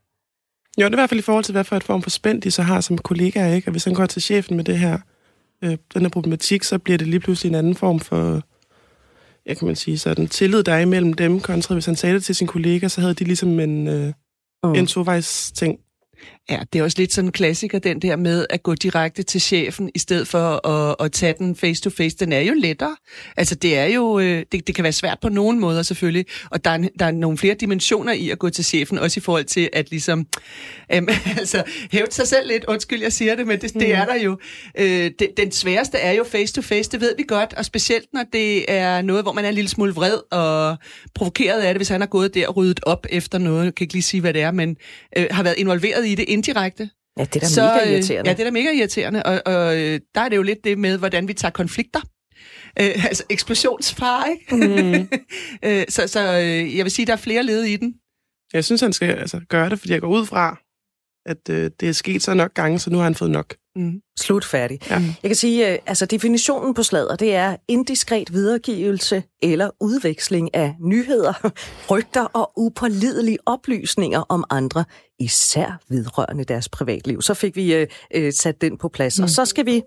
Jo, 0.78 0.84
det 0.84 0.92
er 0.92 0.96
i 0.96 1.00
hvert 1.00 1.08
fald 1.10 1.20
i 1.20 1.22
forhold 1.22 1.44
til, 1.44 1.52
hvad 1.52 1.64
for 1.64 1.76
et 1.76 1.84
form 1.84 2.02
for 2.02 2.10
spænd 2.10 2.42
de 2.42 2.50
så 2.50 2.62
har 2.62 2.80
som 2.80 2.98
kollega, 2.98 3.54
ikke? 3.54 3.68
Og 3.68 3.70
hvis 3.70 3.84
han 3.84 3.94
går 3.94 4.06
til 4.06 4.22
chefen 4.22 4.56
med 4.56 4.64
det 4.64 4.78
her, 4.78 4.98
øh, 5.64 5.76
den 5.94 6.02
her 6.02 6.08
problematik, 6.08 6.62
så 6.62 6.78
bliver 6.78 6.98
det 6.98 7.06
lige 7.06 7.20
pludselig 7.20 7.50
en 7.50 7.54
anden 7.54 7.74
form 7.74 8.00
for, 8.00 8.42
jeg 9.46 9.56
kan 9.56 9.66
man 9.66 9.76
sige, 9.76 9.98
sådan 9.98 10.26
tillid, 10.26 10.62
der 10.62 10.74
er 10.74 10.80
imellem 10.80 11.12
dem, 11.12 11.40
kontra 11.40 11.74
hvis 11.74 11.86
han 11.86 11.96
sagde 11.96 12.14
det 12.14 12.24
til 12.24 12.34
sin 12.34 12.46
kollega, 12.46 12.88
så 12.88 13.00
havde 13.00 13.14
de 13.14 13.24
ligesom 13.24 13.60
en, 13.60 13.88
øh, 13.88 14.12
mm. 14.64 14.74
en 14.74 14.86
tovejs 14.86 15.52
ting. 15.52 15.78
Ja, 16.50 16.60
det 16.72 16.78
er 16.78 16.82
også 16.82 16.98
lidt 16.98 17.12
sådan 17.12 17.28
en 17.28 17.32
klassiker, 17.32 17.78
den 17.78 18.02
der 18.02 18.16
med 18.16 18.46
at 18.50 18.62
gå 18.62 18.74
direkte 18.74 19.22
til 19.22 19.40
chefen, 19.40 19.90
i 19.94 19.98
stedet 19.98 20.28
for 20.28 20.68
at, 20.68 20.96
at 21.00 21.12
tage 21.12 21.34
den 21.38 21.56
face 21.56 21.82
to 21.82 21.90
face. 21.90 22.16
Den 22.16 22.32
er 22.32 22.40
jo 22.40 22.54
lettere. 22.54 22.96
Altså, 23.36 23.54
det 23.54 23.78
er 23.78 23.84
jo, 23.84 24.18
øh, 24.18 24.44
det, 24.52 24.66
det 24.66 24.74
kan 24.74 24.82
være 24.82 24.92
svært 24.92 25.18
på 25.22 25.28
nogen 25.28 25.60
måder 25.60 25.82
selvfølgelig, 25.82 26.26
og 26.50 26.64
der 26.64 26.70
er, 26.70 26.78
der 26.98 27.06
er 27.06 27.10
nogle 27.10 27.38
flere 27.38 27.54
dimensioner 27.54 28.12
i 28.12 28.30
at 28.30 28.38
gå 28.38 28.50
til 28.50 28.64
chefen, 28.64 28.98
også 28.98 29.20
i 29.20 29.22
forhold 29.22 29.44
til 29.44 29.68
at 29.72 29.90
ligesom, 29.90 30.26
øhm, 30.92 31.08
altså, 31.38 31.62
hæve 31.92 32.06
sig 32.10 32.28
selv 32.28 32.48
lidt. 32.48 32.64
Undskyld, 32.68 33.02
jeg 33.02 33.12
siger 33.12 33.34
det, 33.34 33.46
men 33.46 33.60
det, 33.60 33.74
det 33.74 33.94
er 33.94 34.04
mm. 34.04 34.08
der 34.08 34.22
jo. 34.22 34.38
Øh, 34.78 35.10
det, 35.18 35.28
den 35.36 35.52
sværeste 35.52 35.98
er 35.98 36.12
jo 36.12 36.24
face 36.24 36.54
to 36.54 36.62
face, 36.62 36.90
det 36.90 37.00
ved 37.00 37.14
vi 37.18 37.24
godt, 37.28 37.54
og 37.54 37.64
specielt 37.64 38.06
når 38.12 38.24
det 38.32 38.72
er 38.72 39.02
noget, 39.02 39.24
hvor 39.24 39.32
man 39.32 39.44
er 39.44 39.48
en 39.48 39.54
lille 39.54 39.68
smule 39.68 39.94
vred 39.94 40.18
og 40.30 40.76
provokeret 41.14 41.60
af 41.60 41.74
det, 41.74 41.78
hvis 41.78 41.88
han 41.88 42.00
har 42.00 42.08
gået 42.08 42.34
der 42.34 42.48
og 42.48 42.56
ryddet 42.56 42.80
op 42.82 43.06
efter 43.10 43.38
noget, 43.38 43.64
jeg 43.64 43.74
kan 43.74 43.84
ikke 43.84 43.94
lige 43.94 44.02
sige, 44.02 44.20
hvad 44.20 44.34
det 44.34 44.42
er, 44.42 44.50
men 44.50 44.76
øh, 45.16 45.26
har 45.30 45.42
været 45.42 45.58
involveret 45.58 46.06
i 46.06 46.14
det 46.14 46.24
indirekte. 46.40 46.90
Ja, 47.18 47.24
det 47.24 47.36
er 47.36 47.40
da 47.40 47.46
så, 47.46 47.62
mega 47.62 47.86
øh, 47.86 47.92
irriterende. 47.92 48.30
Ja, 48.30 48.34
det 48.34 48.40
er 48.40 48.44
da 48.44 48.50
mega 48.50 48.70
irriterende, 48.70 49.22
og, 49.22 49.42
og 49.46 49.76
øh, 49.76 50.00
der 50.14 50.20
er 50.20 50.28
det 50.28 50.36
jo 50.36 50.42
lidt 50.42 50.64
det 50.64 50.78
med, 50.78 50.98
hvordan 50.98 51.28
vi 51.28 51.34
tager 51.34 51.52
konflikter. 51.52 52.00
Øh, 52.80 53.04
altså 53.04 53.24
eksplosionsfar, 53.30 54.24
ikke? 54.24 54.56
Mm. 54.56 55.08
øh, 55.68 55.84
så 55.88 56.06
så 56.06 56.38
øh, 56.38 56.76
jeg 56.76 56.84
vil 56.84 56.90
sige, 56.90 57.06
der 57.06 57.12
er 57.12 57.16
flere 57.16 57.42
led 57.42 57.62
i 57.62 57.76
den. 57.76 57.94
Jeg 58.52 58.64
synes, 58.64 58.80
han 58.80 58.92
skal 58.92 59.10
altså, 59.10 59.40
gøre 59.48 59.70
det, 59.70 59.78
fordi 59.78 59.92
jeg 59.92 60.00
går 60.00 60.08
ud 60.08 60.26
fra, 60.26 60.60
at 61.26 61.48
øh, 61.50 61.70
det 61.80 61.88
er 61.88 61.92
sket 61.92 62.22
så 62.22 62.34
nok 62.34 62.54
gange, 62.54 62.78
så 62.78 62.90
nu 62.90 62.96
har 62.96 63.04
han 63.04 63.14
fået 63.14 63.30
nok. 63.30 63.54
Mm. 63.76 64.00
Slut 64.20 64.44
færdig. 64.44 64.80
Ja. 64.90 64.94
Jeg 64.94 65.28
kan 65.28 65.34
sige, 65.34 65.72
øh, 65.72 65.78
altså 65.86 66.06
definitionen 66.06 66.74
på 66.74 66.82
sladder, 66.82 67.16
det 67.16 67.34
er 67.34 67.56
indiskret 67.68 68.32
videregivelse 68.32 69.22
eller 69.42 69.70
udveksling 69.80 70.54
af 70.54 70.74
nyheder, 70.80 71.50
rygter 71.90 72.24
og 72.24 72.52
upålidelige 72.56 73.38
oplysninger 73.46 74.20
om 74.28 74.44
andre, 74.50 74.84
især 75.18 75.80
vedrørende 75.88 76.44
deres 76.44 76.68
privatliv. 76.68 77.22
Så 77.22 77.34
fik 77.34 77.56
vi 77.56 77.74
øh, 77.74 77.86
øh, 78.14 78.32
sat 78.32 78.60
den 78.60 78.78
på 78.78 78.88
plads, 78.88 79.18
mm. 79.18 79.22
og 79.22 79.30
så 79.30 79.44
skal 79.44 79.66
vi... 79.66 79.82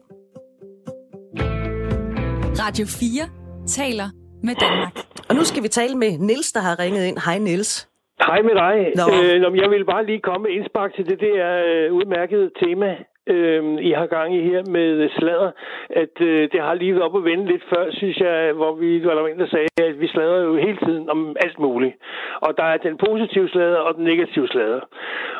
Radio 2.59 2.85
4 2.85 3.29
taler 3.67 4.09
med 4.43 4.55
Danmark. 4.55 4.97
Og 5.29 5.35
nu 5.35 5.43
skal 5.43 5.63
vi 5.63 5.67
tale 5.67 5.95
med 5.95 6.17
Nils 6.17 6.51
der 6.51 6.59
har 6.59 6.79
ringet 6.79 7.05
ind. 7.05 7.17
Hej 7.25 7.37
Nils 7.37 7.87
Hej 8.21 8.41
med 8.41 8.55
dig. 8.55 8.75
Øh, 9.11 9.61
jeg 9.61 9.69
vil 9.69 9.85
bare 9.85 10.05
lige 10.05 10.19
komme 10.19 10.43
med 10.43 10.51
indspark 10.51 10.93
til 10.95 11.05
det 11.09 11.19
der 11.19 11.63
øh, 11.67 11.93
udmærkede 11.93 12.51
tema, 12.63 12.97
øh, 13.27 13.63
I 13.81 13.91
har 13.91 14.05
gang 14.05 14.35
i 14.35 14.41
her 14.49 14.61
med 14.71 15.09
sladder, 15.17 15.51
at 15.89 16.21
øh, 16.21 16.49
det 16.51 16.61
har 16.61 16.73
lige 16.73 16.93
været 16.93 17.03
op 17.03 17.17
at 17.17 17.25
vende 17.25 17.45
lidt 17.45 17.63
før, 17.73 17.91
synes 17.91 18.17
jeg, 18.17 18.53
hvor 18.53 18.73
vi, 18.75 19.05
var 19.05 19.13
der 19.13 19.25
en, 19.25 19.39
der 19.39 19.47
sagde, 19.47 19.67
at 19.89 19.99
vi 19.99 20.07
sladder 20.07 20.43
jo 20.43 20.55
hele 20.55 20.77
tiden 20.77 21.09
om 21.09 21.35
alt 21.45 21.59
muligt. 21.59 21.95
Og 22.41 22.57
der 22.57 22.63
er 22.63 22.77
den 22.77 22.97
positive 22.97 23.49
sladder 23.49 23.77
og 23.77 23.95
den 23.95 24.03
negative 24.03 24.47
sladder. 24.47 24.81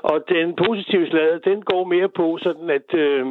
Og 0.04 0.24
den 0.30 0.56
positive 0.56 1.08
sladder, 1.08 1.38
den 1.38 1.62
går 1.62 1.84
mere 1.84 2.10
på 2.10 2.38
sådan, 2.42 2.70
at... 2.70 2.94
Øh, 2.94 3.26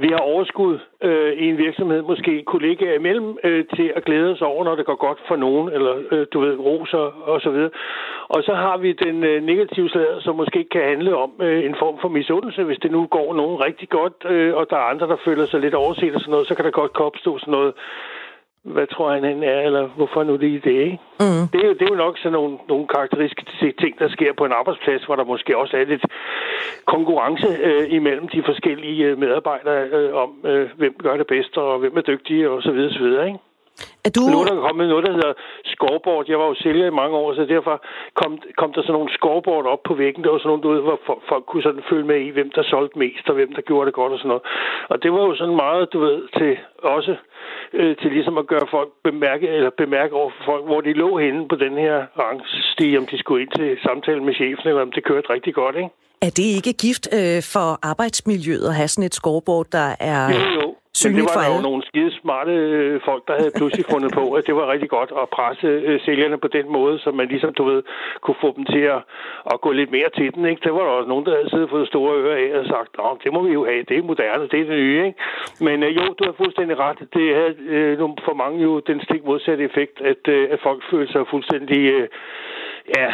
vi 0.00 0.08
har 0.08 0.22
overskud 0.32 0.78
øh, 1.02 1.32
i 1.32 1.48
en 1.48 1.58
virksomhed, 1.58 2.02
måske 2.02 2.42
kollegaer 2.46 2.94
imellem, 2.94 3.38
øh, 3.44 3.64
til 3.76 3.92
at 3.96 4.04
glæde 4.04 4.32
os 4.32 4.42
over, 4.42 4.64
når 4.64 4.74
det 4.74 4.86
går 4.86 4.94
godt 5.06 5.20
for 5.28 5.36
nogen, 5.36 5.68
eller 5.72 5.94
øh, 6.10 6.26
du 6.32 6.40
ved, 6.40 6.58
roser 6.58 7.04
og 7.32 7.40
så 7.40 7.50
videre. 7.50 7.70
Og 8.28 8.42
så 8.42 8.54
har 8.54 8.76
vi 8.76 8.92
den 8.92 9.24
øh, 9.24 9.42
negative 9.42 9.88
slader, 9.88 10.20
som 10.20 10.36
måske 10.36 10.64
kan 10.64 10.82
handle 10.82 11.16
om 11.16 11.30
øh, 11.40 11.64
en 11.64 11.76
form 11.78 11.98
for 12.00 12.08
misundelse, 12.08 12.64
hvis 12.64 12.78
det 12.82 12.90
nu 12.90 13.06
går 13.06 13.34
nogen 13.34 13.60
rigtig 13.60 13.88
godt, 13.88 14.16
øh, 14.24 14.54
og 14.54 14.66
der 14.70 14.76
er 14.76 14.90
andre, 14.92 15.06
der 15.06 15.16
føler 15.24 15.46
sig 15.46 15.60
lidt 15.60 15.74
overset 15.74 16.14
og 16.14 16.20
sådan 16.20 16.32
noget, 16.32 16.48
så 16.48 16.54
kan 16.54 16.64
der 16.64 16.70
godt 16.70 17.00
opstå 17.00 17.38
sådan 17.38 17.52
noget 17.52 17.72
hvad 18.64 18.86
tror 18.86 19.12
han, 19.12 19.24
han 19.24 19.42
er, 19.42 19.60
eller 19.60 19.88
hvorfor 19.96 20.22
nu 20.22 20.36
lige 20.36 20.60
det, 20.64 20.80
ikke? 20.88 20.98
Mm. 21.20 21.48
Det, 21.52 21.60
er 21.62 21.66
jo, 21.66 21.72
det 21.72 21.82
er 21.82 21.90
jo 21.90 21.94
nok 21.94 22.18
sådan 22.18 22.32
nogle, 22.32 22.58
nogle 22.68 22.86
karakteristiske 22.86 23.74
ting, 23.80 23.98
der 23.98 24.08
sker 24.08 24.32
på 24.32 24.44
en 24.44 24.52
arbejdsplads, 24.52 25.04
hvor 25.04 25.16
der 25.16 25.24
måske 25.24 25.56
også 25.56 25.76
er 25.76 25.84
lidt 25.84 26.04
konkurrence 26.84 27.48
øh, 27.62 27.92
imellem 27.92 28.28
de 28.28 28.42
forskellige 28.42 29.04
øh, 29.04 29.18
medarbejdere 29.18 29.88
øh, 29.88 30.14
om, 30.14 30.30
øh, 30.44 30.68
hvem 30.76 30.94
gør 31.02 31.16
det 31.16 31.26
bedst, 31.26 31.56
og 31.58 31.78
hvem 31.78 31.96
er 31.96 32.00
dygtige, 32.00 32.50
og 32.50 32.62
så 32.62 32.72
videre, 32.72 32.92
så 32.92 32.98
videre, 32.98 33.26
ikke? 33.26 33.38
Er 34.06 34.10
du... 34.16 34.20
Nu 34.20 34.38
er 34.42 34.46
der 34.50 34.66
kommet 34.66 34.88
noget, 34.88 35.06
der 35.06 35.12
hedder 35.18 35.32
scoreboard. 35.72 36.24
Jeg 36.28 36.38
var 36.38 36.46
jo 36.52 36.54
sælger 36.54 36.86
i 36.86 36.98
mange 37.02 37.16
år, 37.22 37.34
så 37.34 37.44
derfor 37.54 37.74
kom, 38.20 38.32
kom 38.60 38.72
der 38.72 38.82
sådan 38.82 38.96
nogle 38.98 39.12
scoreboard 39.18 39.66
op 39.74 39.82
på 39.88 39.94
væggen. 39.94 40.24
Der 40.24 40.30
var 40.30 40.38
sådan 40.38 40.48
nogle, 40.52 40.62
du 40.64 40.70
ved, 40.74 40.82
hvor 40.88 40.98
folk 41.28 41.44
kunne 41.46 41.62
sådan 41.62 41.88
følge 41.90 42.06
med 42.12 42.20
i, 42.26 42.30
hvem 42.36 42.50
der 42.56 42.62
solgte 42.62 42.98
mest, 42.98 43.28
og 43.30 43.34
hvem 43.34 43.52
der 43.56 43.62
gjorde 43.68 43.86
det 43.86 43.94
godt 44.00 44.12
og 44.12 44.18
sådan 44.18 44.28
noget. 44.28 44.44
Og 44.92 44.96
det 45.02 45.10
var 45.12 45.22
jo 45.28 45.34
sådan 45.40 45.56
meget, 45.64 45.92
du 45.92 45.98
ved, 46.06 46.18
til 46.38 46.52
også 46.82 47.14
øh, 47.72 47.96
til 48.00 48.10
ligesom 48.16 48.38
at 48.38 48.46
gøre 48.46 48.66
folk 48.70 48.90
bemærke, 49.04 49.48
eller 49.48 49.70
bemærke 49.82 50.14
over 50.14 50.30
for 50.36 50.44
folk, 50.44 50.64
hvor 50.64 50.80
de 50.80 50.92
lå 50.92 51.18
henne 51.18 51.48
på 51.48 51.56
den 51.56 51.74
her 51.84 51.96
rangstige, 52.24 52.98
om 52.98 53.06
de 53.06 53.18
skulle 53.18 53.42
ind 53.42 53.52
til 53.58 53.78
samtale 53.82 54.22
med 54.24 54.34
chefen, 54.34 54.68
eller 54.68 54.82
om 54.82 54.92
det 54.92 55.04
kørte 55.04 55.30
rigtig 55.30 55.54
godt, 55.54 55.76
ikke? 55.76 55.90
Er 56.22 56.30
det 56.38 56.46
ikke 56.58 56.72
gift 56.72 57.04
øh, 57.18 57.42
for 57.54 57.68
arbejdsmiljøet 57.90 58.68
at 58.68 58.74
have 58.74 58.88
sådan 58.88 59.04
et 59.04 59.14
scoreboard, 59.14 59.66
der 59.72 59.88
er... 60.00 60.20
Jo, 60.34 60.60
jo. 60.60 60.74
Men 61.04 61.14
det 61.16 61.24
var 61.34 61.54
jo 61.54 61.60
nogle 61.68 61.82
skide 61.88 62.12
smarte 62.20 62.52
øh, 62.52 63.00
folk, 63.04 63.22
der 63.28 63.34
havde 63.40 63.52
pludselig 63.58 63.84
fundet 63.92 64.10
på, 64.18 64.24
at 64.32 64.46
det 64.46 64.54
var 64.54 64.72
rigtig 64.72 64.90
godt 64.90 65.12
at 65.22 65.28
presse 65.28 65.66
øh, 65.66 66.00
sælgerne 66.04 66.38
på 66.38 66.48
den 66.48 66.66
måde, 66.72 66.98
så 66.98 67.10
man 67.10 67.28
ligesom, 67.28 67.54
du 67.54 67.64
ved, 67.64 67.82
kunne 68.22 68.40
få 68.40 68.52
dem 68.56 68.64
til 68.64 68.84
at, 68.96 69.00
at 69.52 69.60
gå 69.60 69.70
lidt 69.72 69.90
mere 69.90 70.10
til 70.16 70.34
den. 70.34 70.44
Ikke? 70.46 70.62
Der 70.64 70.70
var 70.70 70.84
der 70.84 70.98
også 70.98 71.08
nogen, 71.08 71.26
der 71.26 71.36
havde 71.36 71.50
siddet 71.50 71.70
fået 71.70 71.88
store 71.88 72.12
ører 72.22 72.38
af 72.44 72.58
og 72.60 72.66
sagt, 72.66 72.90
Nå, 72.98 73.18
det 73.24 73.32
må 73.32 73.42
vi 73.42 73.52
jo 73.52 73.64
have, 73.70 73.82
det 73.88 73.96
er 73.96 74.02
moderne, 74.02 74.48
det 74.48 74.60
er 74.60 74.64
det 74.64 74.78
nye. 74.82 75.06
Ikke? 75.06 75.18
Men 75.60 75.82
øh, 75.82 75.96
jo, 75.96 76.04
du 76.18 76.22
har 76.24 76.34
fuldstændig 76.42 76.78
ret. 76.78 76.98
Det 77.14 77.34
havde 77.34 77.54
øh, 77.76 77.98
for 77.98 78.34
mange 78.34 78.62
jo 78.62 78.80
den 78.80 79.00
stik 79.06 79.24
modsatte 79.24 79.64
effekt, 79.64 80.00
at, 80.00 80.22
øh, 80.28 80.48
at 80.50 80.58
folk 80.62 80.80
følte 80.90 81.12
sig 81.12 81.24
fuldstændig 81.30 81.80
øh, 81.96 82.08
ja, 82.96 83.08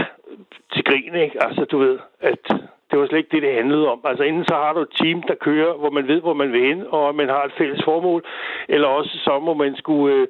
til 0.72 0.84
grin. 0.84 1.14
Ikke? 1.14 1.44
Altså, 1.44 1.64
du 1.64 1.78
ved, 1.78 1.98
at 2.20 2.44
det 2.90 2.98
var 2.98 3.06
slet 3.06 3.18
ikke 3.18 3.34
det, 3.34 3.42
det 3.42 3.54
handlede 3.60 3.88
om. 3.88 4.00
Altså 4.04 4.24
enten 4.24 4.44
så 4.44 4.54
har 4.54 4.72
du 4.72 4.80
et 4.80 4.96
team, 5.00 5.22
der 5.22 5.34
kører, 5.34 5.72
hvor 5.80 5.90
man 5.90 6.08
ved, 6.08 6.20
hvor 6.20 6.34
man 6.34 6.52
vil 6.52 6.62
hen, 6.68 6.80
og 6.88 7.14
man 7.14 7.28
har 7.28 7.42
et 7.44 7.56
fælles 7.58 7.82
formål, 7.84 8.20
eller 8.68 8.88
også 8.88 9.12
så 9.26 9.38
må 9.46 9.54
man 9.54 9.76
skulle 9.76 10.14
øh, 10.14 10.26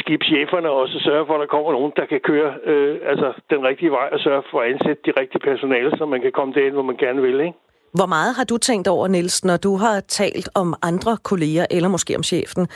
skibscheferne 0.00 0.70
også 0.70 0.96
sørge 1.04 1.26
for, 1.26 1.34
at 1.34 1.40
der 1.40 1.54
kommer 1.54 1.72
nogen, 1.72 1.92
der 1.96 2.06
kan 2.06 2.20
køre 2.20 2.50
øh, 2.64 2.98
altså 3.06 3.32
den 3.50 3.60
rigtige 3.68 3.90
vej 3.90 4.08
og 4.12 4.20
sørge 4.20 4.42
for 4.50 4.60
at 4.60 4.70
ansætte 4.72 5.02
de 5.06 5.12
rigtige 5.20 5.42
personale, 5.50 5.90
så 5.98 6.06
man 6.06 6.20
kan 6.20 6.32
komme 6.32 6.54
derhen, 6.54 6.72
hvor 6.72 6.82
man 6.90 6.96
gerne 6.96 7.22
vil. 7.22 7.40
Ikke? 7.40 7.58
Hvor 7.98 8.06
meget 8.06 8.36
har 8.36 8.44
du 8.44 8.56
tænkt 8.58 8.88
over, 8.88 9.08
Niels, 9.08 9.44
når 9.44 9.56
du 9.56 9.76
har 9.76 10.00
talt 10.00 10.48
om 10.54 10.74
andre 10.82 11.16
kolleger, 11.30 11.66
eller 11.70 11.88
måske 11.88 12.16
om 12.16 12.22
chefen, 12.22 12.68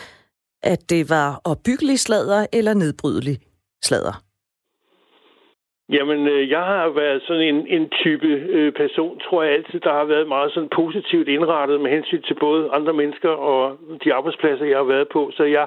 at 0.63 0.91
det 0.91 1.11
var 1.11 1.41
opbyggelig 1.45 1.99
sladder 1.99 2.47
eller 2.53 2.75
nedbrydelig 2.75 3.37
sladder? 3.85 4.26
Jamen, 5.93 6.29
øh, 6.29 6.51
jeg 6.51 6.63
har 6.63 6.89
været 6.89 7.23
sådan 7.23 7.43
en, 7.43 7.67
en 7.67 7.89
type 7.89 8.27
øh, 8.27 8.73
person, 8.73 9.19
tror 9.19 9.43
jeg 9.43 9.53
altid, 9.53 9.81
der 9.81 9.93
har 9.93 10.05
været 10.05 10.29
meget 10.29 10.53
sådan 10.53 10.69
positivt 10.69 11.29
indrettet 11.29 11.81
med 11.81 11.91
hensyn 11.91 12.23
til 12.23 12.35
både 12.35 12.71
andre 12.73 12.93
mennesker 12.93 13.29
og 13.29 13.79
de 14.05 14.15
arbejdspladser, 14.15 14.65
jeg 14.67 14.77
har 14.77 14.85
været 14.85 15.09
på. 15.09 15.31
Så 15.37 15.45
jeg, 15.45 15.67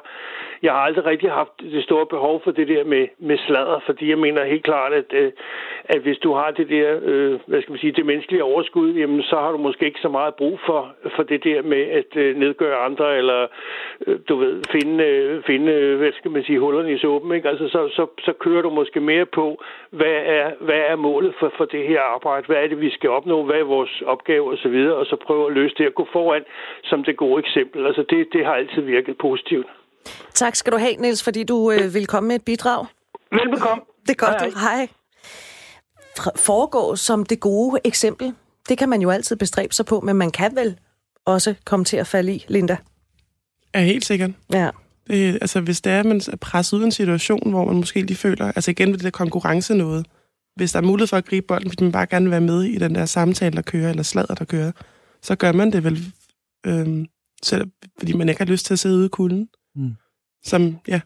jeg 0.63 0.71
har 0.71 0.79
aldrig 0.79 1.05
rigtig 1.05 1.31
haft 1.31 1.51
det 1.59 1.83
store 1.83 2.05
behov 2.05 2.41
for 2.43 2.51
det 2.51 2.67
der 2.67 2.83
med, 2.83 3.07
med 3.19 3.37
sladder, 3.37 3.79
fordi 3.85 4.09
jeg 4.09 4.17
mener 4.17 4.45
helt 4.45 4.63
klart, 4.63 4.93
at, 4.93 5.13
øh, 5.13 5.31
at 5.83 6.01
hvis 6.01 6.17
du 6.17 6.33
har 6.33 6.51
det 6.51 6.69
der, 6.69 6.99
øh, 7.03 7.39
hvad 7.45 7.61
skal 7.61 7.71
man 7.71 7.79
sige, 7.79 7.91
det 7.91 8.05
menneskelige 8.05 8.43
overskud, 8.43 8.93
jamen 8.93 9.23
så 9.23 9.35
har 9.35 9.51
du 9.51 9.57
måske 9.57 9.85
ikke 9.85 10.01
så 10.01 10.09
meget 10.09 10.35
brug 10.35 10.59
for, 10.65 10.95
for 11.15 11.23
det 11.23 11.43
der 11.43 11.61
med 11.61 11.83
at 11.99 12.15
øh, 12.15 12.37
nedgøre 12.37 12.77
andre, 12.77 13.17
eller 13.17 13.47
øh, 14.07 14.19
du 14.29 14.35
ved, 14.35 14.63
finde, 14.71 15.03
øh, 15.03 15.43
finde, 15.43 15.95
hvad 15.95 16.11
skal 16.11 16.31
man 16.31 16.43
sige, 16.43 16.59
hullerne 16.59 16.93
i 16.93 16.97
suppen, 16.97 17.31
ikke? 17.31 17.49
Altså 17.49 17.67
så, 17.67 17.89
så, 17.97 18.07
så 18.25 18.33
kører 18.33 18.61
du 18.61 18.69
måske 18.69 18.99
mere 18.99 19.25
på, 19.25 19.63
hvad 19.89 20.08
er, 20.37 20.45
hvad 20.61 20.81
er 20.91 20.95
målet 20.95 21.33
for, 21.39 21.51
for 21.57 21.65
det 21.65 21.87
her 21.87 22.01
arbejde, 22.01 22.47
hvad 22.47 22.57
er 22.63 22.67
det, 22.67 22.79
vi 22.81 22.91
skal 22.91 23.09
opnå, 23.09 23.45
hvad 23.45 23.55
er 23.55 23.63
vores 23.63 24.03
opgave 24.05 24.51
osv., 24.53 24.77
og 24.99 25.05
så 25.05 25.15
prøve 25.27 25.47
at 25.47 25.53
løse 25.53 25.75
det 25.77 25.87
og 25.87 25.93
gå 25.93 26.07
foran 26.11 26.43
som 26.83 27.03
det 27.03 27.17
gode 27.17 27.39
eksempel. 27.39 27.85
Altså 27.85 28.03
det, 28.09 28.27
det 28.33 28.45
har 28.45 28.53
altid 28.53 28.81
virket 28.81 29.15
positivt. 29.17 29.67
Tak 30.33 30.55
skal 30.55 30.73
du 30.73 30.77
have, 30.77 30.95
Niels, 30.95 31.23
fordi 31.23 31.43
du 31.43 31.71
øh, 31.71 31.93
vil 31.93 32.07
komme 32.07 32.27
med 32.27 32.35
et 32.35 32.45
bidrag. 32.45 32.85
Velbekomme. 33.31 33.83
Det 34.01 34.09
er 34.09 34.25
godt, 34.25 34.41
hej. 34.41 34.49
du. 34.49 34.59
Hej. 34.59 34.87
Foregå 36.35 36.95
som 36.95 37.25
det 37.25 37.39
gode 37.39 37.79
eksempel. 37.83 38.33
Det 38.69 38.77
kan 38.77 38.89
man 38.89 39.01
jo 39.01 39.09
altid 39.09 39.35
bestræbe 39.35 39.73
sig 39.73 39.85
på, 39.85 39.99
men 39.99 40.15
man 40.15 40.31
kan 40.31 40.55
vel 40.55 40.79
også 41.25 41.55
komme 41.65 41.85
til 41.85 41.97
at 41.97 42.07
falde 42.07 42.33
i, 42.33 42.45
Linda? 42.47 42.77
Ja, 43.75 43.79
helt 43.79 44.05
sikkert. 44.05 44.29
Ja. 44.53 44.69
Det, 45.09 45.37
altså, 45.41 45.61
hvis 45.61 45.81
det 45.81 45.93
er, 45.93 45.99
at 45.99 46.05
man 46.05 46.21
er 46.31 46.35
presset 46.35 46.77
ud 46.77 46.81
i 46.81 46.85
en 46.85 46.91
situation, 46.91 47.49
hvor 47.49 47.65
man 47.65 47.75
måske 47.75 48.01
lige 48.01 48.17
føler, 48.17 48.45
altså 48.45 48.71
igen 48.71 48.87
ved 48.89 48.97
det 48.97 49.03
der 49.03 49.09
konkurrence 49.09 49.75
noget, 49.75 50.05
hvis 50.55 50.71
der 50.71 50.79
er 50.79 50.83
mulighed 50.83 51.07
for 51.07 51.17
at 51.17 51.25
gribe 51.25 51.47
bolden, 51.47 51.67
hvis 51.67 51.79
man 51.79 51.91
bare 51.91 52.05
gerne 52.05 52.25
vil 52.25 52.31
være 52.31 52.41
med 52.41 52.63
i 52.63 52.77
den 52.77 52.95
der 52.95 53.05
samtale, 53.05 53.55
der 53.55 53.61
kører, 53.61 53.89
eller 53.89 54.03
sladder, 54.03 54.35
der 54.35 54.45
kører, 54.45 54.71
så 55.21 55.35
gør 55.35 55.51
man 55.51 55.71
det 55.71 55.83
vel, 55.83 56.13
øhm, 56.65 57.05
selv, 57.43 57.67
fordi 57.99 58.13
man 58.13 58.29
ikke 58.29 58.39
har 58.39 58.45
lyst 58.51 58.65
til 58.65 58.73
at 58.73 58.79
sidde 58.79 58.97
ude 58.97 59.05
i 59.05 59.09
kulden. 59.09 59.49
Mm. 59.75 59.91
Som, 60.43 60.77
ja. 60.87 61.01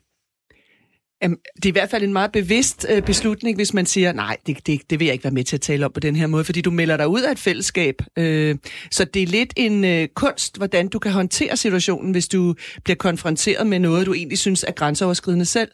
Det 1.29 1.65
er 1.65 1.69
i 1.69 1.71
hvert 1.71 1.89
fald 1.89 2.03
en 2.03 2.13
meget 2.13 2.31
bevidst 2.31 2.85
øh, 2.89 3.01
beslutning, 3.01 3.55
hvis 3.55 3.73
man 3.73 3.85
siger, 3.85 4.13
nej, 4.13 4.37
det, 4.47 4.67
det, 4.67 4.81
det 4.89 4.99
vil 4.99 5.05
jeg 5.05 5.13
ikke 5.13 5.23
være 5.23 5.33
med 5.33 5.43
til 5.43 5.57
at 5.57 5.61
tale 5.61 5.85
om 5.85 5.91
på 5.91 5.99
den 5.99 6.15
her 6.15 6.27
måde, 6.27 6.43
fordi 6.43 6.61
du 6.61 6.71
melder 6.71 6.97
dig 6.97 7.07
ud 7.07 7.21
af 7.21 7.31
et 7.31 7.39
fællesskab. 7.39 7.95
Øh, 8.17 8.55
så 8.91 9.05
det 9.05 9.23
er 9.23 9.27
lidt 9.27 9.53
en 9.55 9.85
øh, 9.85 10.07
kunst, 10.15 10.57
hvordan 10.57 10.87
du 10.87 10.99
kan 10.99 11.11
håndtere 11.11 11.57
situationen, 11.57 12.11
hvis 12.11 12.27
du 12.27 12.55
bliver 12.83 12.97
konfronteret 12.97 13.67
med 13.67 13.79
noget, 13.79 14.05
du 14.05 14.13
egentlig 14.13 14.37
synes 14.37 14.65
er 14.67 14.71
grænseoverskridende 14.71 15.45
selv. 15.45 15.71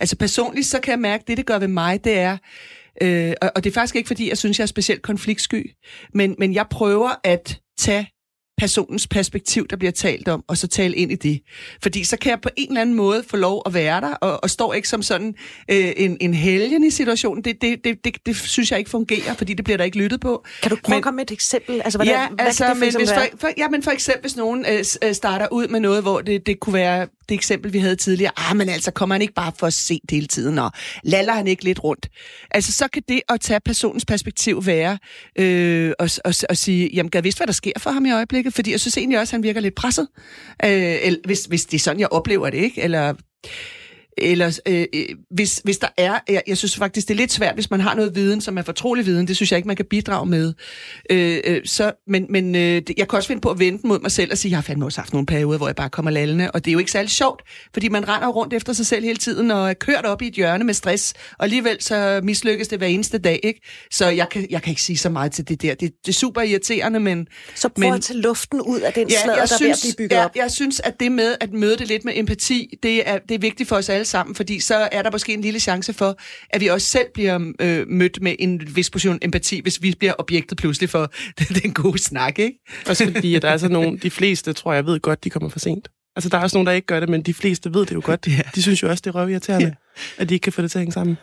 Altså 0.00 0.16
personligt, 0.16 0.66
så 0.66 0.80
kan 0.80 0.90
jeg 0.90 1.00
mærke, 1.00 1.22
at 1.22 1.28
det, 1.28 1.36
det 1.36 1.46
gør 1.46 1.58
ved 1.58 1.68
mig, 1.68 2.04
det 2.04 2.18
er, 2.18 2.36
øh, 3.02 3.32
og, 3.42 3.52
og 3.56 3.64
det 3.64 3.70
er 3.70 3.74
faktisk 3.74 3.96
ikke, 3.96 4.06
fordi 4.06 4.28
jeg 4.28 4.38
synes, 4.38 4.58
jeg 4.58 4.64
er 4.64 4.66
specielt 4.66 5.02
konfliktsky, 5.02 5.70
men, 6.14 6.34
men 6.38 6.54
jeg 6.54 6.66
prøver 6.70 7.10
at 7.24 7.60
tage 7.78 8.08
personens 8.60 9.06
perspektiv, 9.06 9.66
der 9.68 9.76
bliver 9.76 9.92
talt 9.92 10.28
om, 10.28 10.44
og 10.48 10.56
så 10.56 10.66
tale 10.66 10.94
ind 10.96 11.12
i 11.12 11.14
det. 11.14 11.40
Fordi 11.82 12.04
så 12.04 12.16
kan 12.16 12.30
jeg 12.30 12.40
på 12.40 12.48
en 12.56 12.68
eller 12.68 12.80
anden 12.80 12.94
måde 12.94 13.24
få 13.28 13.36
lov 13.36 13.62
at 13.66 13.74
være 13.74 14.00
der, 14.00 14.14
og, 14.14 14.42
og 14.42 14.50
står 14.50 14.74
ikke 14.74 14.88
som 14.88 15.02
sådan 15.02 15.34
øh, 15.70 15.92
en, 15.96 16.16
en 16.20 16.34
helgen 16.34 16.84
i 16.84 16.90
situationen. 16.90 17.44
Det, 17.44 17.62
det, 17.62 17.84
det, 17.84 18.04
det, 18.04 18.16
det 18.26 18.36
synes 18.36 18.70
jeg 18.70 18.78
ikke 18.78 18.90
fungerer, 18.90 19.34
fordi 19.34 19.54
det 19.54 19.64
bliver 19.64 19.76
der 19.76 19.84
ikke 19.84 19.98
lyttet 19.98 20.20
på. 20.20 20.44
Kan 20.62 20.70
du 20.70 20.76
prøve 20.76 20.94
men, 20.94 20.98
at 20.98 21.02
komme 21.02 21.16
med 21.16 21.24
et 21.24 21.30
eksempel? 21.30 21.80
Altså, 21.84 21.98
hvordan, 21.98 22.14
ja, 22.14 22.28
hvad 22.28 22.46
altså, 22.46 22.64
kan 22.64 22.74
det 22.74 22.80
men 22.80 22.96
hvis 22.96 23.12
for, 23.12 23.38
for, 23.38 23.48
ja, 23.58 23.68
men 23.68 23.82
for 23.82 23.90
eksempel, 23.90 24.20
hvis 24.20 24.36
nogen 24.36 24.66
øh, 24.68 24.84
øh, 25.04 25.14
starter 25.14 25.48
ud 25.52 25.68
med 25.68 25.80
noget, 25.80 26.02
hvor 26.02 26.20
det, 26.20 26.46
det 26.46 26.60
kunne 26.60 26.74
være 26.74 27.06
det 27.30 27.34
eksempel, 27.34 27.72
vi 27.72 27.78
havde 27.78 27.96
tidligere. 27.96 28.32
Ah, 28.36 28.56
men 28.56 28.68
altså, 28.68 28.90
kommer 28.90 29.14
han 29.14 29.22
ikke 29.22 29.34
bare 29.34 29.52
for 29.58 29.66
at 29.66 29.72
se 29.72 30.00
det 30.02 30.10
hele 30.10 30.26
tiden, 30.26 30.58
og 30.58 30.72
laller 31.04 31.32
han 31.32 31.46
ikke 31.46 31.64
lidt 31.64 31.84
rundt? 31.84 32.08
Altså, 32.50 32.72
så 32.72 32.88
kan 32.88 33.02
det 33.08 33.20
at 33.28 33.40
tage 33.40 33.60
personens 33.64 34.04
perspektiv 34.04 34.66
være, 34.66 34.98
øh, 35.36 35.92
og, 35.98 36.10
og, 36.24 36.34
og 36.48 36.56
sige, 36.56 36.90
jamen, 36.94 37.10
jeg 37.14 37.24
vidste, 37.24 37.38
hvad 37.38 37.46
der 37.46 37.52
sker 37.52 37.72
for 37.78 37.90
ham 37.90 38.06
i 38.06 38.12
øjeblikket, 38.12 38.54
fordi 38.54 38.70
jeg 38.70 38.80
synes 38.80 38.96
egentlig 38.96 39.18
også, 39.18 39.30
at 39.30 39.38
han 39.38 39.42
virker 39.42 39.60
lidt 39.60 39.74
presset. 39.74 40.08
Øh, 40.64 40.70
eller, 41.02 41.18
hvis, 41.24 41.44
hvis 41.44 41.64
det 41.64 41.74
er 41.74 41.80
sådan, 41.80 42.00
jeg 42.00 42.08
oplever 42.08 42.50
det, 42.50 42.58
ikke? 42.58 42.82
Eller 42.82 43.14
eller 44.20 44.60
øh, 44.66 44.86
øh, 44.94 45.04
hvis, 45.30 45.60
hvis 45.64 45.78
der 45.78 45.88
er, 45.96 46.18
jeg, 46.28 46.42
jeg 46.46 46.56
synes 46.58 46.76
faktisk, 46.76 47.08
det 47.08 47.14
er 47.14 47.18
lidt 47.18 47.32
svært, 47.32 47.54
hvis 47.54 47.70
man 47.70 47.80
har 47.80 47.94
noget 47.94 48.14
viden, 48.14 48.40
som 48.40 48.58
er 48.58 48.62
fortrolig 48.62 49.06
viden, 49.06 49.28
det 49.28 49.36
synes 49.36 49.52
jeg 49.52 49.58
ikke, 49.58 49.66
man 49.66 49.76
kan 49.76 49.86
bidrage 49.90 50.26
med. 50.26 50.52
Øh, 51.10 51.38
øh, 51.44 51.60
så, 51.64 51.92
men 52.06 52.26
men 52.30 52.54
øh, 52.54 52.82
jeg 52.96 53.08
kan 53.08 53.16
også 53.16 53.26
finde 53.26 53.40
på 53.40 53.50
at 53.50 53.58
vente 53.58 53.86
mod 53.86 54.00
mig 54.00 54.10
selv 54.10 54.32
og 54.32 54.38
sige, 54.38 54.50
jeg 54.50 54.56
har 54.56 54.62
fandme 54.62 54.84
også 54.84 55.00
haft 55.00 55.12
nogle 55.12 55.26
perioder, 55.26 55.58
hvor 55.58 55.68
jeg 55.68 55.76
bare 55.76 55.90
kommer 55.90 56.10
lallende, 56.10 56.50
og 56.50 56.64
det 56.64 56.70
er 56.70 56.72
jo 56.72 56.78
ikke 56.78 56.90
særlig 56.90 57.10
sjovt, 57.10 57.42
fordi 57.72 57.88
man 57.88 58.08
render 58.08 58.28
rundt 58.28 58.54
efter 58.54 58.72
sig 58.72 58.86
selv 58.86 59.04
hele 59.04 59.16
tiden 59.16 59.50
og 59.50 59.70
er 59.70 59.74
kørt 59.74 60.04
op 60.04 60.22
i 60.22 60.26
et 60.26 60.34
hjørne 60.34 60.64
med 60.64 60.74
stress, 60.74 61.14
og 61.38 61.44
alligevel 61.44 61.82
så 61.82 62.20
mislykkes 62.22 62.68
det 62.68 62.78
hver 62.78 62.86
eneste 62.86 63.18
dag, 63.18 63.40
ikke? 63.42 63.60
Så 63.90 64.08
jeg 64.08 64.28
kan, 64.28 64.46
jeg 64.50 64.62
kan 64.62 64.70
ikke 64.70 64.82
sige 64.82 64.96
så 64.96 65.08
meget 65.08 65.32
til 65.32 65.48
det 65.48 65.62
der. 65.62 65.74
Det, 65.74 65.92
det 66.06 66.08
er 66.08 66.12
super 66.12 66.40
irriterende, 66.40 67.00
men... 67.00 67.26
Så 67.54 67.68
prøv 67.68 67.84
men, 67.84 67.94
at 67.94 68.02
tage 68.02 68.20
luften 68.20 68.60
ud 68.60 68.80
af 68.80 68.92
den 68.92 69.08
ja, 69.08 69.22
sladder, 69.22 69.40
der 69.40 69.46
synes, 69.46 69.60
er 69.60 69.64
ved 69.64 69.72
at 69.72 69.78
blive 69.82 69.94
bygget 70.08 70.16
ja, 70.16 70.24
op. 70.24 70.36
Jeg 70.36 70.50
synes, 70.50 70.80
at 70.80 71.00
det 71.00 71.12
med 71.12 71.36
at 71.40 71.52
møde 71.52 71.76
det 71.76 71.88
lidt 71.88 72.04
med 72.04 72.12
empati, 72.16 72.74
det 72.82 73.08
er, 73.08 73.18
det 73.18 73.34
er 73.34 73.38
vigtigt 73.38 73.68
for 73.68 73.76
os 73.76 73.88
alle 73.88 74.04
sammen, 74.10 74.34
fordi 74.34 74.60
så 74.60 74.88
er 74.92 75.02
der 75.02 75.10
måske 75.10 75.34
en 75.34 75.40
lille 75.40 75.60
chance 75.60 75.92
for, 75.92 76.16
at 76.50 76.60
vi 76.60 76.66
også 76.66 76.86
selv 76.86 77.06
bliver 77.14 77.52
øh, 77.60 77.88
mødt 77.88 78.22
med 78.22 78.34
en 78.38 78.76
vis 78.76 78.90
portion 78.90 79.18
empati, 79.22 79.60
hvis 79.60 79.82
vi 79.82 79.94
bliver 79.98 80.12
objektet 80.18 80.58
pludselig 80.58 80.90
for 80.90 81.12
den 81.62 81.74
gode 81.74 81.98
snak, 81.98 82.38
ikke? 82.38 82.58
Også 82.88 83.10
fordi, 83.12 83.34
at 83.34 83.42
der 83.42 83.48
er 83.48 83.56
så 83.56 83.68
nogle, 83.68 83.98
de 83.98 84.10
fleste, 84.10 84.52
tror 84.52 84.72
jeg, 84.72 84.86
ved 84.86 85.00
godt, 85.00 85.24
de 85.24 85.30
kommer 85.30 85.48
for 85.48 85.58
sent. 85.58 85.88
Altså, 86.16 86.28
der 86.28 86.38
er 86.38 86.42
også 86.42 86.56
nogen, 86.56 86.66
der 86.66 86.72
ikke 86.72 86.86
gør 86.86 87.00
det, 87.00 87.08
men 87.08 87.22
de 87.22 87.34
fleste 87.34 87.74
ved 87.74 87.86
det 87.86 87.94
jo 87.94 88.02
godt. 88.04 88.26
Ja. 88.26 88.40
De 88.54 88.62
synes 88.62 88.82
jo 88.82 88.88
også, 88.88 89.00
det 89.04 89.10
er 89.10 89.14
røvirriterende, 89.14 89.66
ja. 89.66 90.22
at 90.22 90.28
de 90.28 90.34
ikke 90.34 90.44
kan 90.44 90.52
få 90.52 90.62
det 90.62 90.70
til 90.70 90.78
at 90.78 90.80
hænge 90.80 90.92
sammen. 90.92 91.16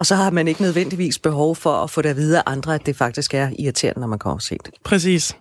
Og 0.00 0.06
så 0.06 0.14
har 0.14 0.30
man 0.30 0.48
ikke 0.48 0.62
nødvendigvis 0.62 1.18
behov 1.18 1.56
for 1.56 1.72
at 1.72 1.90
få 1.90 2.02
det 2.02 2.08
at 2.08 2.16
vide 2.16 2.38
af 2.38 2.42
andre, 2.46 2.74
at 2.74 2.86
det 2.86 2.96
faktisk 2.96 3.34
er 3.34 3.50
irriterende, 3.58 4.00
når 4.00 4.06
man 4.06 4.18
kommer 4.18 4.38
sent. 4.38 4.70
Præcis. 4.84 5.36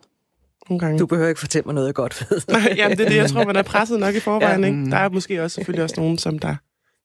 Nogle 0.69 0.79
gange. 0.79 0.99
Du 0.99 1.05
behøver 1.05 1.29
ikke 1.29 1.39
fortælle 1.39 1.65
mig 1.65 1.75
noget, 1.75 1.87
jeg 1.87 1.95
godt 1.95 2.25
ved. 2.29 2.41
Nej, 2.47 2.73
jamen, 2.77 2.97
det 2.97 3.05
er 3.05 3.09
det. 3.09 3.15
Jeg 3.15 3.29
tror, 3.29 3.45
man 3.45 3.55
er 3.55 3.61
presset 3.61 3.99
nok 3.99 4.15
i 4.15 4.19
forvejen. 4.19 4.61
Ja. 4.61 4.67
Ikke? 4.67 4.91
Der 4.91 4.97
er 4.97 5.09
måske 5.09 5.43
også 5.43 5.55
selvfølgelig 5.55 5.83
også 5.83 5.95
nogen, 5.97 6.17
som 6.17 6.39
der 6.39 6.55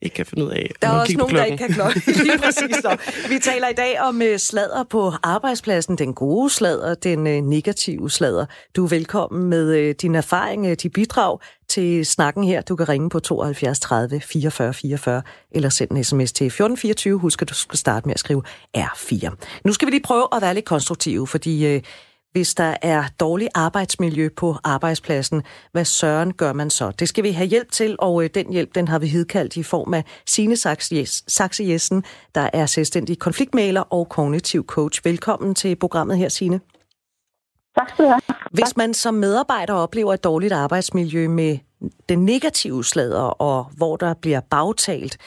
ikke 0.02 0.14
kan 0.14 0.26
finde 0.26 0.44
ud 0.44 0.50
af. 0.50 0.70
Der 0.82 0.88
er 0.88 0.92
også 0.92 1.16
nogen, 1.16 1.34
der 1.34 1.44
ikke 1.44 1.58
kan 1.58 1.72
klokke. 1.72 2.02
Lige 2.24 2.38
præcis. 2.38 2.76
Så. 2.82 2.96
Vi 3.28 3.38
taler 3.38 3.68
i 3.68 3.72
dag 3.72 4.00
om 4.00 4.20
uh, 4.20 4.36
sladder 4.36 4.84
på 4.84 5.12
arbejdspladsen. 5.22 5.98
Den 5.98 6.14
gode 6.14 6.50
sladder, 6.50 6.94
den 6.94 7.18
uh, 7.18 7.48
negative 7.50 8.10
sladder. 8.10 8.46
Du 8.76 8.84
er 8.84 8.88
velkommen 8.88 9.50
med 9.50 9.88
uh, 9.88 9.94
din 10.02 10.14
erfaring, 10.14 10.82
dit 10.82 10.92
bidrag 10.92 11.38
til 11.68 12.06
snakken 12.06 12.44
her. 12.44 12.60
Du 12.60 12.76
kan 12.76 12.88
ringe 12.88 13.10
på 13.10 13.20
72 13.20 13.80
30 13.80 14.20
44 14.20 14.74
44 14.74 15.22
eller 15.50 15.68
sende 15.68 15.96
en 15.96 16.04
sms 16.04 16.32
til 16.32 16.46
1424. 16.46 17.18
Husk, 17.18 17.42
at 17.42 17.48
du 17.48 17.54
skal 17.54 17.78
starte 17.78 18.08
med 18.08 18.14
at 18.14 18.20
skrive 18.20 18.42
R4. 18.76 19.30
Nu 19.64 19.72
skal 19.72 19.86
vi 19.86 19.90
lige 19.90 20.02
prøve 20.02 20.28
at 20.32 20.42
være 20.42 20.54
lidt 20.54 20.64
konstruktive, 20.64 21.26
fordi 21.26 21.80
hvis 22.36 22.54
der 22.54 22.76
er 22.82 23.04
dårlig 23.20 23.48
arbejdsmiljø 23.54 24.28
på 24.36 24.56
arbejdspladsen. 24.64 25.42
Hvad 25.72 25.84
søren 25.84 26.32
gør 26.32 26.52
man 26.52 26.70
så? 26.70 26.90
Det 26.90 27.08
skal 27.08 27.24
vi 27.24 27.30
have 27.30 27.48
hjælp 27.48 27.72
til, 27.72 27.96
og 27.98 28.24
øh, 28.24 28.30
den 28.34 28.52
hjælp 28.52 28.74
den 28.74 28.88
har 28.88 28.98
vi 28.98 29.06
hidkaldt 29.06 29.56
i 29.56 29.62
form 29.62 29.94
af 29.94 30.04
Signe 30.26 30.56
Saxe 31.26 31.64
Jessen, 31.64 32.04
der 32.34 32.50
er 32.52 32.66
selvstændig 32.66 33.18
konfliktmaler 33.18 33.80
og 33.80 34.08
kognitiv 34.08 34.66
coach. 34.66 35.00
Velkommen 35.04 35.54
til 35.54 35.76
programmet 35.76 36.18
her, 36.18 36.28
Signe. 36.28 36.60
Tak 37.78 37.88
skal 37.88 38.04
du 38.04 38.10
have. 38.10 38.20
Hvis 38.52 38.76
man 38.76 38.94
som 38.94 39.14
medarbejder 39.14 39.74
oplever 39.74 40.14
et 40.14 40.24
dårligt 40.24 40.52
arbejdsmiljø 40.52 41.28
med 41.28 41.58
den 42.08 42.24
negative 42.24 42.84
slader, 42.84 43.22
og 43.22 43.66
hvor 43.76 43.96
der 43.96 44.14
bliver 44.14 44.40
bagtalt, 44.40 45.18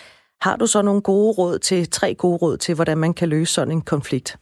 har 0.41 0.55
du 0.55 0.68
så 0.68 0.82
nogle 0.82 1.01
gode 1.01 1.32
råd 1.32 1.60
til, 1.60 1.89
tre 1.89 2.14
gode 2.16 2.38
råd 2.38 2.57
til, 2.57 2.76
hvordan 2.76 2.97
man 2.97 3.14
kan 3.14 3.30
løse 3.30 3.53
sådan 3.53 3.72
en 3.72 3.82
konflikt? 3.82 4.38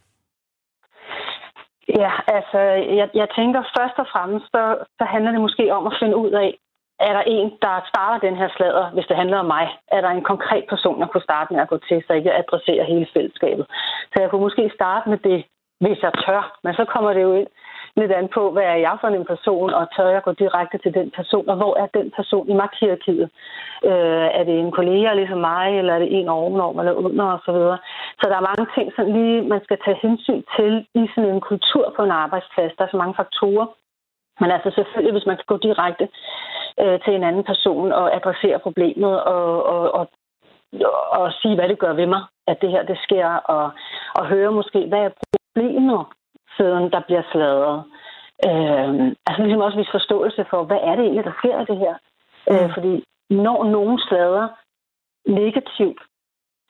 Ja, 1.96 2.12
altså, 2.36 2.58
jeg, 2.98 3.08
jeg 3.14 3.28
tænker 3.36 3.62
først 3.78 3.96
og 3.98 4.06
fremmest, 4.12 4.46
så, 4.54 4.62
så 4.98 5.04
handler 5.04 5.30
det 5.32 5.40
måske 5.40 5.74
om 5.74 5.86
at 5.86 5.96
finde 6.00 6.16
ud 6.16 6.30
af, 6.30 6.58
er 7.00 7.12
der 7.12 7.24
en, 7.26 7.50
der 7.62 7.86
starter 7.88 8.26
den 8.26 8.36
her 8.36 8.48
sladder, 8.56 8.90
hvis 8.90 9.06
det 9.06 9.16
handler 9.16 9.38
om 9.38 9.46
mig? 9.46 9.66
Er 9.92 10.00
der 10.00 10.08
en 10.08 10.24
konkret 10.32 10.64
person, 10.68 11.00
jeg 11.00 11.08
kunne 11.08 11.28
starte 11.30 11.52
med 11.52 11.62
at 11.62 11.68
gå 11.68 11.78
til, 11.88 11.98
så 12.02 12.12
jeg 12.12 12.16
ikke 12.16 12.38
adresserer 12.42 12.84
hele 12.84 13.06
fællesskabet? 13.14 13.66
Så 14.12 14.16
jeg 14.20 14.30
kunne 14.30 14.46
måske 14.46 14.70
starte 14.74 15.08
med 15.10 15.18
det, 15.18 15.44
hvis 15.80 16.02
jeg 16.02 16.12
tør. 16.24 16.58
Men 16.64 16.74
så 16.74 16.84
kommer 16.84 17.12
det 17.12 17.22
jo 17.22 17.32
ind 17.32 17.48
lidt 18.00 18.12
an 18.12 18.28
på, 18.36 18.50
hvad 18.50 18.62
er 18.62 18.78
jeg 18.86 18.96
for 19.00 19.08
en 19.08 19.30
person, 19.32 19.70
og 19.78 19.84
tør 19.96 20.08
jeg 20.08 20.22
gå 20.22 20.32
direkte 20.32 20.78
til 20.78 20.94
den 20.94 21.10
person, 21.18 21.48
og 21.48 21.56
hvor 21.56 21.74
er 21.82 21.86
den 21.98 22.10
person 22.18 22.48
i 22.48 22.54
magthierarkiet? 22.54 23.28
Øh, 23.90 24.28
er 24.38 24.44
det 24.48 24.56
en 24.58 24.72
kollega 24.78 25.14
ligesom 25.14 25.40
mig, 25.50 25.78
eller 25.78 25.92
er 25.94 25.98
det 25.98 26.10
en 26.18 26.28
ovenover 26.28 26.80
eller 26.80 26.92
under 26.92 27.26
osv.? 27.36 27.60
Så, 27.60 27.76
så 28.20 28.24
der 28.30 28.36
er 28.36 28.48
mange 28.50 28.66
ting, 28.76 28.86
som 28.96 29.06
lige 29.16 29.42
man 29.42 29.60
skal 29.64 29.78
tage 29.84 29.98
hensyn 30.02 30.42
til 30.56 30.72
i 31.00 31.02
sådan 31.14 31.30
en 31.30 31.40
kultur 31.40 31.94
på 31.96 32.02
en 32.04 32.10
arbejdsplads. 32.24 32.72
Der 32.78 32.84
er 32.84 32.92
så 32.92 32.96
mange 32.96 33.14
faktorer. 33.20 33.66
Men 34.40 34.50
altså 34.50 34.70
selvfølgelig, 34.74 35.12
hvis 35.12 35.26
man 35.26 35.36
kan 35.36 35.48
gå 35.52 35.56
direkte 35.56 36.08
øh, 36.82 36.98
til 37.04 37.12
en 37.14 37.24
anden 37.24 37.44
person 37.44 37.92
og 37.92 38.16
adressere 38.16 38.58
problemet 38.58 39.22
og, 39.22 39.66
og, 39.74 39.94
og, 39.98 40.04
og 41.18 41.32
sige, 41.40 41.54
hvad 41.54 41.68
det 41.68 41.78
gør 41.78 41.92
ved 41.92 42.06
mig, 42.06 42.22
at 42.46 42.60
det 42.62 42.70
her 42.70 42.82
det 42.82 42.98
sker, 43.06 43.28
og, 43.54 43.70
og 44.18 44.26
høre 44.26 44.52
måske, 44.52 44.86
hvad 44.86 44.98
er 44.98 45.10
problemet, 45.32 46.06
siden 46.58 46.90
der 46.94 47.00
bliver 47.06 47.22
sladret. 47.32 47.84
Øh, 48.48 48.90
altså 49.26 49.40
ligesom 49.42 49.60
også 49.60 49.78
vis 49.78 49.96
forståelse 49.98 50.44
for, 50.50 50.64
hvad 50.64 50.80
er 50.82 50.94
det 50.96 51.04
egentlig, 51.04 51.24
der 51.24 51.38
sker 51.38 51.60
i 51.60 51.68
det 51.70 51.78
her? 51.84 51.94
Øh, 52.50 52.60
mm. 52.60 52.64
Øh, 52.64 52.74
fordi 52.74 53.04
når 53.30 53.64
nogen 53.64 53.98
slader 54.08 54.48
negativt, 55.26 56.00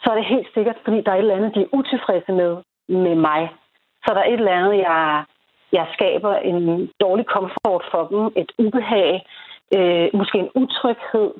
så 0.03 0.11
er 0.11 0.15
det 0.15 0.25
helt 0.35 0.49
sikkert, 0.55 0.79
fordi 0.85 1.01
der 1.01 1.11
er 1.13 1.17
et 1.17 1.19
eller 1.19 1.37
andet, 1.37 1.55
de 1.55 1.63
er 1.63 1.75
utilfredse 1.79 2.33
med, 2.33 2.53
med 2.89 3.15
mig. 3.15 3.43
Så 4.05 4.15
der 4.15 4.21
er 4.21 4.29
et 4.29 4.41
eller 4.41 4.59
andet, 4.59 4.77
jeg, 4.79 5.25
jeg 5.73 5.87
skaber 5.95 6.35
en 6.37 6.91
dårlig 7.01 7.27
komfort 7.27 7.85
for 7.91 8.03
dem, 8.11 8.33
et 8.43 8.53
ubehag, 8.59 9.27
øh, 9.77 10.09
måske 10.15 10.39
en 10.39 10.51
utryghed. 10.55 11.31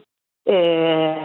Øh, 0.49 1.23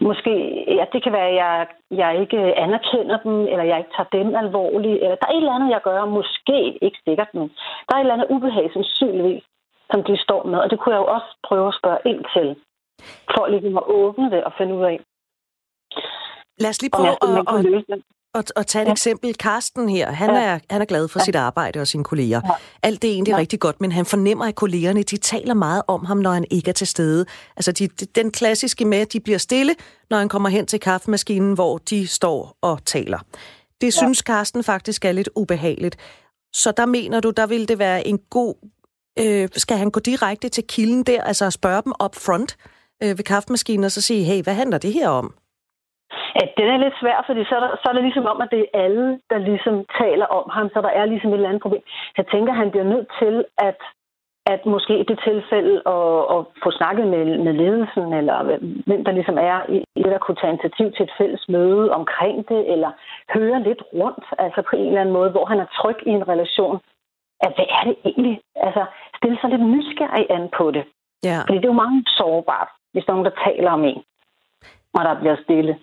måske, 0.00 0.32
ja, 0.78 0.84
det 0.92 1.02
kan 1.02 1.12
være, 1.12 1.28
at 1.28 1.36
jeg, 1.42 1.66
jeg 1.90 2.20
ikke 2.20 2.38
anerkender 2.64 3.18
dem, 3.26 3.36
eller 3.52 3.64
jeg 3.64 3.78
ikke 3.78 3.94
tager 3.96 4.14
dem 4.18 4.34
alvorligt. 4.34 5.02
Eller 5.02 5.16
der 5.16 5.26
er 5.26 5.32
et 5.32 5.36
eller 5.36 5.56
andet, 5.56 5.70
jeg 5.70 5.82
gør, 5.84 6.04
måske 6.04 6.78
ikke 6.86 6.98
sikkert, 7.08 7.30
men 7.34 7.48
der 7.86 7.92
er 7.92 7.98
et 7.98 8.00
eller 8.00 8.14
andet 8.14 8.30
ubehag, 8.34 8.66
som 8.72 8.82
synligvis, 8.84 9.44
som 9.90 10.04
de 10.04 10.16
står 10.26 10.42
med. 10.50 10.58
Og 10.58 10.70
det 10.70 10.78
kunne 10.78 10.94
jeg 10.94 11.02
jo 11.02 11.14
også 11.16 11.30
prøve 11.48 11.68
at 11.68 11.78
spørge 11.80 12.00
ind 12.10 12.24
til, 12.34 12.48
for 13.34 13.46
ligesom 13.46 13.76
at 13.76 13.86
åbne 13.86 14.30
det 14.30 14.44
og 14.44 14.52
finde 14.58 14.74
ud 14.74 14.84
af. 14.84 14.98
Lad 16.62 16.70
os 16.70 16.82
lige 16.82 16.94
prøve 16.96 17.08
at, 17.08 17.44
at, 17.54 18.15
at, 18.36 18.52
at 18.56 18.66
tage 18.66 18.82
et 18.82 18.86
ja. 18.86 18.92
eksempel. 18.92 19.34
Karsten 19.34 19.88
her, 19.88 20.10
han, 20.10 20.30
ja. 20.30 20.42
er, 20.42 20.58
han 20.70 20.80
er 20.80 20.84
glad 20.84 21.08
for 21.08 21.20
ja. 21.20 21.24
sit 21.24 21.36
arbejde 21.36 21.80
og 21.80 21.86
sine 21.86 22.04
kolleger. 22.04 22.40
Ja. 22.44 22.50
Alt 22.82 23.02
det 23.02 23.10
er 23.10 23.14
egentlig 23.14 23.32
ja. 23.32 23.38
rigtig 23.38 23.60
godt, 23.60 23.80
men 23.80 23.92
han 23.92 24.06
fornemmer, 24.06 24.44
at 24.44 24.54
kollegerne 24.54 25.02
de 25.02 25.16
taler 25.16 25.54
meget 25.54 25.82
om 25.86 26.04
ham, 26.04 26.16
når 26.16 26.32
han 26.32 26.44
ikke 26.50 26.68
er 26.68 26.72
til 26.72 26.86
stede. 26.86 27.26
Altså 27.56 27.72
de, 27.72 27.88
den 27.88 28.30
klassiske 28.30 28.84
med, 28.84 28.98
at 28.98 29.12
de 29.12 29.20
bliver 29.20 29.38
stille, 29.38 29.74
når 30.10 30.18
han 30.18 30.28
kommer 30.28 30.48
hen 30.48 30.66
til 30.66 30.80
kaffemaskinen, 30.80 31.54
hvor 31.54 31.78
de 31.78 32.06
står 32.06 32.56
og 32.62 32.84
taler. 32.84 33.18
Det 33.80 33.86
ja. 33.86 33.90
synes 33.90 34.22
Karsten 34.22 34.64
faktisk 34.64 35.04
er 35.04 35.12
lidt 35.12 35.28
ubehageligt. 35.36 35.96
Så 36.52 36.72
der 36.76 36.86
mener 36.86 37.20
du, 37.20 37.30
der 37.30 37.46
vil 37.46 37.68
det 37.68 37.78
være 37.78 38.06
en 38.06 38.18
god... 38.30 38.54
Øh, 39.18 39.48
skal 39.56 39.76
han 39.76 39.90
gå 39.90 40.00
direkte 40.00 40.48
til 40.48 40.64
kilden 40.68 41.02
der, 41.02 41.22
altså 41.22 41.50
spørge 41.50 41.82
dem 41.82 41.92
up 42.04 42.14
front 42.14 42.56
øh, 43.02 43.18
ved 43.18 43.24
kaffemaskinen, 43.24 43.84
og 43.84 43.92
så 43.92 44.00
sige, 44.00 44.24
hey, 44.24 44.42
hvad 44.42 44.54
handler 44.54 44.78
det 44.78 44.92
her 44.92 45.08
om? 45.08 45.34
At 46.42 46.48
den 46.58 46.68
er 46.74 46.78
lidt 46.84 46.96
svær, 47.00 47.18
fordi 47.26 47.42
så 47.44 47.54
er, 47.58 47.62
der, 47.64 47.70
så 47.80 47.86
er 47.88 47.94
det 47.94 48.02
ligesom 48.02 48.26
om, 48.32 48.40
at 48.40 48.50
det 48.54 48.60
er 48.60 48.80
alle, 48.84 49.20
der 49.30 49.38
ligesom 49.38 49.76
taler 50.00 50.26
om 50.38 50.50
ham, 50.56 50.68
så 50.68 50.78
der 50.86 50.92
er 50.98 51.04
ligesom 51.04 51.30
et 51.30 51.34
eller 51.34 51.48
andet 51.48 51.62
problem. 51.62 51.84
Jeg 52.16 52.26
tænker, 52.26 52.52
at 52.52 52.58
han 52.62 52.70
bliver 52.70 52.88
nødt 52.94 53.08
til 53.20 53.44
at, 53.68 53.80
at 54.52 54.66
måske 54.66 54.98
i 54.98 55.08
det 55.10 55.18
tilfælde 55.28 55.74
at, 55.96 56.18
at 56.34 56.40
få 56.62 56.70
snakket 56.70 57.06
med, 57.14 57.24
med 57.46 57.52
ledelsen, 57.52 58.12
eller 58.20 58.36
hvem 58.86 59.04
der 59.04 59.12
ligesom 59.12 59.38
er 59.38 59.58
i, 59.74 60.02
der 60.02 60.18
kunne 60.18 60.40
tage 60.40 60.52
initiativ 60.52 60.86
til 60.92 61.04
et 61.04 61.16
fælles 61.18 61.44
møde 61.48 61.92
omkring 61.98 62.48
det, 62.48 62.72
eller 62.72 62.90
høre 63.34 63.62
lidt 63.62 63.82
rundt, 63.94 64.24
altså 64.38 64.62
på 64.70 64.76
en 64.76 64.86
eller 64.86 65.00
anden 65.00 65.16
måde, 65.18 65.30
hvor 65.30 65.44
han 65.44 65.60
er 65.60 65.68
tryg 65.78 65.98
i 66.06 66.10
en 66.10 66.28
relation. 66.28 66.78
At 67.40 67.52
hvad 67.56 67.68
er 67.76 67.82
det 67.88 67.96
egentlig? 68.04 68.40
Altså, 68.56 68.84
stille 69.16 69.38
sig 69.40 69.50
lidt 69.50 69.66
nysgerrig 69.74 70.26
an 70.30 70.48
på 70.58 70.70
det. 70.70 70.84
Ja. 71.24 71.38
Fordi 71.46 71.58
det 71.58 71.64
er 71.64 71.74
jo 71.74 71.82
meget 71.84 72.08
sårbart, 72.18 72.68
hvis 72.92 73.04
der 73.04 73.12
er 73.12 73.16
nogen, 73.16 73.30
der 73.30 73.42
taler 73.46 73.70
om 73.70 73.84
en 73.84 74.02
og 74.96 75.02
der 75.04 75.20
bliver 75.20 75.36
stille. 75.44 75.74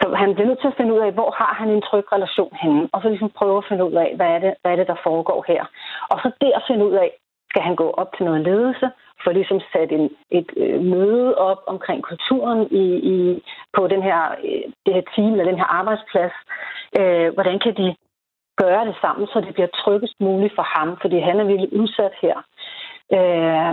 Så 0.00 0.14
han 0.22 0.34
bliver 0.34 0.48
nødt 0.48 0.60
til 0.60 0.72
at 0.72 0.78
finde 0.78 0.94
ud 0.94 0.98
af, 1.06 1.12
hvor 1.12 1.30
har 1.40 1.52
han 1.60 1.68
en 1.70 1.82
tryg 1.82 2.12
relation 2.12 2.54
henne, 2.62 2.88
og 2.92 3.02
så 3.02 3.08
ligesom 3.08 3.30
prøve 3.38 3.58
at 3.58 3.68
finde 3.68 3.84
ud 3.84 3.92
af, 4.04 4.12
hvad 4.16 4.26
er 4.26 4.38
det, 4.38 4.54
hvad 4.62 4.72
er 4.72 4.76
det 4.76 4.86
der 4.86 5.04
foregår 5.08 5.44
her. 5.48 5.62
Og 6.10 6.16
så 6.22 6.30
der 6.40 6.58
finde 6.68 6.86
ud 6.86 6.92
af, 7.04 7.10
skal 7.50 7.62
han 7.62 7.76
gå 7.76 7.90
op 7.90 8.10
til 8.16 8.24
noget 8.24 8.40
ledelse, 8.40 8.90
for 9.22 9.30
ligesom 9.32 9.60
sat 9.72 9.92
en, 9.92 10.10
et 10.30 10.50
øh, 10.56 10.80
møde 10.82 11.38
op 11.38 11.60
omkring 11.66 12.02
kulturen 12.02 12.60
i, 12.82 12.86
i, 13.14 13.42
på 13.76 13.86
den 13.86 14.02
her, 14.02 14.20
øh, 14.44 14.64
det 14.86 14.94
her 14.94 15.04
team 15.14 15.32
eller 15.32 15.44
den 15.44 15.58
her 15.58 15.68
arbejdsplads. 15.80 16.32
Øh, 16.98 17.28
hvordan 17.34 17.58
kan 17.58 17.74
de 17.80 17.96
gøre 18.62 18.86
det 18.86 18.96
sammen, 19.00 19.26
så 19.26 19.40
det 19.40 19.54
bliver 19.54 19.76
tryggest 19.82 20.16
muligt 20.20 20.54
for 20.54 20.66
ham, 20.74 20.98
fordi 21.00 21.18
han 21.18 21.40
er 21.40 21.44
virkelig 21.44 21.72
udsat 21.80 22.14
her. 22.22 22.36
Øh, 23.16 23.72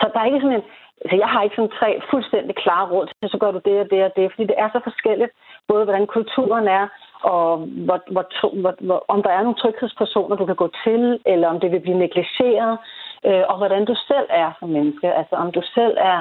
så 0.00 0.04
der 0.12 0.20
er 0.20 0.28
ikke 0.28 0.40
sådan 0.40 0.56
en, 0.60 0.68
Altså, 1.02 1.16
jeg 1.16 1.28
har 1.28 1.42
ikke 1.42 1.56
sådan 1.56 1.78
tre 1.80 2.00
fuldstændig 2.10 2.54
klare 2.56 2.86
råd 2.92 3.06
til, 3.06 3.30
så 3.30 3.38
gør 3.38 3.50
du 3.50 3.60
det 3.64 3.80
og 3.80 3.90
det 3.90 4.04
og 4.04 4.12
det, 4.16 4.32
fordi 4.32 4.46
det 4.50 4.58
er 4.58 4.68
så 4.72 4.80
forskelligt, 4.88 5.32
både 5.68 5.84
hvordan 5.84 6.06
kulturen 6.06 6.68
er, 6.68 6.86
og 7.22 7.58
hvor, 7.86 7.98
hvor, 8.14 8.24
hvor, 8.62 8.74
hvor, 8.86 9.04
om 9.08 9.22
der 9.22 9.30
er 9.30 9.42
nogle 9.42 9.60
tryghedspersoner, 9.62 10.36
du 10.36 10.46
kan 10.46 10.60
gå 10.62 10.68
til, 10.84 11.18
eller 11.26 11.48
om 11.48 11.60
det 11.60 11.70
vil 11.72 11.80
blive 11.80 11.98
negligeret, 11.98 12.78
øh, 13.26 13.44
og 13.50 13.56
hvordan 13.56 13.84
du 13.84 13.94
selv 14.10 14.26
er 14.30 14.50
som 14.58 14.68
menneske. 14.68 15.14
Altså 15.14 15.34
om 15.36 15.52
du 15.52 15.62
selv 15.74 15.96
er, 16.00 16.18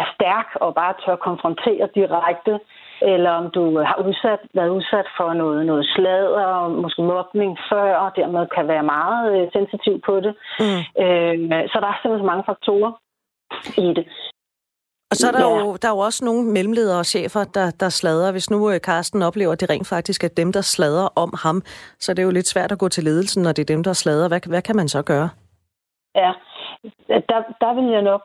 er 0.00 0.06
stærk 0.14 0.48
og 0.54 0.74
bare 0.74 0.94
tør 1.04 1.16
konfrontere 1.16 1.88
direkte, 1.94 2.60
eller 3.02 3.30
om 3.30 3.50
du 3.50 3.78
har 3.78 3.98
udsat, 4.06 4.40
været 4.54 4.68
udsat 4.68 5.08
for 5.16 5.32
noget, 5.32 5.66
noget 5.66 5.86
sladder, 5.94 6.68
måske 6.68 7.02
mobning 7.02 7.58
før, 7.70 7.96
og 7.96 8.10
dermed 8.16 8.46
kan 8.46 8.68
være 8.68 8.82
meget 8.82 9.24
øh, 9.36 9.48
sensitiv 9.52 10.00
på 10.06 10.20
det. 10.20 10.34
Mm. 10.60 10.80
Øh, 11.04 11.68
så 11.70 11.76
der 11.80 11.88
er 11.88 11.96
simpelthen 11.98 12.24
så 12.24 12.30
mange 12.32 12.44
faktorer 12.46 12.92
i 13.76 13.94
det. 13.98 14.06
Og 15.10 15.16
så 15.16 15.28
er 15.28 15.32
der, 15.32 15.46
ja. 15.48 15.58
jo, 15.58 15.76
der 15.82 15.88
er 15.88 15.92
jo 15.92 15.98
også 15.98 16.24
nogle 16.24 16.42
mellemledere 16.56 16.98
og 16.98 17.06
chefer, 17.06 17.44
der, 17.44 17.70
der 17.80 17.88
slader. 17.88 18.32
Hvis 18.32 18.50
nu 18.50 18.78
Karsten 18.84 19.22
øh, 19.22 19.28
oplever, 19.28 19.52
at 19.52 19.60
det 19.60 19.70
rent 19.70 19.88
faktisk 19.88 20.24
er 20.24 20.28
dem, 20.28 20.52
der 20.52 20.60
slader 20.60 21.08
om 21.24 21.30
ham, 21.42 21.62
så 21.98 22.12
er 22.12 22.14
det 22.14 22.22
jo 22.22 22.30
lidt 22.30 22.48
svært 22.48 22.72
at 22.72 22.78
gå 22.78 22.88
til 22.88 23.04
ledelsen, 23.04 23.42
når 23.42 23.52
det 23.52 23.62
er 23.62 23.74
dem, 23.74 23.82
der 23.84 23.92
slader. 23.92 24.28
Hvad, 24.28 24.40
hvad 24.48 24.62
kan 24.62 24.76
man 24.76 24.88
så 24.88 25.02
gøre? 25.02 25.28
Ja, 26.14 26.32
der, 27.08 27.40
der 27.62 27.72
vil 27.74 27.88
jeg 27.96 28.02
nok... 28.02 28.22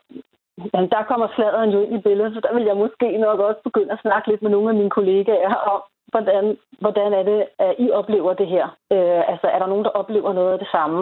Der 0.94 1.02
kommer 1.10 1.28
sladeren 1.34 1.70
jo 1.70 1.78
ind 1.84 1.94
i 1.98 2.02
billedet, 2.06 2.34
så 2.34 2.40
der 2.40 2.54
vil 2.54 2.64
jeg 2.64 2.76
måske 2.76 3.18
nok 3.18 3.38
også 3.40 3.60
begynde 3.64 3.92
at 3.92 4.02
snakke 4.02 4.30
lidt 4.30 4.42
med 4.42 4.50
nogle 4.50 4.70
af 4.70 4.76
mine 4.76 4.90
kollegaer 4.90 5.54
om, 5.72 5.82
hvordan, 6.14 6.44
hvordan 6.84 7.10
er 7.20 7.24
det, 7.30 7.40
at 7.58 7.74
I 7.84 7.86
oplever 8.00 8.32
det 8.40 8.48
her? 8.54 8.66
Øh, 8.94 9.22
altså, 9.32 9.46
er 9.54 9.58
der 9.58 9.72
nogen, 9.72 9.84
der 9.84 9.98
oplever 10.00 10.32
noget 10.32 10.52
af 10.52 10.58
det 10.58 10.68
samme? 10.76 11.00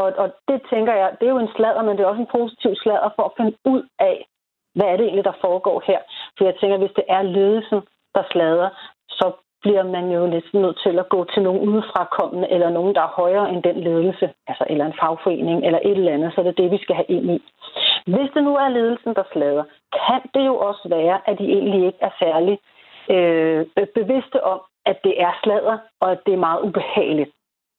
Og, 0.00 0.06
og 0.22 0.28
det 0.48 0.58
tænker 0.72 0.94
jeg, 1.00 1.08
det 1.18 1.26
er 1.26 1.34
jo 1.36 1.44
en 1.46 1.54
sladder, 1.56 1.82
men 1.82 1.94
det 1.96 2.02
er 2.02 2.10
også 2.12 2.24
en 2.24 2.36
positiv 2.38 2.72
sladder 2.82 3.10
for 3.16 3.24
at 3.26 3.36
finde 3.38 3.54
ud 3.64 3.82
af, 3.98 4.16
hvad 4.74 4.86
er 4.86 4.96
det 4.96 5.04
egentlig, 5.04 5.24
der 5.24 5.42
foregår 5.46 5.82
her? 5.86 6.00
For 6.36 6.44
jeg 6.44 6.54
tænker, 6.56 6.76
hvis 6.78 6.96
det 6.98 7.04
er 7.08 7.22
ledelsen, 7.22 7.80
der 8.14 8.22
slader, 8.32 8.68
så 9.08 9.26
bliver 9.62 9.84
man 9.96 10.06
jo 10.16 10.26
lidt 10.26 10.54
nødt 10.54 10.78
til 10.84 10.98
at 10.98 11.08
gå 11.08 11.20
til 11.32 11.42
nogen 11.42 11.68
udefrakommende, 11.68 12.50
eller 12.54 12.70
nogen, 12.70 12.94
der 12.94 13.02
er 13.02 13.16
højere 13.22 13.50
end 13.52 13.62
den 13.62 13.78
ledelse, 13.80 14.26
altså 14.46 14.64
eller 14.70 14.84
en 14.86 14.98
fagforening, 15.00 15.66
eller 15.66 15.80
et 15.84 15.98
eller 15.98 16.12
andet, 16.12 16.32
så 16.34 16.40
det 16.42 16.48
er 16.48 16.62
det, 16.62 16.70
vi 16.70 16.78
skal 16.82 16.96
have 16.96 17.10
ind 17.16 17.30
i. 17.30 17.38
Hvis 18.06 18.30
det 18.34 18.42
nu 18.44 18.56
er 18.56 18.68
ledelsen, 18.68 19.14
der 19.14 19.22
slader, 19.32 19.64
kan 20.06 20.20
det 20.34 20.46
jo 20.46 20.56
også 20.68 20.84
være, 20.88 21.16
at 21.26 21.38
de 21.38 21.46
egentlig 21.56 21.86
ikke 21.86 21.98
er 22.00 22.14
særlig 22.22 22.52
øh, 22.52 22.71
bevidste 23.94 24.44
om, 24.44 24.60
at 24.86 24.98
det 25.04 25.14
er 25.22 25.32
sladder, 25.42 25.78
og 26.00 26.12
at 26.12 26.20
det 26.26 26.34
er 26.34 26.44
meget 26.48 26.60
ubehageligt. 26.62 27.30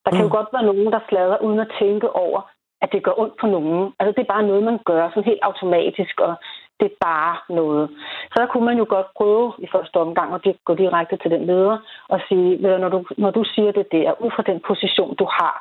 Der 0.05 0.11
kan 0.11 0.19
mm. 0.19 0.27
jo 0.27 0.35
godt 0.37 0.49
være 0.53 0.65
nogen, 0.65 0.91
der 0.91 0.99
slader 1.09 1.37
uden 1.37 1.59
at 1.59 1.71
tænke 1.79 2.09
over, 2.15 2.41
at 2.81 2.89
det 2.91 3.03
gør 3.03 3.19
ondt 3.19 3.35
på 3.41 3.47
nogen. 3.47 3.93
Altså 3.99 4.11
det 4.15 4.21
er 4.21 4.33
bare 4.33 4.47
noget, 4.47 4.63
man 4.63 4.79
gør 4.85 5.09
sådan 5.09 5.29
helt 5.31 5.43
automatisk, 5.49 6.19
og 6.19 6.33
det 6.79 6.85
er 6.91 6.95
bare 7.01 7.35
noget. 7.49 7.89
Så 8.31 8.35
der 8.41 8.47
kunne 8.47 8.65
man 8.65 8.77
jo 8.77 8.85
godt 8.89 9.07
prøve 9.17 9.53
i 9.57 9.67
første 9.71 9.97
omgang 9.97 10.33
at 10.33 10.41
gå 10.65 10.75
direkte 10.75 11.17
til 11.17 11.31
den 11.31 11.45
leder 11.45 11.77
og 12.09 12.19
sige, 12.27 12.77
når 12.77 12.89
du, 12.89 13.05
når 13.17 13.31
du 13.31 13.43
siger 13.43 13.71
det 13.71 13.87
der, 13.91 14.21
ud 14.21 14.31
fra 14.35 14.43
den 14.43 14.59
position, 14.67 15.15
du 15.15 15.27
har, 15.39 15.55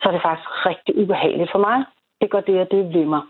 så 0.00 0.08
er 0.08 0.12
det 0.12 0.22
faktisk 0.22 0.66
rigtig 0.66 0.98
ubehageligt 1.02 1.50
for 1.52 1.58
mig. 1.58 1.84
Det 2.20 2.30
gør 2.30 2.40
det, 2.40 2.60
og 2.60 2.70
det 2.70 2.94
ved 2.94 3.04
mig. 3.04 3.22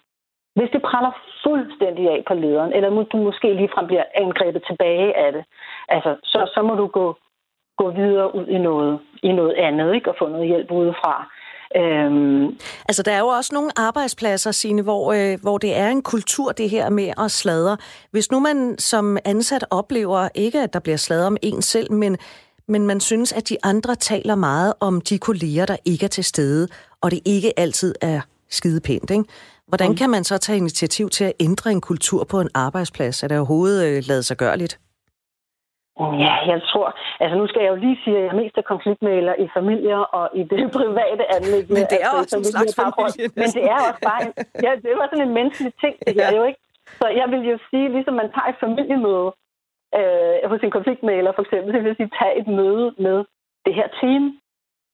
Hvis 0.57 0.71
det 0.73 0.83
praller 0.83 1.13
fuldstændig 1.45 2.05
af 2.15 2.23
på 2.29 2.35
lederen, 2.35 2.73
eller 2.73 3.05
du 3.13 3.17
måske 3.17 3.55
ligefrem 3.55 3.87
bliver 3.87 4.05
angrebet 4.15 4.63
tilbage 4.67 5.17
af 5.25 5.33
det, 5.33 5.45
altså, 5.89 6.17
så, 6.23 6.51
så 6.55 6.63
må 6.63 6.75
du 6.75 6.87
gå, 6.87 7.17
gå 7.79 7.91
videre 7.91 8.35
ud 8.35 8.47
i 8.47 8.59
noget, 8.59 9.01
i 9.23 9.33
noget 9.33 9.55
andet, 9.55 9.95
ikke? 9.95 10.11
og 10.11 10.17
få 10.19 10.29
noget 10.29 10.47
hjælp 10.47 10.71
udefra. 10.71 11.15
Øhm. 11.77 12.45
Altså, 12.89 13.03
der 13.03 13.13
er 13.13 13.19
jo 13.19 13.27
også 13.27 13.55
nogle 13.55 13.71
arbejdspladser, 13.77 14.51
Signe, 14.51 14.83
hvor, 14.83 15.13
øh, 15.13 15.39
hvor 15.43 15.59
det 15.59 15.77
er 15.79 15.89
en 15.89 16.03
kultur, 16.03 16.53
det 16.53 16.71
her 16.71 16.91
med 16.91 17.13
at 17.19 17.31
sladre. 17.31 17.77
Hvis 18.11 18.31
nu 18.31 18.41
man 18.41 18.79
som 18.79 19.19
ansat 19.25 19.65
oplever, 19.71 20.29
ikke 20.35 20.61
at 20.61 20.73
der 20.73 20.81
bliver 20.81 20.97
sladret 20.97 21.27
om 21.27 21.37
en 21.43 21.63
selv, 21.63 21.93
men, 21.93 22.17
men 22.69 22.87
man 22.87 23.01
synes, 23.01 23.33
at 23.33 23.49
de 23.49 23.57
andre 23.63 23.95
taler 23.95 24.35
meget 24.35 24.75
om 24.81 25.01
de 25.01 25.19
kolleger, 25.19 25.67
der 25.67 25.77
ikke 25.85 26.05
er 26.05 26.09
til 26.09 26.25
stede, 26.25 26.69
og 27.01 27.11
det 27.11 27.21
ikke 27.27 27.59
altid 27.59 27.95
er 28.03 28.21
skide 28.51 28.81
pænt, 28.81 29.11
ikke? 29.11 29.25
Hvordan 29.69 29.97
kan 29.97 30.11
man 30.11 30.25
så 30.25 30.39
tage 30.39 30.59
initiativ 30.59 31.09
til 31.09 31.25
at 31.25 31.33
ændre 31.41 31.71
en 31.71 31.81
kultur 31.81 32.25
på 32.25 32.41
en 32.41 32.51
arbejdsplads? 32.55 33.23
Er 33.23 33.29
det 33.29 33.37
overhovedet 33.39 33.81
øh, 33.89 34.03
lavet 34.09 34.25
sig 34.25 34.37
gørligt? 34.37 34.75
Ja, 36.25 36.35
jeg 36.53 36.61
tror, 36.71 36.89
altså 37.23 37.37
nu 37.41 37.47
skal 37.47 37.61
jeg 37.63 37.71
jo 37.75 37.79
lige 37.85 37.99
sige, 38.05 38.17
at 38.17 38.23
jeg 38.23 38.31
er 38.35 38.41
mest 38.43 38.57
af 38.63 38.65
konfliktmæler 38.73 39.35
i 39.45 39.47
familier 39.59 40.01
og 40.19 40.27
i 40.41 40.43
det 40.53 40.63
private 40.79 41.25
anlæg. 41.37 41.65
Men 41.77 41.85
det 41.93 41.99
er 42.07 42.11
altså, 42.11 42.21
også 42.21 42.37
en 42.41 42.45
slags 42.53 42.75
familie. 42.81 43.27
Men 43.41 43.49
det 43.57 43.65
er 43.75 43.79
også 43.89 44.03
bare, 44.11 44.21
en, 44.27 44.33
ja, 44.67 44.73
det 44.85 44.93
var 45.01 45.07
sådan 45.11 45.27
en 45.29 45.35
menneskelig 45.39 45.73
ting, 45.83 45.95
det 46.07 46.17
ja. 46.17 46.37
jo 46.39 46.43
ikke? 46.51 46.61
Så 47.01 47.07
jeg 47.21 47.27
vil 47.33 47.43
jo 47.53 47.57
sige, 47.71 47.87
ligesom 47.97 48.15
man 48.23 48.29
tager 48.35 48.49
et 48.53 48.59
familiemøde 48.65 49.29
øh, 49.99 50.37
hos 50.51 50.61
en 50.67 50.75
konfliktmæler 50.77 51.33
for 51.37 51.43
eksempel, 51.47 51.69
så 51.73 51.79
vil 51.79 51.93
jeg 51.93 52.01
sige, 52.01 52.17
tag 52.21 52.33
et 52.41 52.49
møde 52.59 52.87
med 53.07 53.19
det 53.65 53.75
her 53.79 53.89
team. 54.01 54.23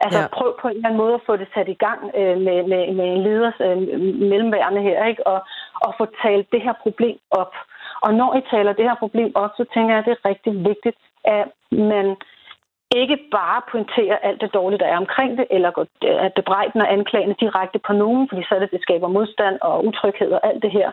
Altså 0.05 0.21
ja. 0.21 0.27
prøv 0.37 0.57
på 0.61 0.69
en 0.69 0.77
eller 0.77 0.89
anden 0.89 1.03
måde 1.03 1.15
at 1.15 1.27
få 1.27 1.37
det 1.37 1.49
sat 1.55 1.69
i 1.69 1.79
gang 1.87 2.01
øh, 2.19 2.37
med, 2.47 2.59
med, 2.71 2.83
med 2.99 3.07
en 3.15 3.23
leders 3.23 3.59
øh, 3.61 3.79
mellemværende 4.33 4.83
her, 4.83 5.07
ikke? 5.07 5.27
Og, 5.27 5.41
og 5.85 5.95
få 5.99 6.07
talt 6.23 6.47
det 6.53 6.63
her 6.63 6.75
problem 6.83 7.19
op. 7.31 7.55
Og 8.01 8.15
når 8.15 8.37
I 8.37 8.43
taler 8.51 8.73
det 8.73 8.85
her 8.89 8.95
problem 8.95 9.33
op, 9.35 9.51
så 9.57 9.65
tænker 9.75 9.91
jeg, 9.91 9.99
at 9.99 10.05
det 10.05 10.17
er 10.17 10.29
rigtig 10.29 10.53
vigtigt, 10.71 10.97
at 11.25 11.47
man 11.71 12.17
ikke 12.95 13.19
bare 13.31 13.61
pointerer 13.73 14.17
alt 14.17 14.41
det 14.41 14.55
dårlige, 14.55 14.79
der 14.79 14.87
er 14.87 14.97
omkring 14.97 15.39
det, 15.39 15.47
eller 15.51 15.87
at 16.03 16.33
bebrejden 16.35 16.81
og 16.81 16.93
anklagene 16.93 17.35
direkte 17.41 17.79
på 17.79 17.93
nogen, 17.93 18.29
fordi 18.29 18.43
så 18.45 18.55
er 18.55 18.59
det, 18.59 18.71
det 18.71 18.83
skaber 18.83 19.09
modstand 19.09 19.59
og 19.61 19.87
utryghed 19.87 20.31
og 20.33 20.47
alt 20.47 20.63
det 20.63 20.71
her. 20.71 20.93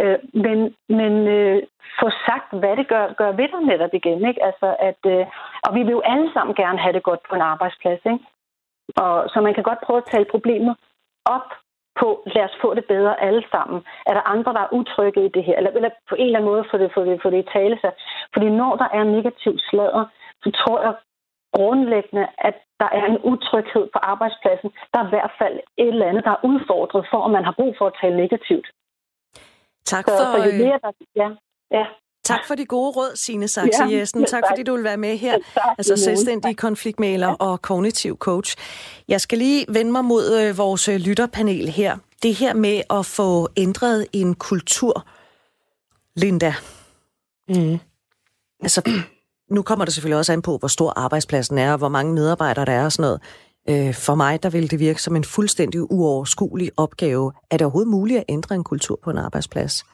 Øh, 0.00 0.18
men 0.32 0.74
men 0.88 1.12
øh, 1.36 1.62
få 2.00 2.10
sagt, 2.26 2.48
hvad 2.60 2.76
det 2.76 2.88
gør, 2.88 3.12
gør 3.12 3.32
ved 3.32 3.48
dig 3.52 3.62
netop 3.70 3.94
igen. 3.94 4.28
Ikke? 4.28 4.44
Altså, 4.44 4.76
at, 4.78 5.00
øh, 5.06 5.26
og 5.62 5.74
vi 5.74 5.82
vil 5.82 5.96
jo 5.98 6.02
alle 6.04 6.32
sammen 6.32 6.54
gerne 6.54 6.78
have 6.78 6.92
det 6.92 7.02
godt 7.02 7.20
på 7.28 7.34
en 7.34 7.40
arbejdsplads. 7.52 8.00
Ikke? 8.04 8.24
Og, 8.96 9.30
så 9.32 9.40
man 9.40 9.54
kan 9.54 9.62
godt 9.62 9.84
prøve 9.86 9.98
at 10.02 10.10
tale 10.12 10.26
problemer 10.34 10.74
op 11.24 11.48
på, 12.00 12.08
lad 12.34 12.44
os 12.44 12.56
få 12.62 12.74
det 12.74 12.84
bedre 12.84 13.22
alle 13.26 13.44
sammen. 13.50 13.78
Er 14.06 14.14
der 14.14 14.30
andre, 14.34 14.52
der 14.52 14.60
er 14.60 14.74
utrygge 14.78 15.24
i 15.26 15.28
det 15.36 15.44
her? 15.44 15.56
Eller, 15.56 15.70
eller 15.70 15.90
på 16.08 16.14
en 16.14 16.26
eller 16.26 16.38
anden 16.38 16.52
måde 16.52 16.64
få 16.70 16.78
det, 16.78 16.90
få 16.94 17.04
det, 17.04 17.22
få 17.22 17.30
det 17.30 17.38
i 17.44 17.52
tale 17.58 17.78
sig. 17.80 17.92
Fordi 18.32 18.48
når 18.60 18.76
der 18.76 18.88
er 18.98 19.04
negativ 19.04 19.54
sladder, 19.68 20.04
så 20.42 20.50
tror 20.60 20.78
jeg 20.86 20.94
grundlæggende, 21.56 22.26
at 22.38 22.56
der 22.80 22.88
er 22.98 23.04
en 23.12 23.18
utryghed 23.32 23.84
på 23.94 23.98
arbejdspladsen. 24.12 24.70
Der 24.92 24.98
er 25.00 25.06
i 25.06 25.14
hvert 25.14 25.34
fald 25.40 25.56
et 25.82 25.88
eller 25.94 26.08
andet, 26.08 26.24
der 26.24 26.30
er 26.30 26.44
udfordret 26.50 27.06
for, 27.10 27.24
at 27.24 27.30
man 27.30 27.44
har 27.44 27.54
brug 27.58 27.74
for 27.78 27.86
at 27.86 27.98
tale 28.00 28.16
negativt. 28.16 28.66
Tak 29.84 30.04
for... 30.04 30.16
Så, 30.20 30.24
så 30.32 30.38
jo 30.48 30.52
mere, 30.64 30.78
der, 30.84 30.92
ja, 31.22 31.28
ja. 31.78 31.86
Tak 32.24 32.40
for 32.46 32.54
de 32.54 32.66
gode 32.66 32.90
råd, 32.90 33.16
Signe 33.16 33.48
Saxe 33.48 33.84
ja, 33.84 33.98
Jessen. 33.98 34.24
Tak, 34.24 34.42
fordi 34.50 34.62
du 34.62 34.74
vil 34.74 34.84
være 34.84 34.96
med 34.96 35.16
her. 35.16 35.38
Tak, 35.54 35.62
altså 35.78 35.96
selvstændig 35.96 36.56
konfliktmaler 36.56 37.28
ja. 37.28 37.34
og 37.34 37.62
kognitiv 37.62 38.18
coach. 38.18 38.56
Jeg 39.08 39.20
skal 39.20 39.38
lige 39.38 39.66
vende 39.68 39.92
mig 39.92 40.04
mod 40.04 40.38
øh, 40.40 40.58
vores 40.58 40.88
øh, 40.88 40.96
lytterpanel 40.96 41.68
her. 41.68 41.96
Det 42.22 42.34
her 42.34 42.54
med 42.54 42.82
at 42.90 43.06
få 43.06 43.48
ændret 43.56 44.06
en 44.12 44.34
kultur, 44.34 45.06
Linda. 46.16 46.54
Mm. 47.48 47.78
Altså, 48.62 48.90
nu 49.50 49.62
kommer 49.62 49.84
det 49.84 49.94
selvfølgelig 49.94 50.18
også 50.18 50.32
an 50.32 50.42
på, 50.42 50.58
hvor 50.58 50.68
stor 50.68 50.92
arbejdspladsen 50.96 51.58
er, 51.58 51.72
og 51.72 51.78
hvor 51.78 51.88
mange 51.88 52.14
medarbejdere 52.14 52.64
der 52.64 52.72
er 52.72 52.84
og 52.84 52.92
sådan 52.92 53.02
noget. 53.02 53.20
Øh, 53.88 53.94
for 53.94 54.14
mig, 54.14 54.42
der 54.42 54.50
vil 54.50 54.70
det 54.70 54.78
virke 54.78 55.02
som 55.02 55.16
en 55.16 55.24
fuldstændig 55.24 55.92
uoverskuelig 55.92 56.70
opgave. 56.76 57.32
Er 57.50 57.56
det 57.56 57.64
overhovedet 57.64 57.90
muligt 57.90 58.18
at 58.18 58.24
ændre 58.28 58.54
en 58.54 58.64
kultur 58.64 58.98
på 59.04 59.10
en 59.10 59.18
arbejdsplads? 59.18 59.84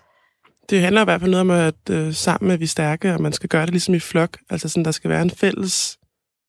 Det 0.70 0.80
handler 0.80 1.00
i 1.00 1.04
hvert 1.04 1.20
fald 1.20 1.30
noget 1.30 1.40
om, 1.40 1.50
at 1.50 1.90
øh, 1.90 2.14
sammen 2.14 2.50
er 2.50 2.56
vi 2.56 2.66
stærke, 2.66 3.14
og 3.14 3.22
man 3.22 3.32
skal 3.32 3.48
gøre 3.48 3.62
det 3.62 3.70
ligesom 3.70 3.94
i 3.94 3.98
flok. 3.98 4.38
Altså 4.50 4.68
sådan, 4.68 4.84
der 4.84 4.90
skal 4.90 5.10
være 5.10 5.22
en 5.22 5.30
fælles 5.30 5.98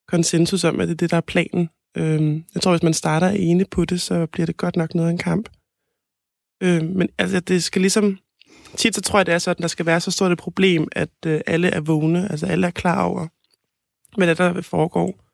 konsensus 0.07 0.63
om, 0.63 0.79
at 0.79 0.87
det 0.87 0.93
er 0.93 0.97
det, 0.97 1.11
der 1.11 1.17
er 1.17 1.21
planen. 1.21 1.69
Øh, 1.97 2.41
jeg 2.53 2.61
tror, 2.61 2.71
hvis 2.71 2.83
man 2.83 2.93
starter 2.93 3.27
ene 3.29 3.65
på 3.65 3.85
det, 3.85 4.01
så 4.01 4.25
bliver 4.25 4.45
det 4.45 4.57
godt 4.57 4.75
nok 4.75 4.95
noget 4.95 5.07
af 5.07 5.11
en 5.11 5.17
kamp. 5.17 5.49
Øh, 6.63 6.83
men 6.83 7.09
altså, 7.17 7.39
det 7.39 7.63
skal 7.63 7.81
ligesom... 7.81 8.17
Tit 8.75 8.95
så 8.95 9.01
tror 9.01 9.19
jeg, 9.19 9.25
det 9.25 9.33
er 9.33 9.37
sådan, 9.37 9.59
at 9.59 9.61
der 9.61 9.67
skal 9.67 9.85
være 9.85 9.99
så 9.99 10.11
stort 10.11 10.31
et 10.31 10.37
problem, 10.37 10.87
at 10.91 11.09
øh, 11.25 11.41
alle 11.47 11.67
er 11.67 11.79
vågne, 11.79 12.31
altså 12.31 12.45
alle 12.45 12.67
er 12.67 12.71
klar 12.71 13.03
over, 13.03 13.27
hvad 14.17 14.27
der, 14.27 14.53
der 14.53 14.61
foregår. 14.61 15.25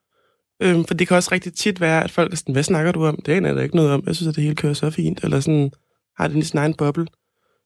Øhm, 0.61 0.85
for 0.85 0.93
det 0.93 1.07
kan 1.07 1.17
også 1.17 1.29
rigtig 1.31 1.53
tit 1.53 1.81
være, 1.81 2.03
at 2.03 2.11
folk 2.11 2.31
er 2.31 2.37
sådan, 2.37 2.53
hvad 2.53 2.63
snakker 2.63 2.91
du 2.91 3.05
om? 3.05 3.21
Det 3.25 3.35
er 3.35 3.39
der 3.39 3.61
ikke 3.61 3.75
noget 3.75 3.91
om. 3.91 4.03
Jeg 4.07 4.15
synes, 4.15 4.27
at 4.29 4.35
det 4.35 4.43
hele 4.43 4.55
kører 4.55 4.73
så 4.73 4.89
fint. 4.89 5.23
Eller 5.23 5.39
sådan, 5.39 5.71
har 6.17 6.27
det 6.27 6.37
i 6.37 6.41
sin 6.41 6.57
egen 6.57 6.73
boble. 6.73 7.07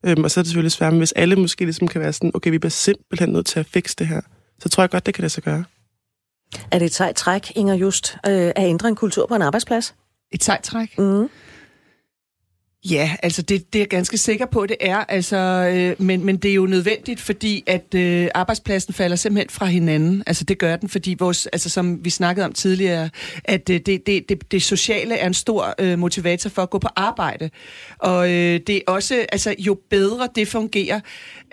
Øhm, 0.06 0.24
og 0.24 0.32
så 0.32 0.40
er 0.40 0.42
det 0.42 0.50
selvfølgelig 0.50 0.72
svært, 0.72 0.94
men 0.94 0.98
hvis 0.98 1.12
alle 1.12 1.36
måske 1.36 1.66
ligesom 1.66 1.88
kan 1.88 2.02
være 2.02 2.14
sådan, 2.14 2.32
okay, 2.34 2.52
vi 2.52 2.58
bliver 2.58 2.70
simpelthen 2.70 3.30
nødt 3.30 3.46
til 3.46 3.60
at 3.60 3.66
fikse 3.66 3.96
det 4.00 4.08
her, 4.08 4.22
så 4.60 4.70
tror 4.70 4.84
jeg 4.84 4.90
godt, 4.90 5.06
det 5.06 5.14
kan 5.14 5.22
det 5.22 5.32
så 5.32 5.42
gøre. 5.42 5.64
Er 6.72 6.80
det 6.80 6.86
et 6.86 6.94
sejt 6.94 7.16
træk, 7.16 7.52
Inger 7.56 7.74
Just, 7.74 8.18
øh, 8.28 8.32
at 8.32 8.54
ændre 8.58 8.88
en 8.88 8.96
kultur 8.96 9.26
på 9.26 9.36
en 9.36 9.42
arbejdsplads? 9.42 9.96
Et 10.32 10.44
sejt 10.44 10.64
træk? 10.64 10.98
Mm. 10.98 11.30
Ja, 12.86 13.16
altså 13.24 13.42
det, 13.42 13.74
det 13.74 13.80
er 13.80 13.84
jeg 13.84 13.90
ganske 13.90 14.18
sikker 14.18 14.46
på, 14.46 14.66
det 14.66 14.78
er. 14.80 14.98
Altså, 14.98 15.38
øh, 15.74 16.06
men, 16.06 16.26
men 16.26 16.38
det 16.38 16.52
er 16.52 16.56
jo 16.56 16.66
nødvendigt, 16.66 17.20
fordi 17.20 17.64
at 17.68 17.96
øh, 17.96 18.28
arbejdspladsen 18.36 18.94
falder 18.94 19.16
simpelthen 19.16 19.50
fra 19.50 19.66
hinanden. 19.66 20.24
Altså 20.28 20.44
det 20.44 20.58
gør 20.58 20.76
den, 20.76 20.90
fordi 20.90 21.16
vores, 21.20 21.46
altså, 21.48 21.70
som 21.70 22.06
vi 22.06 22.10
snakkede 22.10 22.46
om 22.46 22.54
tidligere, 22.54 23.10
at 23.44 23.70
øh, 23.70 23.80
det, 23.86 24.06
det, 24.06 24.30
det, 24.30 24.52
det 24.52 24.64
sociale 24.64 25.16
er 25.16 25.28
en 25.28 25.34
stor 25.34 25.76
øh, 25.80 26.00
motivator 26.00 26.50
for 26.50 26.62
at 26.62 26.70
gå 26.70 26.80
på 26.80 26.88
arbejde. 26.96 27.50
Og 27.98 28.32
øh, 28.32 28.60
det 28.68 28.76
er 28.76 28.82
også, 28.88 29.26
altså 29.32 29.56
jo 29.60 29.78
bedre 29.90 30.30
det 30.36 30.48
fungerer, 30.48 31.00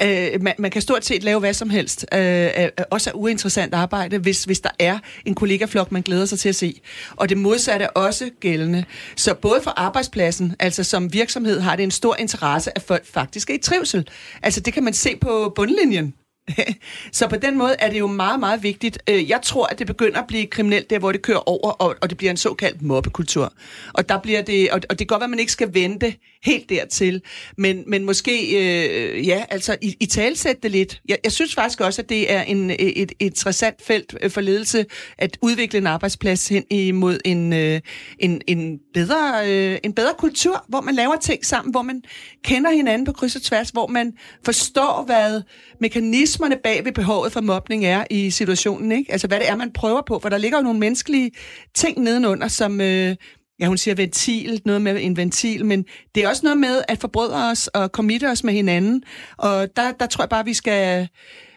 øh, 0.02 0.42
man, 0.42 0.54
man 0.58 0.70
kan 0.70 0.82
stort 0.82 1.04
set 1.04 1.24
lave 1.24 1.40
hvad 1.40 1.54
som 1.54 1.70
helst, 1.70 2.06
øh, 2.14 2.48
øh, 2.58 2.68
også 2.90 3.10
uinteressant 3.14 3.74
arbejde, 3.74 4.18
hvis, 4.18 4.44
hvis 4.44 4.60
der 4.60 4.70
er 4.78 4.98
en 5.24 5.34
kollegaflok, 5.34 5.92
man 5.92 6.02
glæder 6.02 6.26
sig 6.26 6.38
til 6.38 6.48
at 6.48 6.54
se. 6.54 6.80
Og 7.16 7.28
det 7.28 7.38
modsatte 7.38 7.84
er 7.84 7.88
også 7.88 8.30
gældende. 8.40 8.84
Så 9.16 9.34
både 9.34 9.60
for 9.62 9.70
arbejdspladsen, 9.76 10.56
altså 10.58 10.84
som 10.84 11.12
virksomhed 11.16 11.60
har 11.60 11.76
det 11.76 11.82
en 11.82 11.90
stor 11.90 12.16
interesse, 12.18 12.70
at 12.76 12.82
folk 12.82 13.06
faktisk 13.06 13.50
er 13.50 13.54
i 13.54 13.58
trivsel. 13.58 14.08
Altså 14.42 14.60
det 14.60 14.72
kan 14.74 14.84
man 14.84 14.94
se 14.94 15.16
på 15.16 15.52
bundlinjen. 15.56 16.14
så 17.18 17.28
på 17.28 17.36
den 17.36 17.58
måde 17.58 17.76
er 17.78 17.90
det 17.90 17.98
jo 17.98 18.06
meget, 18.06 18.40
meget 18.40 18.62
vigtigt. 18.62 18.98
Øh, 19.10 19.30
jeg 19.30 19.40
tror, 19.42 19.66
at 19.66 19.78
det 19.78 19.86
begynder 19.86 20.20
at 20.20 20.26
blive 20.26 20.46
kriminelt 20.46 20.90
der, 20.90 20.98
hvor 20.98 21.12
det 21.12 21.22
kører 21.22 21.48
over, 21.48 21.70
og, 21.70 21.96
og 22.02 22.10
det 22.10 22.18
bliver 22.18 22.30
en 22.30 22.36
såkaldt 22.36 22.82
mobbekultur. 22.82 23.52
Og 23.94 24.08
der 24.08 24.18
bliver 24.18 24.42
det, 24.42 24.70
og, 24.70 24.80
og 24.88 24.98
det 24.98 24.98
kan 24.98 25.06
godt 25.06 25.20
være, 25.20 25.26
at 25.26 25.30
man 25.30 25.38
ikke 25.38 25.52
skal 25.52 25.74
vente 25.74 26.14
helt 26.46 26.68
dertil, 26.68 27.22
men, 27.58 27.84
men 27.86 28.04
måske, 28.04 28.32
øh, 28.50 29.26
ja, 29.26 29.44
altså 29.50 29.76
i, 29.82 29.96
i 30.00 30.06
talsætte 30.06 30.62
det 30.62 30.70
lidt. 30.70 31.00
Jeg, 31.08 31.18
jeg 31.24 31.32
synes 31.32 31.54
faktisk 31.54 31.80
også, 31.80 32.02
at 32.02 32.08
det 32.08 32.32
er 32.32 32.42
en, 32.42 32.70
et, 32.70 33.02
et 33.02 33.12
interessant 33.20 33.82
felt 33.82 34.14
øh, 34.22 34.30
for 34.30 34.40
ledelse 34.40 34.86
at 35.18 35.38
udvikle 35.42 35.78
en 35.78 35.86
arbejdsplads 35.86 36.48
hen 36.48 36.64
imod 36.70 37.18
en, 37.24 37.52
øh, 37.52 37.80
en, 38.18 38.40
en, 38.46 38.78
bedre, 38.94 39.50
øh, 39.50 39.78
en 39.82 39.92
bedre 39.92 40.12
kultur, 40.18 40.64
hvor 40.68 40.80
man 40.80 40.94
laver 40.94 41.16
ting 41.16 41.44
sammen, 41.44 41.70
hvor 41.70 41.82
man 41.82 42.02
kender 42.44 42.70
hinanden 42.70 43.06
på 43.06 43.12
kryds 43.12 43.36
og 43.36 43.42
tværs, 43.42 43.70
hvor 43.70 43.86
man 43.86 44.12
forstår, 44.44 45.04
hvad 45.06 45.42
mekanismerne 45.80 46.56
bag 46.64 46.84
ved 46.84 46.92
behovet 46.92 47.32
for 47.32 47.40
mobning 47.40 47.84
er 47.84 48.04
i 48.10 48.30
situationen. 48.30 48.92
Ikke? 48.92 49.12
Altså 49.12 49.26
hvad 49.26 49.40
det 49.40 49.48
er, 49.48 49.56
man 49.56 49.72
prøver 49.72 50.02
på, 50.06 50.18
for 50.18 50.28
der 50.28 50.38
ligger 50.38 50.58
jo 50.58 50.62
nogle 50.62 50.78
menneskelige 50.78 51.30
ting 51.74 51.98
nedenunder, 51.98 52.48
som, 52.48 52.80
øh, 52.80 53.16
ja, 53.60 53.66
hun 53.66 53.78
siger 53.78 53.94
ventil, 53.94 54.62
noget 54.64 54.82
med 54.82 54.98
en 55.00 55.16
ventil, 55.16 55.64
men 55.64 55.84
det 56.14 56.24
er 56.24 56.28
også 56.28 56.40
noget 56.44 56.58
med 56.58 56.82
at 56.88 56.98
forbrødre 57.00 57.50
os 57.50 57.66
og 57.68 57.88
committe 57.88 58.30
os 58.30 58.44
med 58.44 58.52
hinanden. 58.52 59.02
Og 59.36 59.76
der, 59.76 59.92
der 59.92 60.06
tror 60.06 60.24
jeg 60.24 60.28
bare, 60.28 60.44
vi 60.44 60.54
skal, 60.54 61.08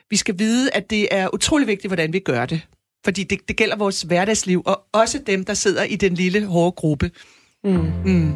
vi 0.10 0.16
skal 0.16 0.40
vide, 0.40 0.72
at 0.74 0.90
det 0.90 1.08
er 1.12 1.34
utrolig 1.34 1.68
vigtigt, 1.68 1.90
hvordan 1.90 2.14
vi 2.14 2.20
gør 2.20 2.46
det. 2.46 2.62
Fordi 3.06 3.24
det, 3.24 3.40
det 3.48 3.58
gælder 3.58 3.76
vores 3.76 4.02
hverdagsliv, 4.02 4.62
og 4.66 4.82
også 4.92 5.20
dem, 5.28 5.46
der 5.46 5.54
sidder 5.54 5.84
i 5.84 5.96
den 5.96 6.14
lille, 6.14 6.46
hårde 6.46 6.72
gruppe. 6.72 7.12
Mm. 7.64 7.92
Mm. 8.06 8.34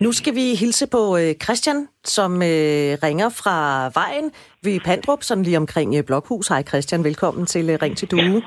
Nu 0.00 0.12
skal 0.12 0.34
vi 0.34 0.54
hilse 0.54 0.86
på 0.86 1.16
øh, 1.16 1.34
Christian, 1.42 1.88
som 2.04 2.42
øh, 2.42 2.98
ringer 3.02 3.28
fra 3.28 3.90
vejen 3.94 4.30
ved 4.62 4.80
Pandrup, 4.80 5.22
sådan 5.22 5.44
lige 5.44 5.56
omkring 5.56 5.94
øh, 5.94 6.04
Blokhus. 6.04 6.48
Hej 6.48 6.62
Christian, 6.62 7.04
velkommen 7.04 7.46
til 7.46 7.78
Ring 7.78 7.96
til 7.96 8.10
Due. 8.10 8.42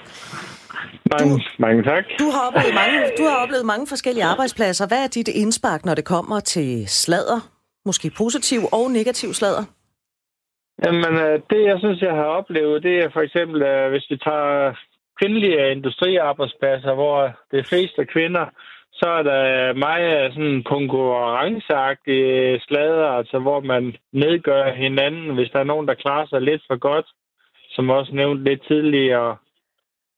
Mange, 1.12 1.34
du, 1.34 1.40
mange 1.60 1.84
tak. 1.84 2.04
Du 2.20 2.30
har, 2.36 2.48
oplevet 2.48 2.74
mange, 2.82 2.98
du 3.18 3.24
har 3.24 3.38
oplevet 3.44 3.66
mange 3.66 3.88
forskellige 3.88 4.26
arbejdspladser. 4.26 4.88
Hvad 4.88 5.04
er 5.04 5.08
dit 5.08 5.28
indspark, 5.28 5.86
når 5.86 5.96
det 5.96 6.06
kommer 6.06 6.40
til 6.40 6.88
sladder? 6.88 7.40
Måske 7.86 8.12
positiv 8.18 8.60
og 8.72 8.92
negativ 8.92 9.34
sladder? 9.34 9.64
Jamen, 10.86 11.14
øh, 11.26 11.40
det 11.50 11.62
jeg 11.72 11.78
synes, 11.80 12.02
jeg 12.02 12.14
har 12.14 12.30
oplevet, 12.40 12.84
det 12.84 12.96
er 13.04 13.10
for 13.14 13.22
eksempel, 13.22 13.62
øh, 13.62 13.90
hvis 13.90 14.06
vi 14.10 14.18
tager 14.18 14.74
kvindelige 15.20 15.72
industriarbejdspladser, 15.72 16.94
hvor 16.94 17.32
det 17.52 17.60
er 17.60 17.64
flest 17.64 17.94
af 17.98 18.08
kvinder, 18.08 18.46
så 19.00 19.10
er 19.10 19.24
der 19.24 19.74
meget 19.74 20.34
sådan 20.34 20.64
konkurrenceagtige 20.64 22.60
slader, 22.68 23.08
altså 23.20 23.40
hvor 23.40 23.60
man 23.60 23.96
nedgør 24.14 24.74
hinanden, 24.74 25.36
hvis 25.36 25.50
der 25.54 25.60
er 25.60 25.72
nogen, 25.72 25.88
der 25.88 25.94
klarer 25.94 26.28
sig 26.28 26.42
lidt 26.42 26.64
for 26.68 26.78
godt, 26.78 27.06
som 27.70 27.90
også 27.90 28.12
nævnt 28.16 28.44
lidt 28.44 28.62
tidligere, 28.68 29.38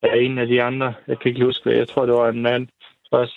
af 0.02 0.16
en 0.16 0.38
af 0.38 0.46
de 0.46 0.62
andre. 0.62 0.94
Jeg 1.08 1.18
kan 1.18 1.28
ikke 1.28 1.44
huske, 1.44 1.78
jeg 1.78 1.88
tror, 1.88 2.06
det 2.06 2.14
var 2.14 2.28
en 2.28 2.42
mand 2.42 2.68
også. 3.10 3.34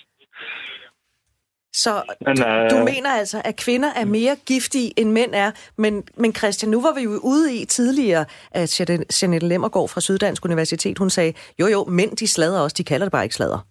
Så 1.72 1.90
men, 2.26 2.36
du, 2.36 2.46
øh, 2.46 2.70
du 2.70 2.76
mener 2.76 3.10
altså, 3.10 3.42
at 3.44 3.56
kvinder 3.56 3.88
er 3.96 4.04
mere 4.04 4.36
giftige, 4.46 5.00
end 5.00 5.10
mænd 5.12 5.34
er. 5.34 5.50
Men, 5.78 6.04
men 6.16 6.34
Christian, 6.34 6.70
nu 6.70 6.82
var 6.82 6.94
vi 6.98 7.02
jo 7.02 7.10
ude 7.22 7.54
i 7.54 7.64
tidligere, 7.64 8.24
at 8.50 8.80
Jeanette 9.22 9.48
Lemmergaard 9.48 9.88
fra 9.88 10.00
Syddansk 10.00 10.44
Universitet, 10.44 10.98
hun 10.98 11.10
sagde, 11.10 11.32
jo 11.60 11.66
jo, 11.66 11.84
mænd 11.84 12.16
de 12.16 12.28
slader 12.28 12.60
også, 12.60 12.74
de 12.78 12.84
kalder 12.84 13.06
det 13.06 13.12
bare 13.12 13.24
ikke 13.24 13.34
slader. 13.34 13.66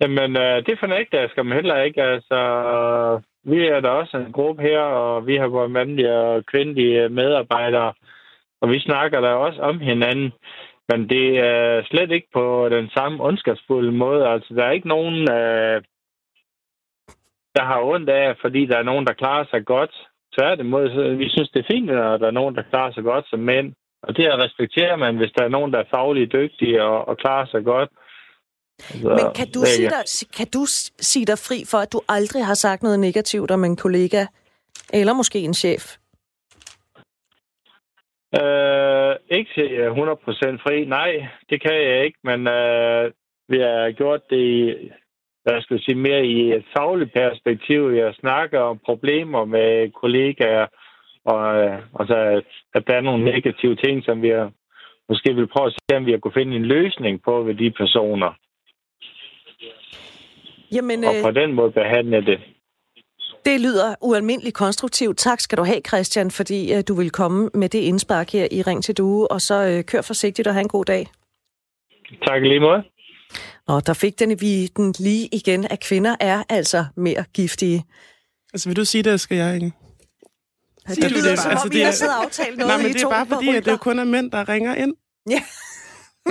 Jamen, 0.00 0.36
øh, 0.36 0.66
det 0.66 0.78
fornægter 0.78 1.28
skal 1.28 1.44
man 1.44 1.56
heller 1.56 1.82
ikke. 1.82 2.02
Altså, 2.02 2.38
vi 3.44 3.66
er 3.66 3.80
der 3.80 3.88
også 3.88 4.16
en 4.16 4.32
gruppe 4.32 4.62
her, 4.62 4.80
og 4.80 5.26
vi 5.26 5.36
har 5.36 5.48
både 5.48 5.68
mandlige 5.68 6.12
og 6.12 6.46
kvindelige 6.46 7.08
medarbejdere. 7.08 7.92
Og 8.60 8.70
vi 8.70 8.78
snakker 8.80 9.20
der 9.20 9.30
også 9.30 9.60
om 9.60 9.80
hinanden. 9.80 10.32
Men 10.88 11.08
det 11.08 11.38
er 11.38 11.82
slet 11.90 12.10
ikke 12.10 12.28
på 12.32 12.68
den 12.68 12.90
samme 12.96 13.24
ondskabsfulde 13.24 13.92
måde. 13.92 14.28
Altså, 14.28 14.54
der 14.54 14.64
er 14.64 14.70
ikke 14.70 14.88
nogen, 14.88 15.20
øh, 15.20 15.82
der 17.56 17.64
har 17.64 17.80
ondt 17.82 18.10
af, 18.10 18.36
fordi 18.40 18.66
der 18.66 18.76
er 18.78 18.82
nogen, 18.90 19.06
der 19.06 19.12
klarer 19.12 19.44
sig 19.50 19.64
godt. 19.64 19.94
Tværtimod, 20.38 20.90
så 20.94 21.16
vi 21.16 21.28
synes, 21.28 21.50
det 21.50 21.60
er 21.60 21.72
fint, 21.74 21.90
at 21.90 22.20
der 22.20 22.26
er 22.26 22.38
nogen, 22.40 22.54
der 22.54 22.62
klarer 22.70 22.92
sig 22.92 23.04
godt 23.04 23.24
som 23.28 23.40
mænd. 23.40 23.72
Og 24.02 24.16
det 24.16 24.26
respekterer 24.44 24.96
man, 24.96 25.16
hvis 25.16 25.32
der 25.36 25.44
er 25.44 25.48
nogen, 25.48 25.72
der 25.72 25.78
er 25.78 25.90
fagligt 25.90 26.32
dygtige 26.32 26.82
og, 26.82 27.08
og 27.08 27.16
klarer 27.16 27.46
sig 27.46 27.64
godt. 27.64 27.90
Altså, 28.90 29.08
Men 29.08 29.34
kan 29.34 29.48
du, 29.54 29.60
sige 29.64 29.88
dig, 29.88 30.04
kan 30.36 30.46
du 30.54 30.66
sige 31.10 31.26
dig 31.26 31.38
fri 31.38 31.64
for, 31.70 31.78
at 31.78 31.92
du 31.92 32.00
aldrig 32.08 32.46
har 32.46 32.54
sagt 32.54 32.82
noget 32.82 33.00
negativt 33.00 33.50
om 33.50 33.64
en 33.64 33.76
kollega, 33.76 34.26
eller 34.92 35.12
måske 35.12 35.38
en 35.38 35.54
chef? 35.54 35.96
Øh, 38.36 39.16
ikke 39.30 39.50
100% 39.90 40.62
fri, 40.64 40.84
nej, 40.84 41.28
det 41.50 41.62
kan 41.62 41.74
jeg 41.74 42.04
ikke, 42.04 42.18
men 42.24 42.48
øh, 42.48 43.12
vi 43.48 43.58
har 43.58 43.92
gjort 43.92 44.30
det 44.30 44.36
i, 44.36 44.74
hvad 45.42 45.62
skal 45.62 45.74
jeg 45.74 45.82
sige, 45.82 45.94
mere 45.94 46.26
i 46.26 46.52
et 46.52 46.64
fagligt 46.76 47.12
perspektiv. 47.12 47.80
Jeg 47.90 48.14
snakker 48.20 48.60
om 48.60 48.78
problemer 48.84 49.44
med 49.44 49.92
kollegaer, 49.92 50.66
og, 51.24 51.64
øh, 51.64 51.78
og 51.92 52.06
så, 52.06 52.42
at 52.74 52.86
der 52.86 52.94
er 52.94 53.00
nogle 53.00 53.24
negative 53.24 53.76
ting, 53.76 54.04
som 54.04 54.22
vi 54.22 54.28
har, 54.28 54.50
måske 55.08 55.34
vil 55.34 55.46
prøve 55.46 55.66
at 55.66 55.72
se, 55.72 55.96
om 55.96 56.06
vi 56.06 56.10
har 56.10 56.18
kunne 56.18 56.38
finde 56.40 56.56
en 56.56 56.66
løsning 56.66 57.22
på 57.22 57.42
ved 57.42 57.54
de 57.54 57.70
personer. 57.70 58.32
Jamen, 60.74 61.04
og 61.04 61.14
på 61.22 61.28
øh, 61.28 61.34
den 61.34 61.52
måde 61.52 61.70
behandle 61.70 62.26
det. 62.26 62.40
Det 63.44 63.60
lyder 63.60 63.94
ualmindeligt 64.00 64.54
konstruktivt. 64.54 65.18
Tak 65.18 65.40
skal 65.40 65.58
du 65.58 65.64
have, 65.64 65.80
Christian, 65.88 66.30
fordi 66.30 66.74
uh, 66.74 66.80
du 66.88 66.94
vil 66.94 67.10
komme 67.10 67.50
med 67.54 67.68
det 67.68 67.78
indspark 67.78 68.30
her 68.30 68.48
i 68.50 68.62
Ring 68.62 68.84
til 68.84 68.96
Due, 68.96 69.30
og 69.30 69.40
så 69.40 69.76
uh, 69.78 69.84
kør 69.84 70.02
forsigtigt 70.02 70.48
og 70.48 70.54
have 70.54 70.62
en 70.62 70.68
god 70.68 70.84
dag. 70.84 71.06
Tak 72.22 72.42
lige 72.42 72.60
måde. 72.60 72.82
Og 73.66 73.86
der 73.86 73.92
fik 73.92 74.18
den 74.18 74.40
vi 74.40 74.66
den 74.66 74.94
lige 74.98 75.28
igen, 75.32 75.66
at 75.70 75.80
kvinder 75.80 76.16
er 76.20 76.42
altså 76.48 76.84
mere 76.96 77.24
giftige. 77.34 77.84
Altså 78.52 78.68
vil 78.68 78.76
du 78.76 78.84
sige 78.84 79.02
det, 79.02 79.20
skal 79.20 79.36
jeg 79.36 79.54
ikke? 79.54 79.72
Det, 80.88 80.96
det 80.96 81.10
lyder, 81.10 81.36
som 81.36 81.50
altså, 81.50 81.66
om 81.66 81.72
vi 81.72 81.80
har 81.80 81.90
siddet 81.90 82.14
og 82.14 82.24
aftalt 82.24 82.58
noget 82.58 82.68
Nej, 82.68 82.82
men 82.82 82.92
det 82.92 83.02
er 83.02 83.08
bare 83.08 83.26
fordi, 83.26 83.48
at 83.48 83.64
det 83.64 83.80
kun 83.80 83.98
er 83.98 84.04
mænd, 84.04 84.30
der 84.30 84.48
ringer 84.48 84.74
ind. 84.74 84.94
Ja. 85.30 85.42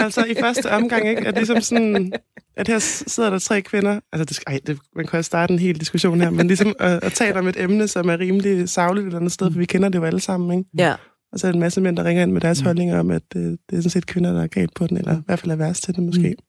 altså 0.05 0.26
i 0.26 0.36
første 0.39 0.72
omgang, 0.72 1.10
ikke? 1.10 1.28
At 1.28 1.36
ligesom 1.36 1.62
sådan, 1.62 2.14
at 2.58 2.68
her 2.68 2.80
sidder 2.80 3.30
der 3.30 3.39
tre 3.39 3.62
kvinder, 3.62 3.99
altså 4.14 4.26
det, 4.26 4.39
ej, 4.47 4.60
det, 4.68 4.80
man 4.95 5.08
kan 5.08 5.18
også 5.18 5.28
starte 5.28 5.53
en 5.53 5.60
hel 5.60 5.80
diskussion 5.80 6.22
her, 6.22 6.30
men 6.30 6.47
ligesom 6.47 6.76
at, 6.80 7.03
at 7.03 7.14
tale 7.14 7.39
om 7.39 7.47
et 7.47 7.60
emne, 7.60 7.88
som 7.88 8.10
er 8.10 8.20
rimelig 8.20 8.70
savligt 8.70 9.03
et 9.03 9.08
eller 9.08 9.20
andet 9.20 9.32
sted, 9.32 9.51
for 9.51 9.60
vi 9.60 9.66
kender 9.66 9.89
det 9.89 9.99
jo 9.99 10.03
alle 10.03 10.20
sammen, 10.20 10.58
ikke? 10.58 10.70
Ja. 10.78 10.95
Og 11.32 11.39
så 11.39 11.47
er 11.47 11.51
der 11.51 11.55
en 11.55 11.60
masse 11.60 11.82
mænd, 11.82 11.97
der 11.97 12.03
ringer 12.03 12.24
ind 12.24 12.32
med 12.32 12.41
deres 12.41 12.62
mm. 12.62 12.66
holdninger 12.66 12.99
om, 12.99 13.12
at 13.12 13.22
det, 13.34 13.58
det 13.70 13.78
er 13.78 13.82
sådan 13.82 13.89
set 13.89 14.05
kvinder, 14.05 14.34
der 14.34 14.43
er 14.43 14.47
galt 14.47 14.74
på 14.76 14.88
den, 14.88 14.97
eller 14.97 15.18
i 15.18 15.22
hvert 15.26 15.39
fald 15.39 15.51
er 15.51 15.55
værst 15.55 15.84
til 15.84 15.95
det 15.95 16.03
måske. 16.03 16.30
Mm. 16.30 16.43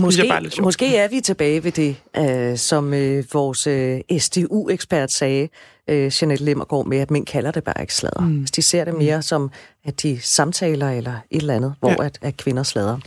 Måske, 0.00 0.28
er 0.28 0.62
måske 0.62 0.96
er 0.96 1.08
vi 1.08 1.20
tilbage 1.20 1.64
ved 1.64 1.72
det, 1.72 1.96
øh, 2.16 2.56
som 2.56 2.94
øh, 2.94 3.24
vores 3.32 3.66
øh, 3.66 4.00
SDU-ekspert 4.18 5.12
sagde, 5.12 5.48
øh, 5.88 6.12
Jeanette 6.20 6.44
Limmergaard, 6.44 6.86
med, 6.86 6.98
at 6.98 7.10
mænd 7.10 7.26
kalder 7.26 7.50
det 7.50 7.64
bare 7.64 7.80
ikke 7.80 7.94
sladder. 7.94 8.20
Mm. 8.20 8.40
Altså, 8.40 8.52
de 8.56 8.62
ser 8.62 8.84
det 8.84 8.94
mere 8.94 9.22
som, 9.22 9.50
at 9.84 10.02
de 10.02 10.20
samtaler 10.22 10.90
eller 10.90 11.14
et 11.30 11.40
eller 11.40 11.54
andet, 11.54 11.74
hvor 11.80 11.90
ja. 11.90 12.04
at, 12.04 12.18
at 12.22 12.36
kvinder 12.36 12.62
sladder. 12.62 12.98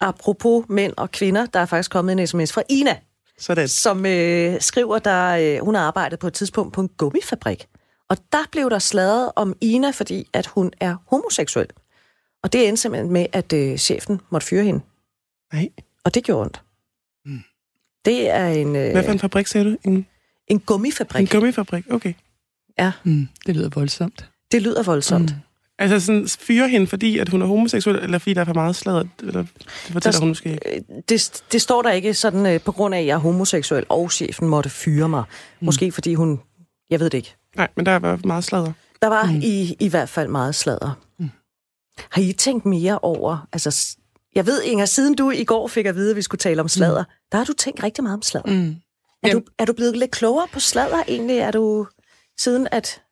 Apropos 0.00 0.64
mænd 0.68 0.92
og 0.96 1.10
kvinder, 1.10 1.46
der 1.46 1.60
er 1.60 1.66
faktisk 1.66 1.90
kommet 1.90 2.12
en 2.20 2.26
sms 2.26 2.52
fra 2.52 2.62
Ina, 2.68 2.98
Sådan. 3.38 3.68
som 3.68 4.06
øh, 4.06 4.60
skriver, 4.60 4.98
der 4.98 5.26
øh, 5.58 5.64
hun 5.64 5.74
har 5.74 5.82
arbejdet 5.82 6.18
på 6.18 6.26
et 6.26 6.32
tidspunkt 6.32 6.72
på 6.72 6.80
en 6.80 6.88
gummifabrik. 6.88 7.66
Og 8.08 8.16
der 8.32 8.44
blev 8.52 8.70
der 8.70 8.78
sladret 8.78 9.32
om 9.36 9.56
Ina, 9.60 9.90
fordi 9.90 10.28
at 10.32 10.46
hun 10.46 10.72
er 10.80 10.96
homoseksuel. 11.10 11.66
Og 12.42 12.52
det 12.52 12.68
endte 12.68 12.82
simpelthen 12.82 13.12
med, 13.12 13.26
at 13.32 13.52
øh, 13.52 13.76
chefen 13.78 14.20
måtte 14.30 14.46
fyre 14.46 14.64
hende. 14.64 14.80
Nej. 15.52 15.68
Og 16.04 16.14
det 16.14 16.24
gjorde 16.24 16.42
ondt. 16.42 16.62
Mm. 17.24 17.40
Det 18.04 18.30
er 18.30 18.46
en... 18.46 18.76
Øh, 18.76 18.92
Hvad 18.92 19.04
for 19.04 19.12
en 19.12 19.18
fabrik 19.18 19.46
sagde 19.46 19.70
du? 19.70 19.76
En, 19.84 20.06
en 20.48 20.60
gummifabrik. 20.60 21.20
en 21.22 21.28
gummifabrik, 21.40 21.84
okay. 21.90 22.12
Ja, 22.78 22.92
Mm, 23.04 23.28
det 23.46 23.56
lyder 23.56 23.68
voldsomt. 23.68 24.30
det 24.52 24.62
lyder 24.62 24.82
voldsomt. 24.82 25.30
Mm. 25.30 25.40
Altså 25.78 26.00
sådan, 26.06 26.28
fyre 26.28 26.68
hende, 26.68 26.86
fordi 26.86 27.18
at 27.18 27.28
hun 27.28 27.42
er 27.42 27.46
homoseksuel, 27.46 27.96
eller 27.96 28.18
fordi 28.18 28.34
der 28.34 28.40
er 28.40 28.44
for 28.44 28.54
meget 28.54 28.76
sladder? 28.76 29.04
Eller, 29.20 29.42
det 29.42 29.92
fortæller 29.92 30.12
Der- 30.12 30.20
hun 30.20 30.28
måske 30.28 30.50
ikke. 30.52 30.76
Øh, 30.76 30.82
Det, 31.08 31.42
det 31.52 31.62
står 31.62 31.82
der 31.82 31.90
ikke 31.90 32.14
sådan, 32.14 32.46
øh, 32.46 32.60
på 32.60 32.72
grund 32.72 32.94
af, 32.94 32.98
at 33.00 33.06
jeg 33.06 33.12
er 33.14 33.18
homoseksuel, 33.18 33.84
og 33.88 34.12
chefen 34.12 34.48
måtte 34.48 34.70
fyre 34.70 35.08
mig. 35.08 35.24
Mm. 35.60 35.64
Måske 35.64 35.92
fordi 35.92 36.14
hun... 36.14 36.40
Jeg 36.90 37.00
ved 37.00 37.10
det 37.10 37.18
ikke. 37.18 37.34
Nej, 37.56 37.68
men 37.76 37.86
der 37.86 37.98
var 37.98 38.20
meget 38.24 38.44
sladder. 38.44 38.72
Der 39.02 39.08
var 39.08 39.24
mm. 39.26 39.40
i, 39.44 39.76
i 39.80 39.88
hvert 39.88 40.08
fald 40.08 40.28
meget 40.28 40.54
sladder. 40.54 40.98
Mm. 41.18 41.30
Har 42.10 42.22
I 42.22 42.32
tænkt 42.32 42.66
mere 42.66 42.98
over... 42.98 43.46
Altså, 43.52 43.96
jeg 44.34 44.46
ved, 44.46 44.62
Inger, 44.62 44.84
siden 44.84 45.14
du 45.14 45.30
i 45.30 45.44
går 45.44 45.68
fik 45.68 45.86
at 45.86 45.94
vide, 45.94 46.10
at 46.10 46.16
vi 46.16 46.22
skulle 46.22 46.38
tale 46.38 46.60
om 46.60 46.68
sladder, 46.68 47.02
mm. 47.02 47.10
der 47.32 47.38
har 47.38 47.44
du 47.44 47.52
tænkt 47.52 47.82
rigtig 47.82 48.04
meget 48.04 48.14
om 48.16 48.22
sladder. 48.22 48.52
Mm. 48.52 48.76
Er, 49.22 49.32
du, 49.32 49.42
er 49.58 49.64
du 49.64 49.72
blevet 49.72 49.96
lidt 49.96 50.10
klogere 50.10 50.46
på 50.52 50.60
sladder 50.60 51.02
egentlig? 51.08 51.38
Er 51.38 51.50
du 51.50 51.86
siden, 52.38 52.68
at, 52.72 53.02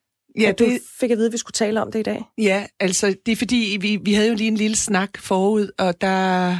Ja, 0.41 0.49
at 0.49 0.59
du 0.59 0.65
det- 0.65 0.81
fik 1.01 1.11
at 1.11 1.19
vide, 1.19 1.27
at 1.27 1.33
vi 1.33 1.39
skulle 1.39 1.53
tale 1.53 1.83
om 1.83 1.93
det 1.93 1.99
i 1.99 2.03
dag? 2.03 2.23
Ja, 2.39 2.67
altså 2.81 3.15
det 3.27 3.33
er 3.33 3.37
fordi, 3.37 3.79
vi, 3.81 3.99
vi 4.03 4.13
havde 4.15 4.29
jo 4.29 4.35
lige 4.35 4.49
en 4.49 4.57
lille 4.57 4.77
snak 4.77 5.19
forud, 5.19 5.69
og 5.79 6.01
der, 6.01 6.57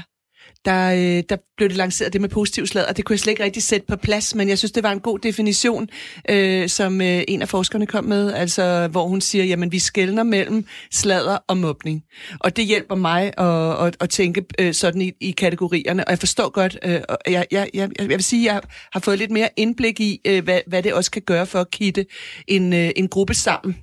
der, 0.65 0.93
øh, 0.93 1.23
der 1.29 1.37
blev 1.57 1.69
det 1.69 1.77
lanceret 1.77 2.13
det 2.13 2.21
med 2.21 2.29
positiv 2.29 2.67
sladder. 2.67 2.93
Det 2.93 3.05
kunne 3.05 3.15
jeg 3.15 3.21
slet 3.21 3.31
ikke 3.31 3.45
rigtig 3.45 3.63
sætte 3.63 3.87
på 3.87 3.97
plads, 3.97 4.35
men 4.35 4.49
jeg 4.49 4.59
synes, 4.59 4.73
det 4.73 4.83
var 4.83 4.93
en 4.93 5.01
god 5.01 5.19
definition, 5.19 5.89
øh, 6.31 6.69
som 6.69 7.01
øh, 7.01 7.23
en 7.29 7.43
af 7.43 7.49
forskerne 7.49 7.87
kom 7.87 8.05
med, 8.05 8.33
altså 8.33 8.89
hvor 8.91 9.07
hun 9.07 9.21
siger, 9.21 9.45
jamen 9.45 9.73
vi 9.73 9.79
skældner 9.79 10.23
mellem 10.23 10.67
sladder 10.93 11.39
og 11.49 11.57
mobning. 11.57 12.05
Og 12.41 12.57
det 12.57 12.65
hjælper 12.65 12.95
mig 12.95 13.33
at, 13.39 13.87
at, 13.87 13.97
at 14.01 14.11
tænke 14.11 14.45
øh, 14.59 14.75
sådan 14.75 15.03
i, 15.03 15.13
i 15.21 15.31
kategorierne, 15.31 16.05
og 16.05 16.11
jeg 16.11 16.19
forstår 16.19 16.51
godt, 16.51 16.79
øh, 16.85 17.01
jeg, 17.29 17.47
jeg, 17.51 17.69
jeg, 17.75 17.91
jeg 17.99 18.09
vil 18.09 18.25
sige, 18.25 18.53
jeg 18.53 18.61
har 18.93 19.01
fået 19.01 19.19
lidt 19.19 19.31
mere 19.31 19.49
indblik 19.57 20.01
i, 20.01 20.21
øh, 20.27 20.45
hvad, 20.45 20.61
hvad 20.67 20.83
det 20.83 20.93
også 20.93 21.11
kan 21.11 21.23
gøre 21.23 21.47
for 21.47 21.61
at 21.61 21.71
kitte 21.71 22.07
en, 22.49 22.73
øh, 22.73 22.91
en 22.97 23.09
gruppe 23.09 23.35
sammen. 23.35 23.77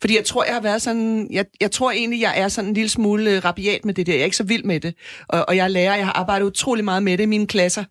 Fordi 0.00 0.16
jeg 0.16 0.24
tror, 0.24 0.44
jeg 0.44 0.54
har 0.54 0.60
været 0.60 0.82
sådan... 0.82 1.28
Jeg, 1.30 1.44
jeg 1.60 1.70
tror 1.70 1.90
egentlig, 1.90 2.20
jeg 2.20 2.40
er 2.40 2.48
sådan 2.48 2.68
en 2.68 2.74
lille 2.74 2.88
smule 2.88 3.30
øh, 3.30 3.44
rabiat 3.44 3.84
med 3.84 3.94
det 3.94 4.06
der. 4.06 4.12
Jeg 4.12 4.20
er 4.20 4.24
ikke 4.24 4.36
så 4.36 4.44
vild 4.44 4.64
med 4.64 4.80
det. 4.80 4.94
Og, 5.28 5.44
og 5.48 5.56
jeg 5.56 5.64
er 5.64 5.68
lærer. 5.68 5.96
Jeg 5.96 6.06
har 6.06 6.12
arbejdet 6.12 6.46
utrolig 6.46 6.84
meget 6.84 7.02
med 7.02 7.18
det 7.18 7.24
i 7.24 7.26
mine 7.26 7.46
klasser. 7.46 7.84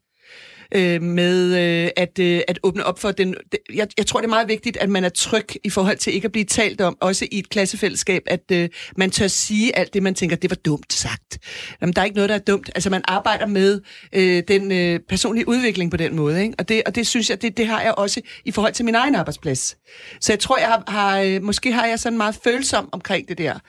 Øh, 0.75 1.01
med 1.01 1.55
øh, 1.55 1.89
at, 1.95 2.19
øh, 2.19 2.41
at 2.47 2.59
åbne 2.63 2.85
op 2.85 2.99
for 2.99 3.11
den... 3.11 3.35
Jeg, 3.73 3.87
jeg 3.97 4.05
tror, 4.05 4.19
det 4.19 4.25
er 4.25 4.29
meget 4.29 4.47
vigtigt, 4.47 4.77
at 4.77 4.89
man 4.89 5.03
er 5.03 5.09
tryg 5.09 5.47
i 5.63 5.69
forhold 5.69 5.97
til 5.97 6.13
ikke 6.13 6.25
at 6.25 6.31
blive 6.31 6.45
talt 6.45 6.81
om, 6.81 6.97
også 7.01 7.27
i 7.31 7.39
et 7.39 7.49
klassefællesskab, 7.49 8.21
at 8.25 8.51
øh, 8.51 8.69
man 8.97 9.11
tør 9.11 9.27
sige 9.27 9.77
alt 9.77 9.93
det, 9.93 10.03
man 10.03 10.15
tænker, 10.15 10.35
det 10.35 10.49
var 10.49 10.55
dumt 10.55 10.93
sagt. 10.93 11.39
Jamen, 11.81 11.93
der 11.93 12.01
er 12.01 12.05
ikke 12.05 12.15
noget, 12.15 12.29
der 12.29 12.35
er 12.35 12.39
dumt. 12.39 12.69
Altså, 12.75 12.89
man 12.89 13.01
arbejder 13.07 13.45
med 13.45 13.81
øh, 14.13 14.43
den 14.47 14.71
øh, 14.71 14.99
personlige 15.09 15.47
udvikling 15.47 15.91
på 15.91 15.97
den 15.97 16.15
måde, 16.15 16.41
ikke? 16.41 16.53
Og 16.57 16.69
det, 16.69 16.83
og 16.85 16.95
det 16.95 17.07
synes 17.07 17.29
jeg, 17.29 17.41
det, 17.41 17.57
det 17.57 17.67
har 17.67 17.81
jeg 17.81 17.93
også 17.97 18.21
i 18.45 18.51
forhold 18.51 18.73
til 18.73 18.85
min 18.85 18.95
egen 18.95 19.15
arbejdsplads. 19.15 19.77
Så 20.21 20.31
jeg 20.31 20.39
tror, 20.39 20.57
jeg 20.57 20.67
har, 20.67 20.83
har 20.87 21.19
øh, 21.19 21.43
måske 21.43 21.71
har 21.71 21.85
jeg 21.85 21.99
sådan 21.99 22.17
meget 22.17 22.35
følsom 22.43 22.89
omkring 22.91 23.27
det 23.27 23.37
der. 23.37 23.59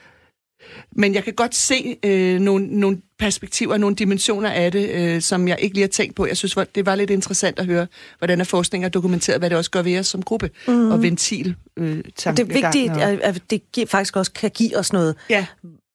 Men 0.95 1.15
jeg 1.15 1.23
kan 1.23 1.33
godt 1.33 1.55
se 1.55 1.97
øh, 2.05 2.39
nogle, 2.39 2.67
nogle 2.67 2.97
perspektiver, 3.19 3.77
nogle 3.77 3.95
dimensioner 3.95 4.49
af 4.49 4.71
det, 4.71 4.89
øh, 4.89 5.21
som 5.21 5.47
jeg 5.47 5.57
ikke 5.59 5.75
lige 5.75 5.83
har 5.83 5.89
tænkt 5.89 6.15
på. 6.15 6.25
Jeg 6.25 6.37
synes, 6.37 6.57
det 6.75 6.85
var 6.85 6.95
lidt 6.95 7.09
interessant 7.09 7.59
at 7.59 7.65
høre, 7.65 7.87
hvordan 8.17 8.39
er 8.39 8.43
forskning 8.45 8.83
har 8.83 8.89
dokumenteret, 8.89 9.39
hvad 9.39 9.49
det 9.49 9.57
også 9.57 9.71
gør 9.71 9.81
ved 9.81 9.99
os 9.99 10.07
som 10.07 10.23
gruppe, 10.23 10.49
mm. 10.67 10.91
og 10.91 11.01
ventil 11.01 11.55
øh, 11.77 11.97
Det 11.97 12.25
er 12.25 12.43
vigtigt, 12.43 12.91
og... 12.91 13.01
at, 13.01 13.41
det 13.49 13.89
faktisk 13.89 14.15
også 14.15 14.31
kan 14.31 14.49
give 14.51 14.77
os 14.77 14.93
noget, 14.93 15.15
ja. 15.29 15.45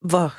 hvor 0.02 0.32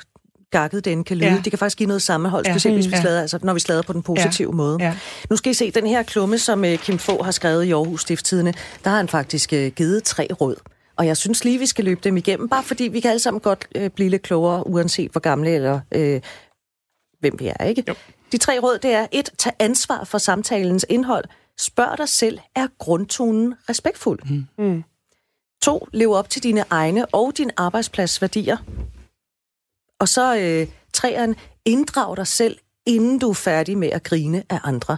gakket 0.50 0.84
den 0.84 1.04
kan 1.04 1.16
lyde. 1.18 1.28
Ja. 1.30 1.40
Det 1.44 1.52
kan 1.52 1.58
faktisk 1.58 1.78
give 1.78 1.86
noget 1.86 2.02
sammenhold, 2.02 2.46
Ja. 2.46 2.52
specielt 2.52 2.76
hvis 2.76 2.86
vi 2.86 2.90
Ja. 2.94 3.00
slader, 3.00 3.20
altså, 3.20 3.38
når 3.42 3.54
vi 3.54 3.60
slader 3.60 3.82
på 3.82 3.92
den 3.92 4.02
positive 4.02 4.48
Ja. 4.50 4.56
måde. 4.56 4.76
Ja. 4.80 4.96
Nu 5.30 5.36
skal 5.36 5.50
I 5.50 5.54
se 5.54 5.70
den 5.70 5.86
her 5.86 6.02
klumme, 6.02 6.38
som 6.38 6.60
uh, 6.64 6.74
Kim 6.74 6.98
Fogh 6.98 7.24
har 7.24 7.32
skrevet 7.32 7.64
i 7.64 7.70
Aarhus 7.72 8.00
Stifttidene. 8.00 8.54
Der 8.84 8.90
har 8.90 8.96
han 8.96 9.08
faktisk 9.08 9.52
uh, 9.52 9.66
givet 9.66 10.02
tre 10.04 10.28
råd. 10.40 10.56
Og 10.96 11.06
jeg 11.06 11.16
synes 11.16 11.44
lige, 11.44 11.58
vi 11.58 11.66
skal 11.66 11.84
løbe 11.84 12.00
dem 12.04 12.16
igennem, 12.16 12.48
bare 12.48 12.62
fordi 12.62 12.84
vi 12.84 13.00
kan 13.00 13.10
alle 13.10 13.20
sammen 13.20 13.40
godt 13.40 13.68
uh, 13.78 13.86
blive 13.86 14.10
lidt 14.10 14.22
klogere, 14.22 14.66
uanset 14.66 15.10
hvor 15.10 15.20
gamle 15.20 15.50
eller 15.50 15.80
uh, 15.96 16.20
hvem 17.20 17.38
vi 17.38 17.46
er, 17.46 17.64
ikke? 17.64 17.84
Jo. 17.88 17.94
De 18.32 18.38
tre 18.38 18.58
råd, 18.58 18.78
det 18.78 18.92
er 18.92 19.06
et, 19.12 19.30
tag 19.38 19.52
ansvar 19.58 20.04
for 20.04 20.18
samtalens 20.18 20.86
indhold. 20.88 21.24
Spørg 21.58 21.98
dig 21.98 22.08
selv, 22.08 22.38
er 22.54 22.66
grundtonen 22.78 23.54
respektfuld? 23.68 24.20
Mm. 24.30 24.64
Mm. 24.64 24.84
To, 25.62 25.88
lev 25.92 26.12
op 26.12 26.30
til 26.30 26.42
dine 26.42 26.64
egne 26.70 27.06
og 27.06 27.32
din 27.36 27.50
arbejdsplads 27.56 28.22
værdier. 28.22 28.56
Og 30.00 30.08
så 30.08 30.38
øh, 30.38 30.68
træeren, 30.92 31.36
inddrag 31.64 32.16
dig 32.16 32.26
selv, 32.26 32.58
inden 32.86 33.18
du 33.18 33.30
er 33.30 33.34
færdig 33.34 33.78
med 33.78 33.88
at 33.88 34.02
grine 34.02 34.44
af 34.50 34.60
andre. 34.64 34.96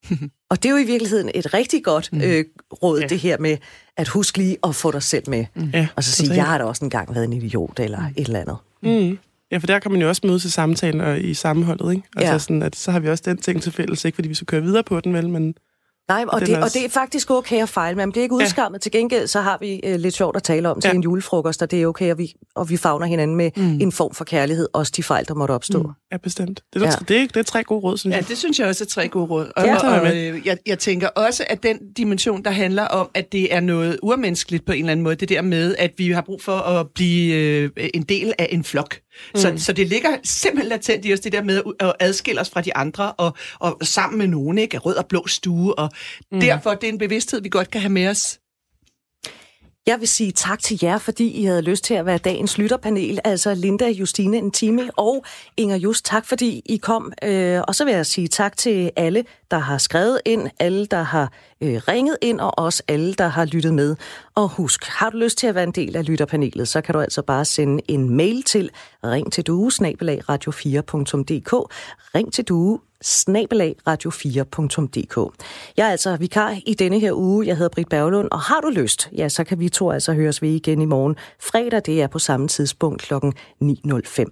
og 0.50 0.62
det 0.62 0.68
er 0.68 0.70
jo 0.70 0.76
i 0.76 0.84
virkeligheden 0.84 1.30
et 1.34 1.54
rigtig 1.54 1.84
godt 1.84 2.10
øh, 2.12 2.44
råd, 2.82 3.00
ja. 3.00 3.06
det 3.06 3.18
her 3.18 3.38
med 3.38 3.56
at 3.96 4.08
husk 4.08 4.36
lige 4.36 4.56
at 4.64 4.74
få 4.74 4.90
dig 4.90 5.02
selv 5.02 5.30
med. 5.30 5.44
Mm. 5.54 5.70
Ja, 5.72 5.88
Og 5.96 6.04
så 6.04 6.10
sige, 6.10 6.34
jeg 6.34 6.46
har 6.46 6.58
da 6.58 6.64
også 6.64 6.84
engang 6.84 7.14
været 7.14 7.24
en 7.24 7.32
idiot 7.32 7.80
eller 7.80 8.02
et 8.16 8.26
eller 8.26 8.40
andet. 8.40 8.56
Mm. 8.82 9.18
Ja, 9.50 9.56
for 9.58 9.66
der 9.66 9.78
kan 9.78 9.90
man 9.92 10.00
jo 10.00 10.08
også 10.08 10.22
møde 10.24 10.38
til 10.38 10.52
samtalen 10.52 11.00
og 11.00 11.20
i 11.20 11.34
sammenholdet, 11.34 11.90
ikke? 11.90 12.02
Altså 12.16 12.32
Ja. 12.32 12.38
sådan, 12.38 12.62
at 12.62 12.76
så 12.76 12.90
har 12.90 13.00
vi 13.00 13.08
også 13.08 13.24
den 13.26 13.36
ting 13.36 13.62
til 13.62 13.72
fælles, 13.72 14.04
ikke 14.04 14.14
fordi 14.16 14.28
vi 14.28 14.34
skal 14.34 14.46
køre 14.46 14.62
videre 14.62 14.82
på 14.82 15.00
den, 15.00 15.14
vel, 15.14 15.28
men 15.28 15.54
Nej, 16.08 16.24
og, 16.28 16.40
det, 16.40 16.48
også... 16.48 16.60
og 16.64 16.74
det 16.74 16.84
er 16.84 16.88
faktisk 16.88 17.30
okay 17.30 17.62
at 17.62 17.68
fejle, 17.68 17.96
man 17.96 18.12
bliver 18.12 18.22
ikke 18.22 18.34
udskammet. 18.34 18.78
Ja. 18.78 18.80
Til 18.80 18.92
gengæld 18.92 19.26
så 19.26 19.40
har 19.40 19.58
vi 19.60 19.80
uh, 19.86 19.94
lidt 19.94 20.14
sjovt 20.14 20.36
at 20.36 20.42
tale 20.42 20.68
om 20.68 20.80
til 20.80 20.88
ja. 20.88 20.94
en 20.94 21.02
julefrokost, 21.02 21.62
og 21.62 21.70
det 21.70 21.82
er 21.82 21.86
okay, 21.86 22.10
og 22.12 22.18
vi, 22.18 22.34
og 22.54 22.70
vi 22.70 22.76
fagner 22.76 23.06
hinanden 23.06 23.36
med 23.36 23.50
mm. 23.56 23.78
en 23.80 23.92
form 23.92 24.14
for 24.14 24.24
kærlighed, 24.24 24.68
også 24.72 24.92
de 24.96 25.02
fejl, 25.02 25.28
der 25.28 25.34
måtte 25.34 25.52
opstå. 25.52 25.82
Mm. 25.82 25.88
Ja, 26.12 26.16
bestemt. 26.16 26.62
Det 26.72 26.82
er, 26.82 26.86
ja. 26.86 26.92
det, 27.08 27.16
er, 27.16 27.26
det 27.26 27.36
er 27.36 27.42
tre 27.42 27.64
gode 27.64 27.80
råd, 27.80 27.98
synes 27.98 28.14
jeg. 28.14 28.22
Ja, 28.22 28.28
det 28.28 28.38
synes 28.38 28.58
jeg 28.58 28.68
også 28.68 28.84
er 28.84 28.88
tre 28.88 29.08
gode 29.08 29.26
råd. 29.26 29.50
Og, 29.56 29.64
ja, 29.64 29.76
og, 29.76 30.00
og 30.00 30.16
øh, 30.16 30.46
jeg, 30.46 30.58
jeg 30.66 30.78
tænker 30.78 31.08
også, 31.08 31.44
at 31.50 31.62
den 31.62 31.78
dimension, 31.96 32.44
der 32.44 32.50
handler 32.50 32.82
om, 32.84 33.10
at 33.14 33.32
det 33.32 33.54
er 33.54 33.60
noget 33.60 33.98
urmenneskeligt 34.02 34.66
på 34.66 34.72
en 34.72 34.78
eller 34.78 34.92
anden 34.92 35.04
måde, 35.04 35.16
det 35.16 35.28
der 35.28 35.42
med, 35.42 35.76
at 35.78 35.92
vi 35.96 36.10
har 36.10 36.20
brug 36.20 36.42
for 36.42 36.56
at 36.56 36.86
blive 36.94 37.34
øh, 37.34 37.70
en 37.94 38.02
del 38.02 38.32
af 38.38 38.48
en 38.50 38.64
flok. 38.64 38.96
Mm. 39.34 39.40
Så, 39.40 39.54
så 39.56 39.72
det 39.72 39.88
ligger 39.88 40.16
simpelthen 40.24 40.68
latent 40.68 41.04
i 41.04 41.12
os, 41.12 41.20
det 41.20 41.32
der 41.32 41.42
med 41.42 41.62
at 41.80 41.94
adskille 42.00 42.40
os 42.40 42.50
fra 42.50 42.60
de 42.60 42.76
andre, 42.76 43.12
og, 43.12 43.36
og 43.58 43.78
sammen 43.82 44.18
med 44.18 44.26
nogen, 44.26 44.58
ikke? 44.58 44.78
Rød 44.78 44.94
og 44.94 45.06
blå 45.06 45.26
stue, 45.26 45.78
og 45.78 45.90
mm. 46.32 46.40
derfor 46.40 46.74
det 46.74 46.88
er 46.88 46.92
en 46.92 46.98
bevidsthed, 46.98 47.42
vi 47.42 47.48
godt 47.48 47.70
kan 47.70 47.80
have 47.80 47.92
med 47.92 48.08
os. 48.08 48.38
Jeg 49.88 50.00
vil 50.00 50.08
sige 50.08 50.32
tak 50.32 50.58
til 50.58 50.78
jer, 50.82 50.98
fordi 50.98 51.30
I 51.30 51.44
havde 51.44 51.62
lyst 51.62 51.84
til 51.84 51.94
at 51.94 52.06
være 52.06 52.18
dagens 52.18 52.58
lytterpanel, 52.58 53.20
altså 53.24 53.54
Linda, 53.54 53.88
Justine, 53.88 54.36
en 54.36 54.90
og 54.96 55.24
Inger 55.56 55.76
Just. 55.76 56.04
Tak 56.04 56.26
fordi 56.26 56.62
I 56.66 56.76
kom. 56.76 57.12
Øh, 57.24 57.60
og 57.68 57.74
så 57.74 57.84
vil 57.84 57.94
jeg 57.94 58.06
sige 58.06 58.28
tak 58.28 58.56
til 58.56 58.90
alle, 58.96 59.24
der 59.50 59.58
har 59.58 59.78
skrevet 59.78 60.20
ind, 60.24 60.50
alle, 60.60 60.86
der 60.86 61.02
har 61.02 61.32
øh, 61.60 61.80
ringet 61.88 62.16
ind, 62.22 62.40
og 62.40 62.58
også 62.58 62.82
alle, 62.88 63.14
der 63.14 63.28
har 63.28 63.44
lyttet 63.44 63.74
med. 63.74 63.96
Og 64.34 64.48
husk, 64.48 64.84
har 64.84 65.10
du 65.10 65.16
lyst 65.16 65.38
til 65.38 65.46
at 65.46 65.54
være 65.54 65.64
en 65.64 65.72
del 65.72 65.96
af 65.96 66.06
lytterpanelet, 66.06 66.68
så 66.68 66.80
kan 66.80 66.92
du 66.92 67.00
altså 67.00 67.22
bare 67.22 67.44
sende 67.44 67.82
en 67.88 68.16
mail 68.16 68.42
til 68.42 68.70
ring 69.04 69.32
til 69.32 69.44
due, 69.44 69.70
radio4.dk. 69.70 71.52
Ring 72.14 72.32
til 72.32 72.44
due, 72.44 72.78
snabelag 73.02 73.76
radio4.dk. 73.88 75.44
Jeg 75.76 75.86
er 75.86 75.90
altså 75.90 76.16
vikar 76.16 76.56
i 76.66 76.74
denne 76.74 76.98
her 76.98 77.12
uge. 77.12 77.46
Jeg 77.46 77.56
hedder 77.56 77.74
Britt 77.74 77.88
Berglund, 77.88 78.28
og 78.30 78.40
har 78.40 78.60
du 78.60 78.68
lyst, 78.68 79.10
ja, 79.16 79.28
så 79.28 79.44
kan 79.44 79.60
vi 79.60 79.68
to 79.68 79.90
altså 79.90 80.12
høres 80.12 80.42
ved 80.42 80.50
igen 80.50 80.80
i 80.82 80.84
morgen. 80.84 81.16
Fredag, 81.40 81.82
det 81.86 82.02
er 82.02 82.06
på 82.06 82.18
samme 82.18 82.48
tidspunkt 82.48 83.02
kl. 83.02 83.14
9.05. 83.14 84.30